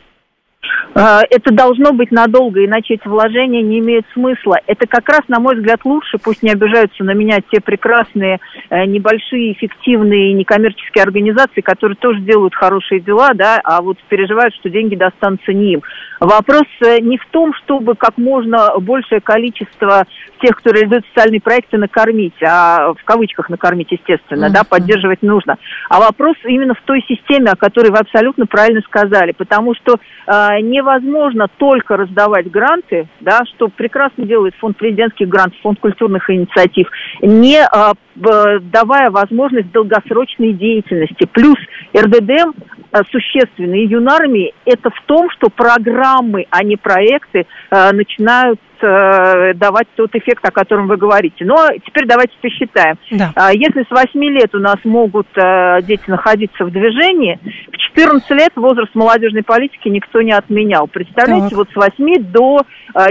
А, 0.93 1.21
это 1.29 1.53
должно 1.53 1.93
быть 1.93 2.11
надолго, 2.11 2.65
иначе 2.65 2.95
эти 2.95 3.07
вложения 3.07 3.61
не 3.61 3.79
имеют 3.79 4.05
смысла. 4.13 4.57
Это 4.67 4.87
как 4.87 5.07
раз, 5.07 5.21
на 5.27 5.39
мой 5.39 5.55
взгляд, 5.55 5.79
лучше, 5.85 6.17
пусть 6.17 6.43
не 6.43 6.51
обижаются 6.51 7.03
на 7.03 7.13
меня 7.13 7.39
те 7.49 7.61
прекрасные, 7.61 8.39
э, 8.69 8.85
небольшие, 8.85 9.53
эффективные 9.53 10.33
некоммерческие 10.33 11.03
организации, 11.03 11.61
которые 11.61 11.95
тоже 11.95 12.19
делают 12.19 12.55
хорошие 12.55 12.99
дела, 12.99 13.29
да, 13.33 13.59
а 13.63 13.81
вот 13.81 13.97
переживают, 14.09 14.53
что 14.55 14.69
деньги 14.69 14.95
достанутся 14.95 15.53
не 15.53 15.73
им. 15.73 15.81
Вопрос 16.19 16.67
э, 16.85 16.99
не 16.99 17.17
в 17.17 17.25
том, 17.31 17.53
чтобы 17.63 17.95
как 17.95 18.17
можно 18.17 18.77
большее 18.79 19.21
количество 19.21 20.05
тех, 20.41 20.55
кто 20.57 20.71
реализует 20.71 21.05
социальные 21.07 21.41
проекты, 21.41 21.77
накормить, 21.77 22.35
а 22.43 22.93
в 22.93 23.03
кавычках 23.05 23.49
накормить, 23.49 23.91
естественно, 23.91 24.45
mm-hmm. 24.45 24.53
да, 24.53 24.63
поддерживать 24.63 25.21
нужно. 25.21 25.57
А 25.89 25.99
вопрос 25.99 26.35
именно 26.43 26.73
в 26.73 26.81
той 26.81 27.01
системе, 27.07 27.51
о 27.51 27.55
которой 27.55 27.91
вы 27.91 27.97
абсолютно 27.97 28.45
правильно 28.45 28.81
сказали, 28.81 29.31
потому 29.31 29.73
что 29.73 29.95
э, 30.27 30.61
невозможно 30.81 31.47
только 31.57 31.97
раздавать 31.97 32.49
гранты, 32.49 33.07
да, 33.19 33.41
что 33.53 33.67
прекрасно 33.67 34.25
делает 34.25 34.55
фонд 34.55 34.77
президентских 34.77 35.29
грантов, 35.29 35.59
фонд 35.61 35.79
культурных 35.79 36.29
инициатив, 36.29 36.87
не 37.21 37.59
э, 37.61 38.59
давая 38.61 39.09
возможность 39.11 39.71
долгосрочной 39.71 40.53
деятельности. 40.53 41.27
Плюс 41.31 41.57
РДД 41.95 42.55
Э, 42.93 43.03
существенные 43.09 43.85
юнармии, 43.85 44.53
это 44.65 44.89
в 44.89 45.01
том, 45.05 45.29
что 45.31 45.49
программы, 45.49 46.45
а 46.49 46.61
не 46.61 46.75
проекты 46.75 47.45
э, 47.69 47.91
начинают 47.93 48.59
э, 48.81 49.53
давать 49.53 49.87
тот 49.95 50.13
эффект, 50.13 50.45
о 50.45 50.51
котором 50.51 50.87
вы 50.87 50.97
говорите. 50.97 51.45
Но 51.45 51.69
теперь 51.85 52.05
давайте 52.05 52.33
посчитаем. 52.41 52.97
Да. 53.11 53.31
А, 53.35 53.53
если 53.53 53.83
с 53.83 53.89
8 53.89 54.21
лет 54.25 54.53
у 54.55 54.59
нас 54.59 54.75
могут 54.83 55.27
дети 55.83 56.03
находиться 56.07 56.65
в 56.65 56.71
движении, 56.71 57.39
в 57.71 57.77
14 57.77 58.29
лет 58.31 58.51
возраст 58.57 58.93
молодежной 58.93 59.43
политики 59.43 59.87
никто 59.87 60.21
не 60.21 60.33
отменял. 60.33 60.87
Представляете, 60.87 61.49
так. 61.49 61.57
вот 61.59 61.69
с 61.71 61.75
8 61.75 62.23
до 62.23 62.65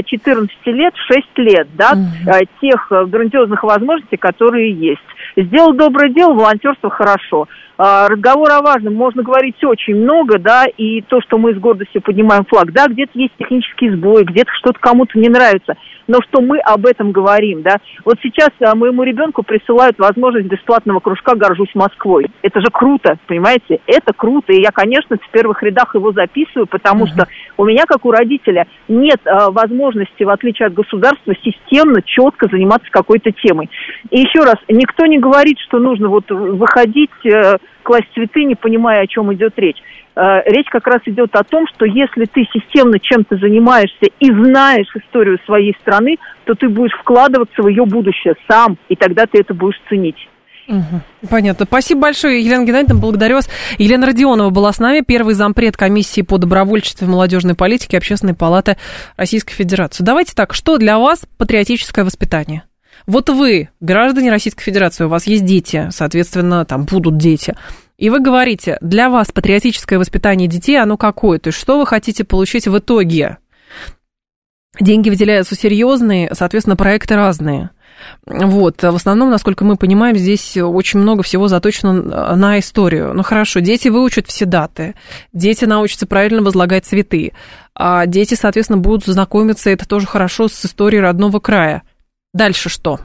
14 0.04 0.50
лет, 0.66 0.92
6 0.94 1.26
лет, 1.36 1.68
да, 1.74 1.92
угу. 1.92 2.46
тех 2.60 2.92
грандиозных 3.06 3.62
возможностей, 3.62 4.18
которые 4.18 4.72
есть. 4.72 5.00
Сделал 5.36 5.72
доброе 5.72 6.12
дело, 6.12 6.34
волонтерство 6.34 6.90
хорошо. 6.90 7.48
А, 7.82 8.08
разговор 8.08 8.50
о 8.50 8.60
важном. 8.60 8.94
Можно 8.94 9.22
говорить 9.22 9.56
очень 9.64 9.96
много, 9.96 10.38
да, 10.38 10.66
и 10.66 11.00
то, 11.00 11.22
что 11.22 11.38
мы 11.38 11.54
с 11.54 11.56
гордостью 11.56 12.02
поднимаем 12.02 12.44
флаг, 12.44 12.74
да, 12.74 12.86
где-то 12.86 13.12
есть 13.14 13.32
технический 13.38 13.88
сбой, 13.88 14.24
где-то 14.24 14.50
что-то 14.52 14.78
кому-то 14.78 15.18
не 15.18 15.30
нравится, 15.30 15.50
нравится, 15.50 15.76
но 16.10 16.18
что 16.22 16.40
мы 16.40 16.58
об 16.58 16.86
этом 16.86 17.12
говорим, 17.12 17.62
да. 17.62 17.76
Вот 18.04 18.16
сейчас 18.20 18.50
а, 18.60 18.74
моему 18.74 19.04
ребенку 19.04 19.44
присылают 19.44 19.96
возможность 20.00 20.48
бесплатного 20.48 20.98
кружка 20.98 21.36
«Горжусь 21.36 21.72
Москвой». 21.74 22.26
Это 22.42 22.60
же 22.60 22.66
круто, 22.72 23.16
понимаете? 23.28 23.80
Это 23.86 24.12
круто, 24.12 24.52
и 24.52 24.60
я, 24.60 24.72
конечно, 24.72 25.16
в 25.16 25.30
первых 25.30 25.62
рядах 25.62 25.94
его 25.94 26.10
записываю, 26.10 26.66
потому 26.66 27.04
uh-huh. 27.04 27.14
что 27.14 27.28
у 27.58 27.64
меня, 27.64 27.84
как 27.86 28.04
у 28.04 28.10
родителя, 28.10 28.66
нет 28.88 29.20
а, 29.24 29.52
возможности, 29.52 30.24
в 30.24 30.30
отличие 30.30 30.66
от 30.66 30.74
государства, 30.74 31.32
системно, 31.44 32.02
четко 32.02 32.48
заниматься 32.50 32.90
какой-то 32.90 33.30
темой. 33.30 33.70
И 34.10 34.18
еще 34.18 34.40
раз, 34.40 34.56
никто 34.68 35.06
не 35.06 35.20
говорит, 35.20 35.58
что 35.60 35.78
нужно 35.78 36.08
вот 36.08 36.28
выходить, 36.28 37.10
э, 37.24 37.58
класть 37.84 38.08
цветы, 38.14 38.44
не 38.44 38.56
понимая, 38.56 39.02
о 39.02 39.06
чем 39.06 39.32
идет 39.32 39.54
речь. 39.56 39.78
Э, 40.16 40.42
речь 40.46 40.68
как 40.70 40.86
раз 40.86 41.00
идет 41.06 41.34
о 41.34 41.44
том, 41.44 41.66
что 41.74 41.84
если 41.84 42.24
ты 42.24 42.44
системно 42.52 42.98
чем-то 42.98 43.36
занимаешься 43.36 44.06
и 44.18 44.30
знаешь 44.30 44.88
историю 44.94 45.38
своей 45.46 45.74
страны, 45.80 46.16
то 46.44 46.54
ты 46.54 46.68
будешь 46.68 46.96
вкладываться 47.00 47.62
в 47.62 47.68
ее 47.68 47.84
будущее 47.84 48.34
сам, 48.48 48.76
и 48.88 48.96
тогда 48.96 49.26
ты 49.26 49.38
это 49.40 49.54
будешь 49.54 49.80
ценить. 49.88 50.28
Угу. 50.70 51.28
Понятно. 51.30 51.66
Спасибо 51.66 52.02
большое, 52.02 52.44
Елена 52.44 52.64
Геннадьевна. 52.64 53.00
Благодарю 53.00 53.36
вас. 53.36 53.48
Елена 53.78 54.06
Родионова 54.06 54.50
была 54.50 54.72
с 54.72 54.78
нами, 54.78 55.02
первый 55.04 55.34
зампред 55.34 55.76
комиссии 55.76 56.20
по 56.22 56.38
добровольчеству 56.38 57.06
и 57.06 57.08
молодежной 57.08 57.54
политике 57.54 57.98
Общественной 57.98 58.34
палаты 58.34 58.76
Российской 59.16 59.54
Федерации. 59.54 60.04
Давайте 60.04 60.34
так, 60.34 60.54
что 60.54 60.78
для 60.78 60.98
вас 60.98 61.24
патриотическое 61.38 62.04
воспитание? 62.04 62.62
Вот 63.06 63.30
вы, 63.30 63.70
граждане 63.80 64.30
Российской 64.30 64.62
Федерации, 64.62 65.04
у 65.04 65.08
вас 65.08 65.26
есть 65.26 65.44
дети, 65.44 65.88
соответственно, 65.90 66.64
там 66.64 66.84
будут 66.84 67.16
дети. 67.16 67.54
И 68.00 68.08
вы 68.08 68.20
говорите, 68.20 68.78
для 68.80 69.10
вас 69.10 69.30
патриотическое 69.30 69.98
воспитание 69.98 70.48
детей, 70.48 70.80
оно 70.80 70.96
какое? 70.96 71.38
То 71.38 71.48
есть 71.48 71.58
что 71.58 71.78
вы 71.78 71.86
хотите 71.86 72.24
получить 72.24 72.66
в 72.66 72.78
итоге? 72.78 73.36
Деньги 74.80 75.10
выделяются 75.10 75.54
серьезные, 75.54 76.30
соответственно, 76.32 76.76
проекты 76.76 77.14
разные. 77.14 77.70
Вот, 78.24 78.82
в 78.82 78.94
основном, 78.94 79.28
насколько 79.28 79.66
мы 79.66 79.76
понимаем, 79.76 80.16
здесь 80.16 80.56
очень 80.56 81.00
много 81.00 81.22
всего 81.22 81.48
заточено 81.48 82.36
на 82.36 82.58
историю. 82.58 83.12
Ну 83.12 83.22
хорошо, 83.22 83.60
дети 83.60 83.88
выучат 83.88 84.28
все 84.28 84.46
даты, 84.46 84.94
дети 85.34 85.66
научатся 85.66 86.06
правильно 86.06 86.40
возлагать 86.40 86.86
цветы, 86.86 87.34
а 87.74 88.06
дети, 88.06 88.32
соответственно, 88.32 88.78
будут 88.78 89.04
знакомиться, 89.04 89.68
это 89.68 89.86
тоже 89.86 90.06
хорошо, 90.06 90.48
с 90.48 90.64
историей 90.64 91.02
родного 91.02 91.38
края. 91.38 91.82
Дальше 92.32 92.70
что? 92.70 93.00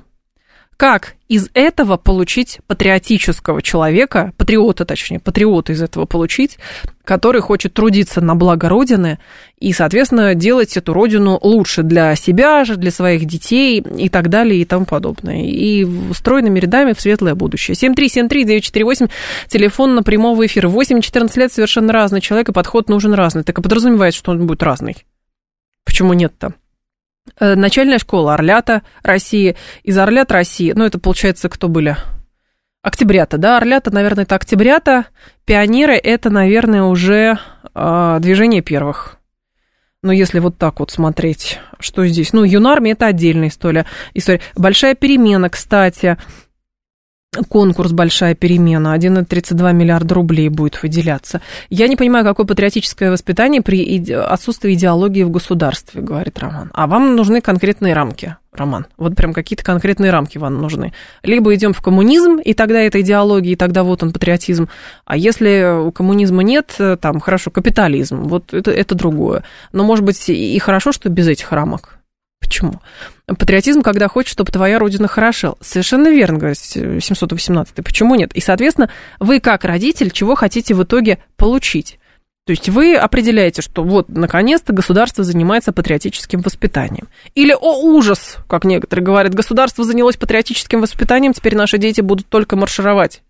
Как 0.78 1.16
из 1.30 1.50
этого 1.54 1.96
получить 1.96 2.60
патриотического 2.68 3.62
человека, 3.62 4.34
патриота 4.36 4.84
точнее, 4.84 5.20
патриота 5.20 5.72
из 5.72 5.82
этого 5.82 6.06
получить, 6.06 6.58
который 7.06 7.40
хочет 7.40 7.74
трудиться 7.74 8.20
на 8.20 8.36
благо 8.36 8.68
Родины 8.68 9.20
и, 9.58 9.72
соответственно, 9.72 10.36
делать 10.36 10.76
эту 10.76 10.92
Родину 10.92 11.40
лучше 11.42 11.82
для 11.84 12.14
себя 12.16 12.66
же, 12.66 12.76
для 12.76 12.92
своих 12.92 13.24
детей 13.24 13.80
и 13.80 14.10
так 14.10 14.30
далее 14.30 14.62
и 14.62 14.66
тому 14.66 14.86
подобное. 14.86 15.46
И 15.46 15.88
стройными 16.14 16.60
рядами 16.60 16.92
в 16.92 17.00
светлое 17.00 17.36
будущее. 17.36 17.76
7373948, 17.76 19.10
телефон 19.48 19.96
на 19.96 20.04
прямого 20.04 20.46
эфира. 20.46 20.68
8-14 20.68 21.40
лет 21.40 21.54
совершенно 21.54 21.94
разный 21.94 22.20
человек, 22.20 22.50
и 22.50 22.54
подход 22.54 22.90
нужен 22.90 23.14
разный. 23.14 23.44
Так 23.44 23.58
и 23.60 23.62
подразумевается, 23.62 24.20
что 24.20 24.32
он 24.32 24.46
будет 24.46 24.62
разный. 24.62 24.98
Почему 25.86 26.12
нет-то? 26.12 26.54
Э, 27.40 27.56
начальная 27.56 28.00
школа 28.00 28.36
Орлята 28.36 28.84
России, 29.04 29.56
из 29.84 29.98
Орлят 29.98 30.32
России, 30.32 30.74
ну, 30.76 30.86
это, 30.86 31.00
получается, 31.00 31.50
кто 31.50 31.68
были? 31.68 31.98
Октябрята, 32.82 33.38
да, 33.38 33.58
Орлята, 33.58 33.92
наверное, 33.92 34.26
это 34.26 34.36
Октябрята, 34.36 35.08
пионеры, 35.44 35.96
это, 35.96 36.30
наверное, 36.30 36.84
уже 36.84 37.40
э, 37.74 38.18
движение 38.20 38.62
первых. 38.62 39.18
Ну, 40.04 40.12
если 40.12 40.38
вот 40.38 40.60
так 40.60 40.80
вот 40.80 40.92
смотреть, 40.92 41.60
что 41.80 42.06
здесь? 42.06 42.32
Ну, 42.32 42.44
юнармия– 42.44 42.92
это 42.94 43.08
отдельная 43.08 43.48
история. 43.48 43.88
история. 44.14 44.42
Большая 44.56 44.94
перемена, 44.94 45.50
кстати, 45.50 46.18
конкурс 47.50 47.92
«Большая 47.92 48.36
перемена», 48.36 48.96
1,32 48.96 49.74
миллиарда 49.74 50.16
рублей 50.16 50.50
будет 50.50 50.82
выделяться. 50.82 51.42
Я 51.70 51.88
не 51.88 51.96
понимаю, 51.96 52.26
какое 52.26 52.46
патриотическое 52.46 53.12
воспитание 53.12 53.62
при 53.62 54.12
отсутствии 54.12 54.74
идеологии 54.74 55.24
в 55.24 55.30
государстве, 55.30 56.02
говорит 56.02 56.40
Роман. 56.40 56.72
А 56.74 56.88
вам 56.88 57.16
нужны 57.16 57.42
конкретные 57.42 57.94
рамки, 57.94 58.36
Роман. 58.54 58.86
Вот 58.98 59.16
прям 59.16 59.34
какие-то 59.34 59.64
конкретные 59.64 60.12
рамки 60.12 60.38
вам 60.38 60.62
нужны. 60.62 60.94
Либо 61.24 61.54
идем 61.56 61.74
в 61.74 61.82
коммунизм, 61.82 62.38
и 62.38 62.54
тогда 62.54 62.80
это 62.82 63.02
идеология, 63.02 63.54
и 63.54 63.58
тогда 63.58 63.84
вот 63.84 64.04
он 64.04 64.14
патриотизм. 64.14 64.70
А 65.06 65.18
если 65.18 65.92
коммунизма 65.92 66.44
нет, 66.44 66.78
там, 67.02 67.20
хорошо, 67.20 67.52
капитализм, 67.52 68.24
вот 68.24 68.54
это, 68.54 68.72
это 68.72 68.96
другое. 68.96 69.44
Но, 69.72 69.84
может 69.84 70.06
быть, 70.06 70.30
и 70.30 70.58
хорошо, 70.60 70.92
что 70.92 71.10
без 71.10 71.28
этих 71.28 71.52
рамок. 71.52 72.00
Почему? 72.40 72.82
Патриотизм, 73.26 73.82
когда 73.82 74.08
хочешь, 74.08 74.32
чтобы 74.32 74.52
твоя 74.52 74.78
родина 74.80 75.08
хорошела. 75.08 75.58
Совершенно 75.62 76.10
верно, 76.10 76.38
говорит 76.38 76.58
718. 76.58 77.76
Почему 77.76 78.16
нет? 78.16 78.34
И, 78.34 78.42
соответственно, 78.42 78.90
вы 79.20 79.40
как 79.40 79.66
родитель, 79.66 80.12
чего 80.12 80.36
хотите 80.36 80.74
в 80.74 80.84
итоге 80.84 81.20
получить? 81.38 82.00
То 82.46 82.52
есть 82.52 82.70
вы 82.70 82.96
определяете, 82.96 83.64
что 83.64 83.84
вот, 83.84 84.08
наконец-то, 84.08 84.72
государство 84.72 85.24
занимается 85.24 85.74
патриотическим 85.74 86.42
воспитанием. 86.42 87.08
Или, 87.34 87.54
о, 87.60 87.82
ужас, 87.82 88.38
как 88.48 88.66
некоторые 88.66 89.04
говорят, 89.04 89.34
государство 89.34 89.84
занялось 89.84 90.16
патриотическим 90.16 90.80
воспитанием, 90.80 91.34
теперь 91.34 91.56
наши 91.56 91.80
дети 91.80 92.02
будут 92.02 92.28
только 92.28 92.56
маршировать. 92.56 93.24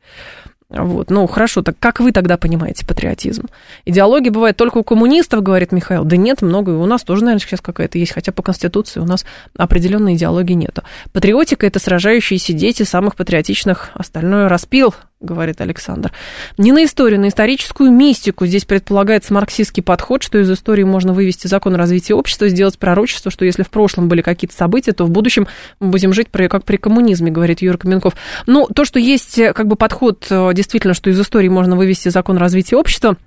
Вот, 0.69 1.11
ну 1.11 1.27
хорошо, 1.27 1.61
так 1.61 1.75
как 1.79 1.99
вы 1.99 2.11
тогда 2.11 2.37
понимаете 2.37 2.87
патриотизм? 2.87 3.45
Идеология 3.85 4.31
бывает 4.31 4.57
только 4.57 4.79
у 4.79 4.83
коммунистов, 4.83 5.43
говорит 5.43 5.71
Михаил. 5.71 6.03
Да 6.05 6.17
нет, 6.17 6.41
много, 6.41 6.71
и 6.71 6.75
у 6.75 6.85
нас 6.87 7.03
тоже, 7.03 7.23
наверное, 7.23 7.45
сейчас 7.45 7.61
какая-то 7.61 7.99
есть, 7.99 8.13
хотя 8.13 8.31
по 8.31 8.41
Конституции 8.41 8.99
у 8.99 9.05
нас 9.05 9.25
определенной 9.55 10.15
идеологии 10.15 10.53
нету. 10.53 10.81
Патриотика– 11.13 11.67
это 11.67 11.79
сражающиеся 11.79 12.53
дети 12.53 12.81
самых 12.81 13.15
патриотичных, 13.15 13.91
остальное 13.93 14.49
распил, 14.49 14.95
говорит 15.21 15.61
Александр. 15.61 16.11
Не 16.57 16.71
на 16.71 16.83
историю, 16.83 17.19
на 17.19 17.29
историческую 17.29 17.91
мистику. 17.91 18.45
Здесь 18.45 18.65
предполагается 18.65 19.33
марксистский 19.33 19.81
подход, 19.81 20.23
что 20.23 20.37
из 20.37 20.51
истории 20.51 20.83
можно 20.83 21.13
вывести 21.13 21.47
закон 21.47 21.75
развития 21.75 22.13
общества, 22.15 22.49
сделать 22.49 22.77
пророчество, 22.77 23.31
что 23.31 23.45
если 23.45 23.63
в 23.63 23.69
прошлом 23.69 24.07
были 24.07 24.21
какие-то 24.21 24.55
события, 24.55 24.91
то 24.91 25.05
в 25.05 25.09
будущем 25.09 25.47
мы 25.79 25.89
будем 25.89 26.13
жить 26.13 26.27
как 26.31 26.63
при 26.65 26.77
коммунизме, 26.77 27.31
говорит 27.31 27.61
Юрий 27.61 27.77
Каменков. 27.77 28.15
Ну, 28.45 28.67
то, 28.67 28.85
что 28.85 28.99
есть 28.99 29.39
как 29.53 29.67
бы 29.67 29.75
подход 29.75 30.27
э, 30.29 30.51
действительно, 30.53 30.93
что 30.93 31.09
из 31.09 31.19
истории 31.19 31.49
можно 31.49 31.75
вывести 31.75 32.09
закон 32.09 32.37
развития 32.37 32.75
общества, 32.75 33.17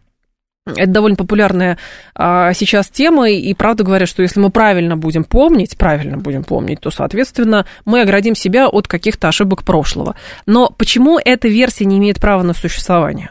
это 0.77 0.91
довольно 0.91 1.17
популярная 1.17 1.79
а, 2.15 2.53
сейчас 2.53 2.89
тема, 2.89 3.31
и 3.31 3.55
правда 3.55 3.85
говорят, 3.85 4.09
что 4.09 4.23
если 4.23 4.41
мы 4.41 4.51
правильно 4.51 4.97
будем 4.97 5.25
помнить, 5.25 5.77
правильно 5.77 6.19
будем 6.19 6.45
помнить, 6.45 6.81
то, 6.81 6.91
соответственно, 6.91 7.67
мы 7.85 8.03
оградим 8.03 8.35
себя 8.35 8.69
от 8.69 8.89
каких-то 8.89 9.29
ошибок 9.29 9.65
прошлого. 9.65 10.17
Но 10.47 10.71
почему 10.77 11.19
эта 11.23 11.49
версия 11.49 11.85
не 11.85 11.99
имеет 11.99 12.21
права 12.21 12.43
на 12.43 12.55
существование? 12.55 13.31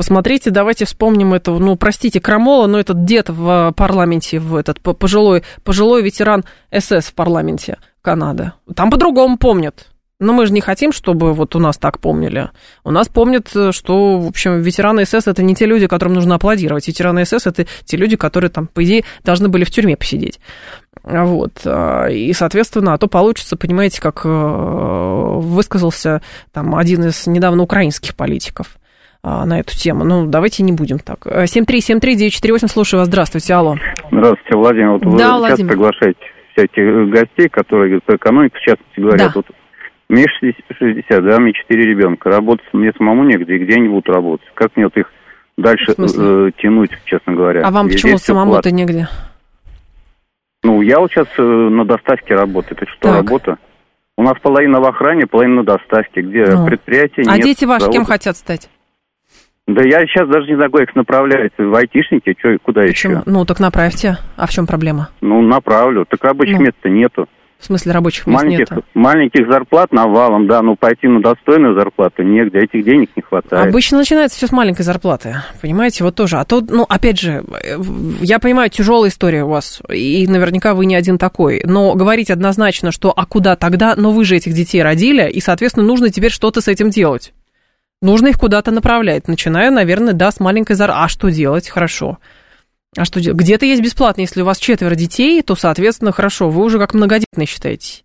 Посмотрите, 0.00 0.50
давайте 0.50 0.86
вспомним 0.86 1.34
этого, 1.34 1.58
ну, 1.58 1.76
простите, 1.76 2.20
Крамола, 2.20 2.66
но 2.66 2.80
этот 2.80 3.04
дед 3.04 3.28
в 3.28 3.74
парламенте, 3.76 4.38
в 4.38 4.56
этот 4.56 4.80
пожилой, 4.80 5.42
пожилой 5.62 6.02
ветеран 6.02 6.44
СС 6.74 7.08
в 7.08 7.14
парламенте 7.14 7.76
Канады. 8.00 8.52
Там 8.74 8.90
по-другому 8.90 9.36
помнят. 9.36 9.88
Но 10.20 10.34
мы 10.34 10.46
же 10.46 10.52
не 10.52 10.60
хотим, 10.60 10.92
чтобы 10.92 11.32
вот 11.32 11.56
у 11.56 11.58
нас 11.58 11.78
так 11.78 11.98
помнили. 11.98 12.50
У 12.84 12.90
нас 12.90 13.08
помнят, 13.08 13.48
что, 13.48 14.18
в 14.18 14.28
общем, 14.28 14.60
ветераны 14.60 15.06
СС 15.06 15.26
это 15.26 15.42
не 15.42 15.54
те 15.54 15.64
люди, 15.66 15.86
которым 15.86 16.14
нужно 16.14 16.34
аплодировать. 16.34 16.86
Ветераны 16.86 17.24
СС 17.24 17.46
это 17.46 17.66
те 17.84 17.96
люди, 17.96 18.16
которые 18.16 18.50
там, 18.50 18.66
по 18.66 18.84
идее, 18.84 19.04
должны 19.24 19.48
были 19.48 19.64
в 19.64 19.70
тюрьме 19.70 19.96
посидеть. 19.96 20.38
Вот. 21.02 21.66
И, 21.66 22.32
соответственно, 22.34 22.92
а 22.92 22.98
то 22.98 23.06
получится, 23.06 23.56
понимаете, 23.56 24.02
как 24.02 24.22
э, 24.24 24.28
высказался 24.28 26.20
там 26.52 26.74
один 26.74 27.04
из 27.04 27.26
недавно 27.26 27.62
украинских 27.62 28.14
политиков 28.14 28.76
а, 29.22 29.46
на 29.46 29.60
эту 29.60 29.74
тему. 29.76 30.04
Ну, 30.04 30.26
давайте 30.26 30.62
не 30.62 30.72
будем 30.72 30.98
так. 30.98 31.26
7373948, 31.26 32.68
слушаю 32.68 33.00
вас. 33.00 33.08
Здравствуйте, 33.08 33.54
алло. 33.54 33.76
Здравствуйте, 34.10 34.56
Владимир. 34.56 34.90
Вот 34.92 35.16
да, 35.16 35.32
вы 35.32 35.38
Владимир. 35.38 35.48
часто 35.48 35.66
приглашаете 35.66 36.20
всяких 36.56 37.10
гостей, 37.10 37.48
которые 37.48 38.00
по 38.00 38.16
экономике, 38.16 38.56
в 38.56 38.60
частности, 38.60 39.00
говорят, 39.00 39.28
да. 39.28 39.32
вот 39.34 39.46
мне 40.10 40.26
60, 40.26 41.24
да, 41.24 41.38
мне 41.38 41.52
4 41.52 41.84
ребенка. 41.84 42.30
Работать 42.30 42.66
мне 42.72 42.92
самому 42.98 43.22
негде, 43.22 43.54
и 43.54 43.58
где 43.64 43.76
они 43.76 43.88
будут 43.88 44.08
работать? 44.08 44.46
Как 44.54 44.74
мне 44.74 44.86
вот 44.86 44.96
их 44.96 45.06
дальше 45.56 45.92
э, 45.96 46.50
тянуть, 46.58 46.90
честно 47.04 47.34
говоря? 47.34 47.62
А 47.64 47.70
вам 47.70 47.86
и 47.86 47.92
почему 47.92 48.18
самому-то 48.18 48.72
негде? 48.72 49.08
Ну, 50.64 50.82
я 50.82 50.98
вот 50.98 51.12
сейчас 51.12 51.28
э, 51.38 51.42
на 51.42 51.84
доставке 51.84 52.34
работаю. 52.34 52.76
Это 52.76 52.90
что, 52.90 53.02
так. 53.02 53.14
работа? 53.14 53.58
У 54.18 54.22
нас 54.22 54.34
половина 54.42 54.80
в 54.80 54.84
охране, 54.84 55.28
половина 55.28 55.62
на 55.62 55.64
доставке, 55.64 56.22
где 56.22 56.44
ну. 56.44 56.66
предприятие 56.66 57.26
А 57.28 57.36
нет, 57.36 57.46
дети 57.46 57.64
ваши 57.64 57.82
завода. 57.82 57.96
кем 57.96 58.04
хотят 58.04 58.36
стать? 58.36 58.68
Да 59.68 59.82
я 59.84 60.04
сейчас 60.06 60.28
даже 60.28 60.48
не 60.48 60.56
знаю, 60.56 60.72
их 60.72 60.96
направляют. 60.96 61.52
В 61.56 61.72
айтишники, 61.72 62.34
что, 62.36 62.58
куда 62.60 62.82
Почему? 62.82 63.14
еще? 63.14 63.22
Ну, 63.26 63.44
так 63.44 63.60
направьте. 63.60 64.18
А 64.36 64.48
в 64.48 64.50
чем 64.50 64.66
проблема? 64.66 65.10
Ну, 65.20 65.40
направлю. 65.40 66.04
Так 66.04 66.24
обычных 66.24 66.58
ну. 66.58 66.64
мест-то 66.64 66.88
нету. 66.88 67.28
В 67.60 67.66
смысле 67.66 67.92
рабочих 67.92 68.26
мест 68.26 68.42
маленьких, 68.42 68.70
нет? 68.70 68.84
Маленьких 68.94 69.46
зарплат 69.46 69.92
навалом, 69.92 70.48
да, 70.48 70.62
но 70.62 70.76
пойти 70.76 71.06
на 71.06 71.20
достойную 71.20 71.74
зарплату 71.74 72.22
негде, 72.22 72.58
этих 72.58 72.84
денег 72.84 73.10
не 73.14 73.22
хватает. 73.22 73.68
Обычно 73.68 73.98
начинается 73.98 74.38
все 74.38 74.46
с 74.46 74.52
маленькой 74.52 74.82
зарплаты, 74.82 75.36
понимаете, 75.60 76.02
вот 76.04 76.14
тоже. 76.14 76.38
А 76.38 76.44
то, 76.46 76.62
ну, 76.66 76.86
опять 76.88 77.20
же, 77.20 77.44
я 78.22 78.38
понимаю, 78.38 78.70
тяжелая 78.70 79.10
история 79.10 79.44
у 79.44 79.48
вас, 79.48 79.82
и 79.92 80.26
наверняка 80.26 80.72
вы 80.72 80.86
не 80.86 80.94
один 80.94 81.18
такой, 81.18 81.60
но 81.64 81.94
говорить 81.94 82.30
однозначно, 82.30 82.92
что 82.92 83.12
а 83.14 83.26
куда 83.26 83.56
тогда, 83.56 83.94
но 83.94 84.10
вы 84.10 84.24
же 84.24 84.36
этих 84.36 84.54
детей 84.54 84.82
родили, 84.82 85.28
и, 85.28 85.40
соответственно, 85.40 85.86
нужно 85.86 86.08
теперь 86.08 86.30
что-то 86.30 86.62
с 86.62 86.68
этим 86.68 86.88
делать. 86.88 87.34
Нужно 88.00 88.28
их 88.28 88.38
куда-то 88.38 88.70
направлять, 88.70 89.28
начиная, 89.28 89.70
наверное, 89.70 90.14
да, 90.14 90.30
с 90.30 90.40
маленькой 90.40 90.76
зарплаты. 90.76 91.04
А 91.04 91.08
что 91.08 91.30
делать? 91.30 91.68
Хорошо. 91.68 92.16
А 92.96 93.04
что? 93.04 93.20
Где-то 93.20 93.66
есть 93.66 93.82
бесплатно. 93.82 94.22
Если 94.22 94.42
у 94.42 94.44
вас 94.44 94.58
четверо 94.58 94.94
детей, 94.94 95.42
то, 95.42 95.54
соответственно, 95.54 96.12
хорошо, 96.12 96.50
вы 96.50 96.64
уже 96.64 96.78
как 96.78 96.94
многодетные 96.94 97.46
считаете. 97.46 98.02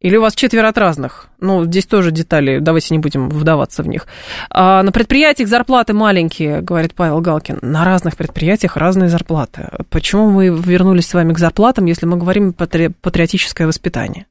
Или 0.00 0.16
у 0.16 0.20
вас 0.20 0.36
четверо 0.36 0.68
от 0.68 0.78
разных? 0.78 1.26
Ну, 1.40 1.64
здесь 1.64 1.84
тоже 1.84 2.12
детали, 2.12 2.60
давайте 2.60 2.94
не 2.94 3.00
будем 3.00 3.28
вдаваться 3.28 3.82
в 3.82 3.88
них. 3.88 4.06
А 4.48 4.84
на 4.84 4.92
предприятиях 4.92 5.48
зарплаты 5.48 5.92
маленькие, 5.92 6.60
говорит 6.60 6.94
Павел 6.94 7.20
Галкин. 7.20 7.58
На 7.62 7.84
разных 7.84 8.16
предприятиях 8.16 8.76
разные 8.76 9.08
зарплаты. 9.08 9.68
Почему 9.90 10.30
мы 10.30 10.48
вернулись 10.48 11.08
с 11.08 11.14
вами 11.14 11.32
к 11.32 11.38
зарплатам, 11.40 11.86
если 11.86 12.06
мы 12.06 12.16
говорим 12.16 12.52
патри- 12.52 12.90
патриотическое 12.90 13.66
воспитание? 13.66 14.26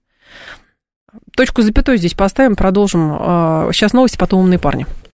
Точку 1.35 1.61
запятой 1.61 1.97
здесь 1.97 2.13
поставим, 2.13 2.55
продолжим. 2.55 3.11
Сейчас 3.73 3.93
а, 3.93 3.97
новости, 3.97 4.17
потом 4.17 4.39
умные 4.39 4.59
парни. 4.59 4.85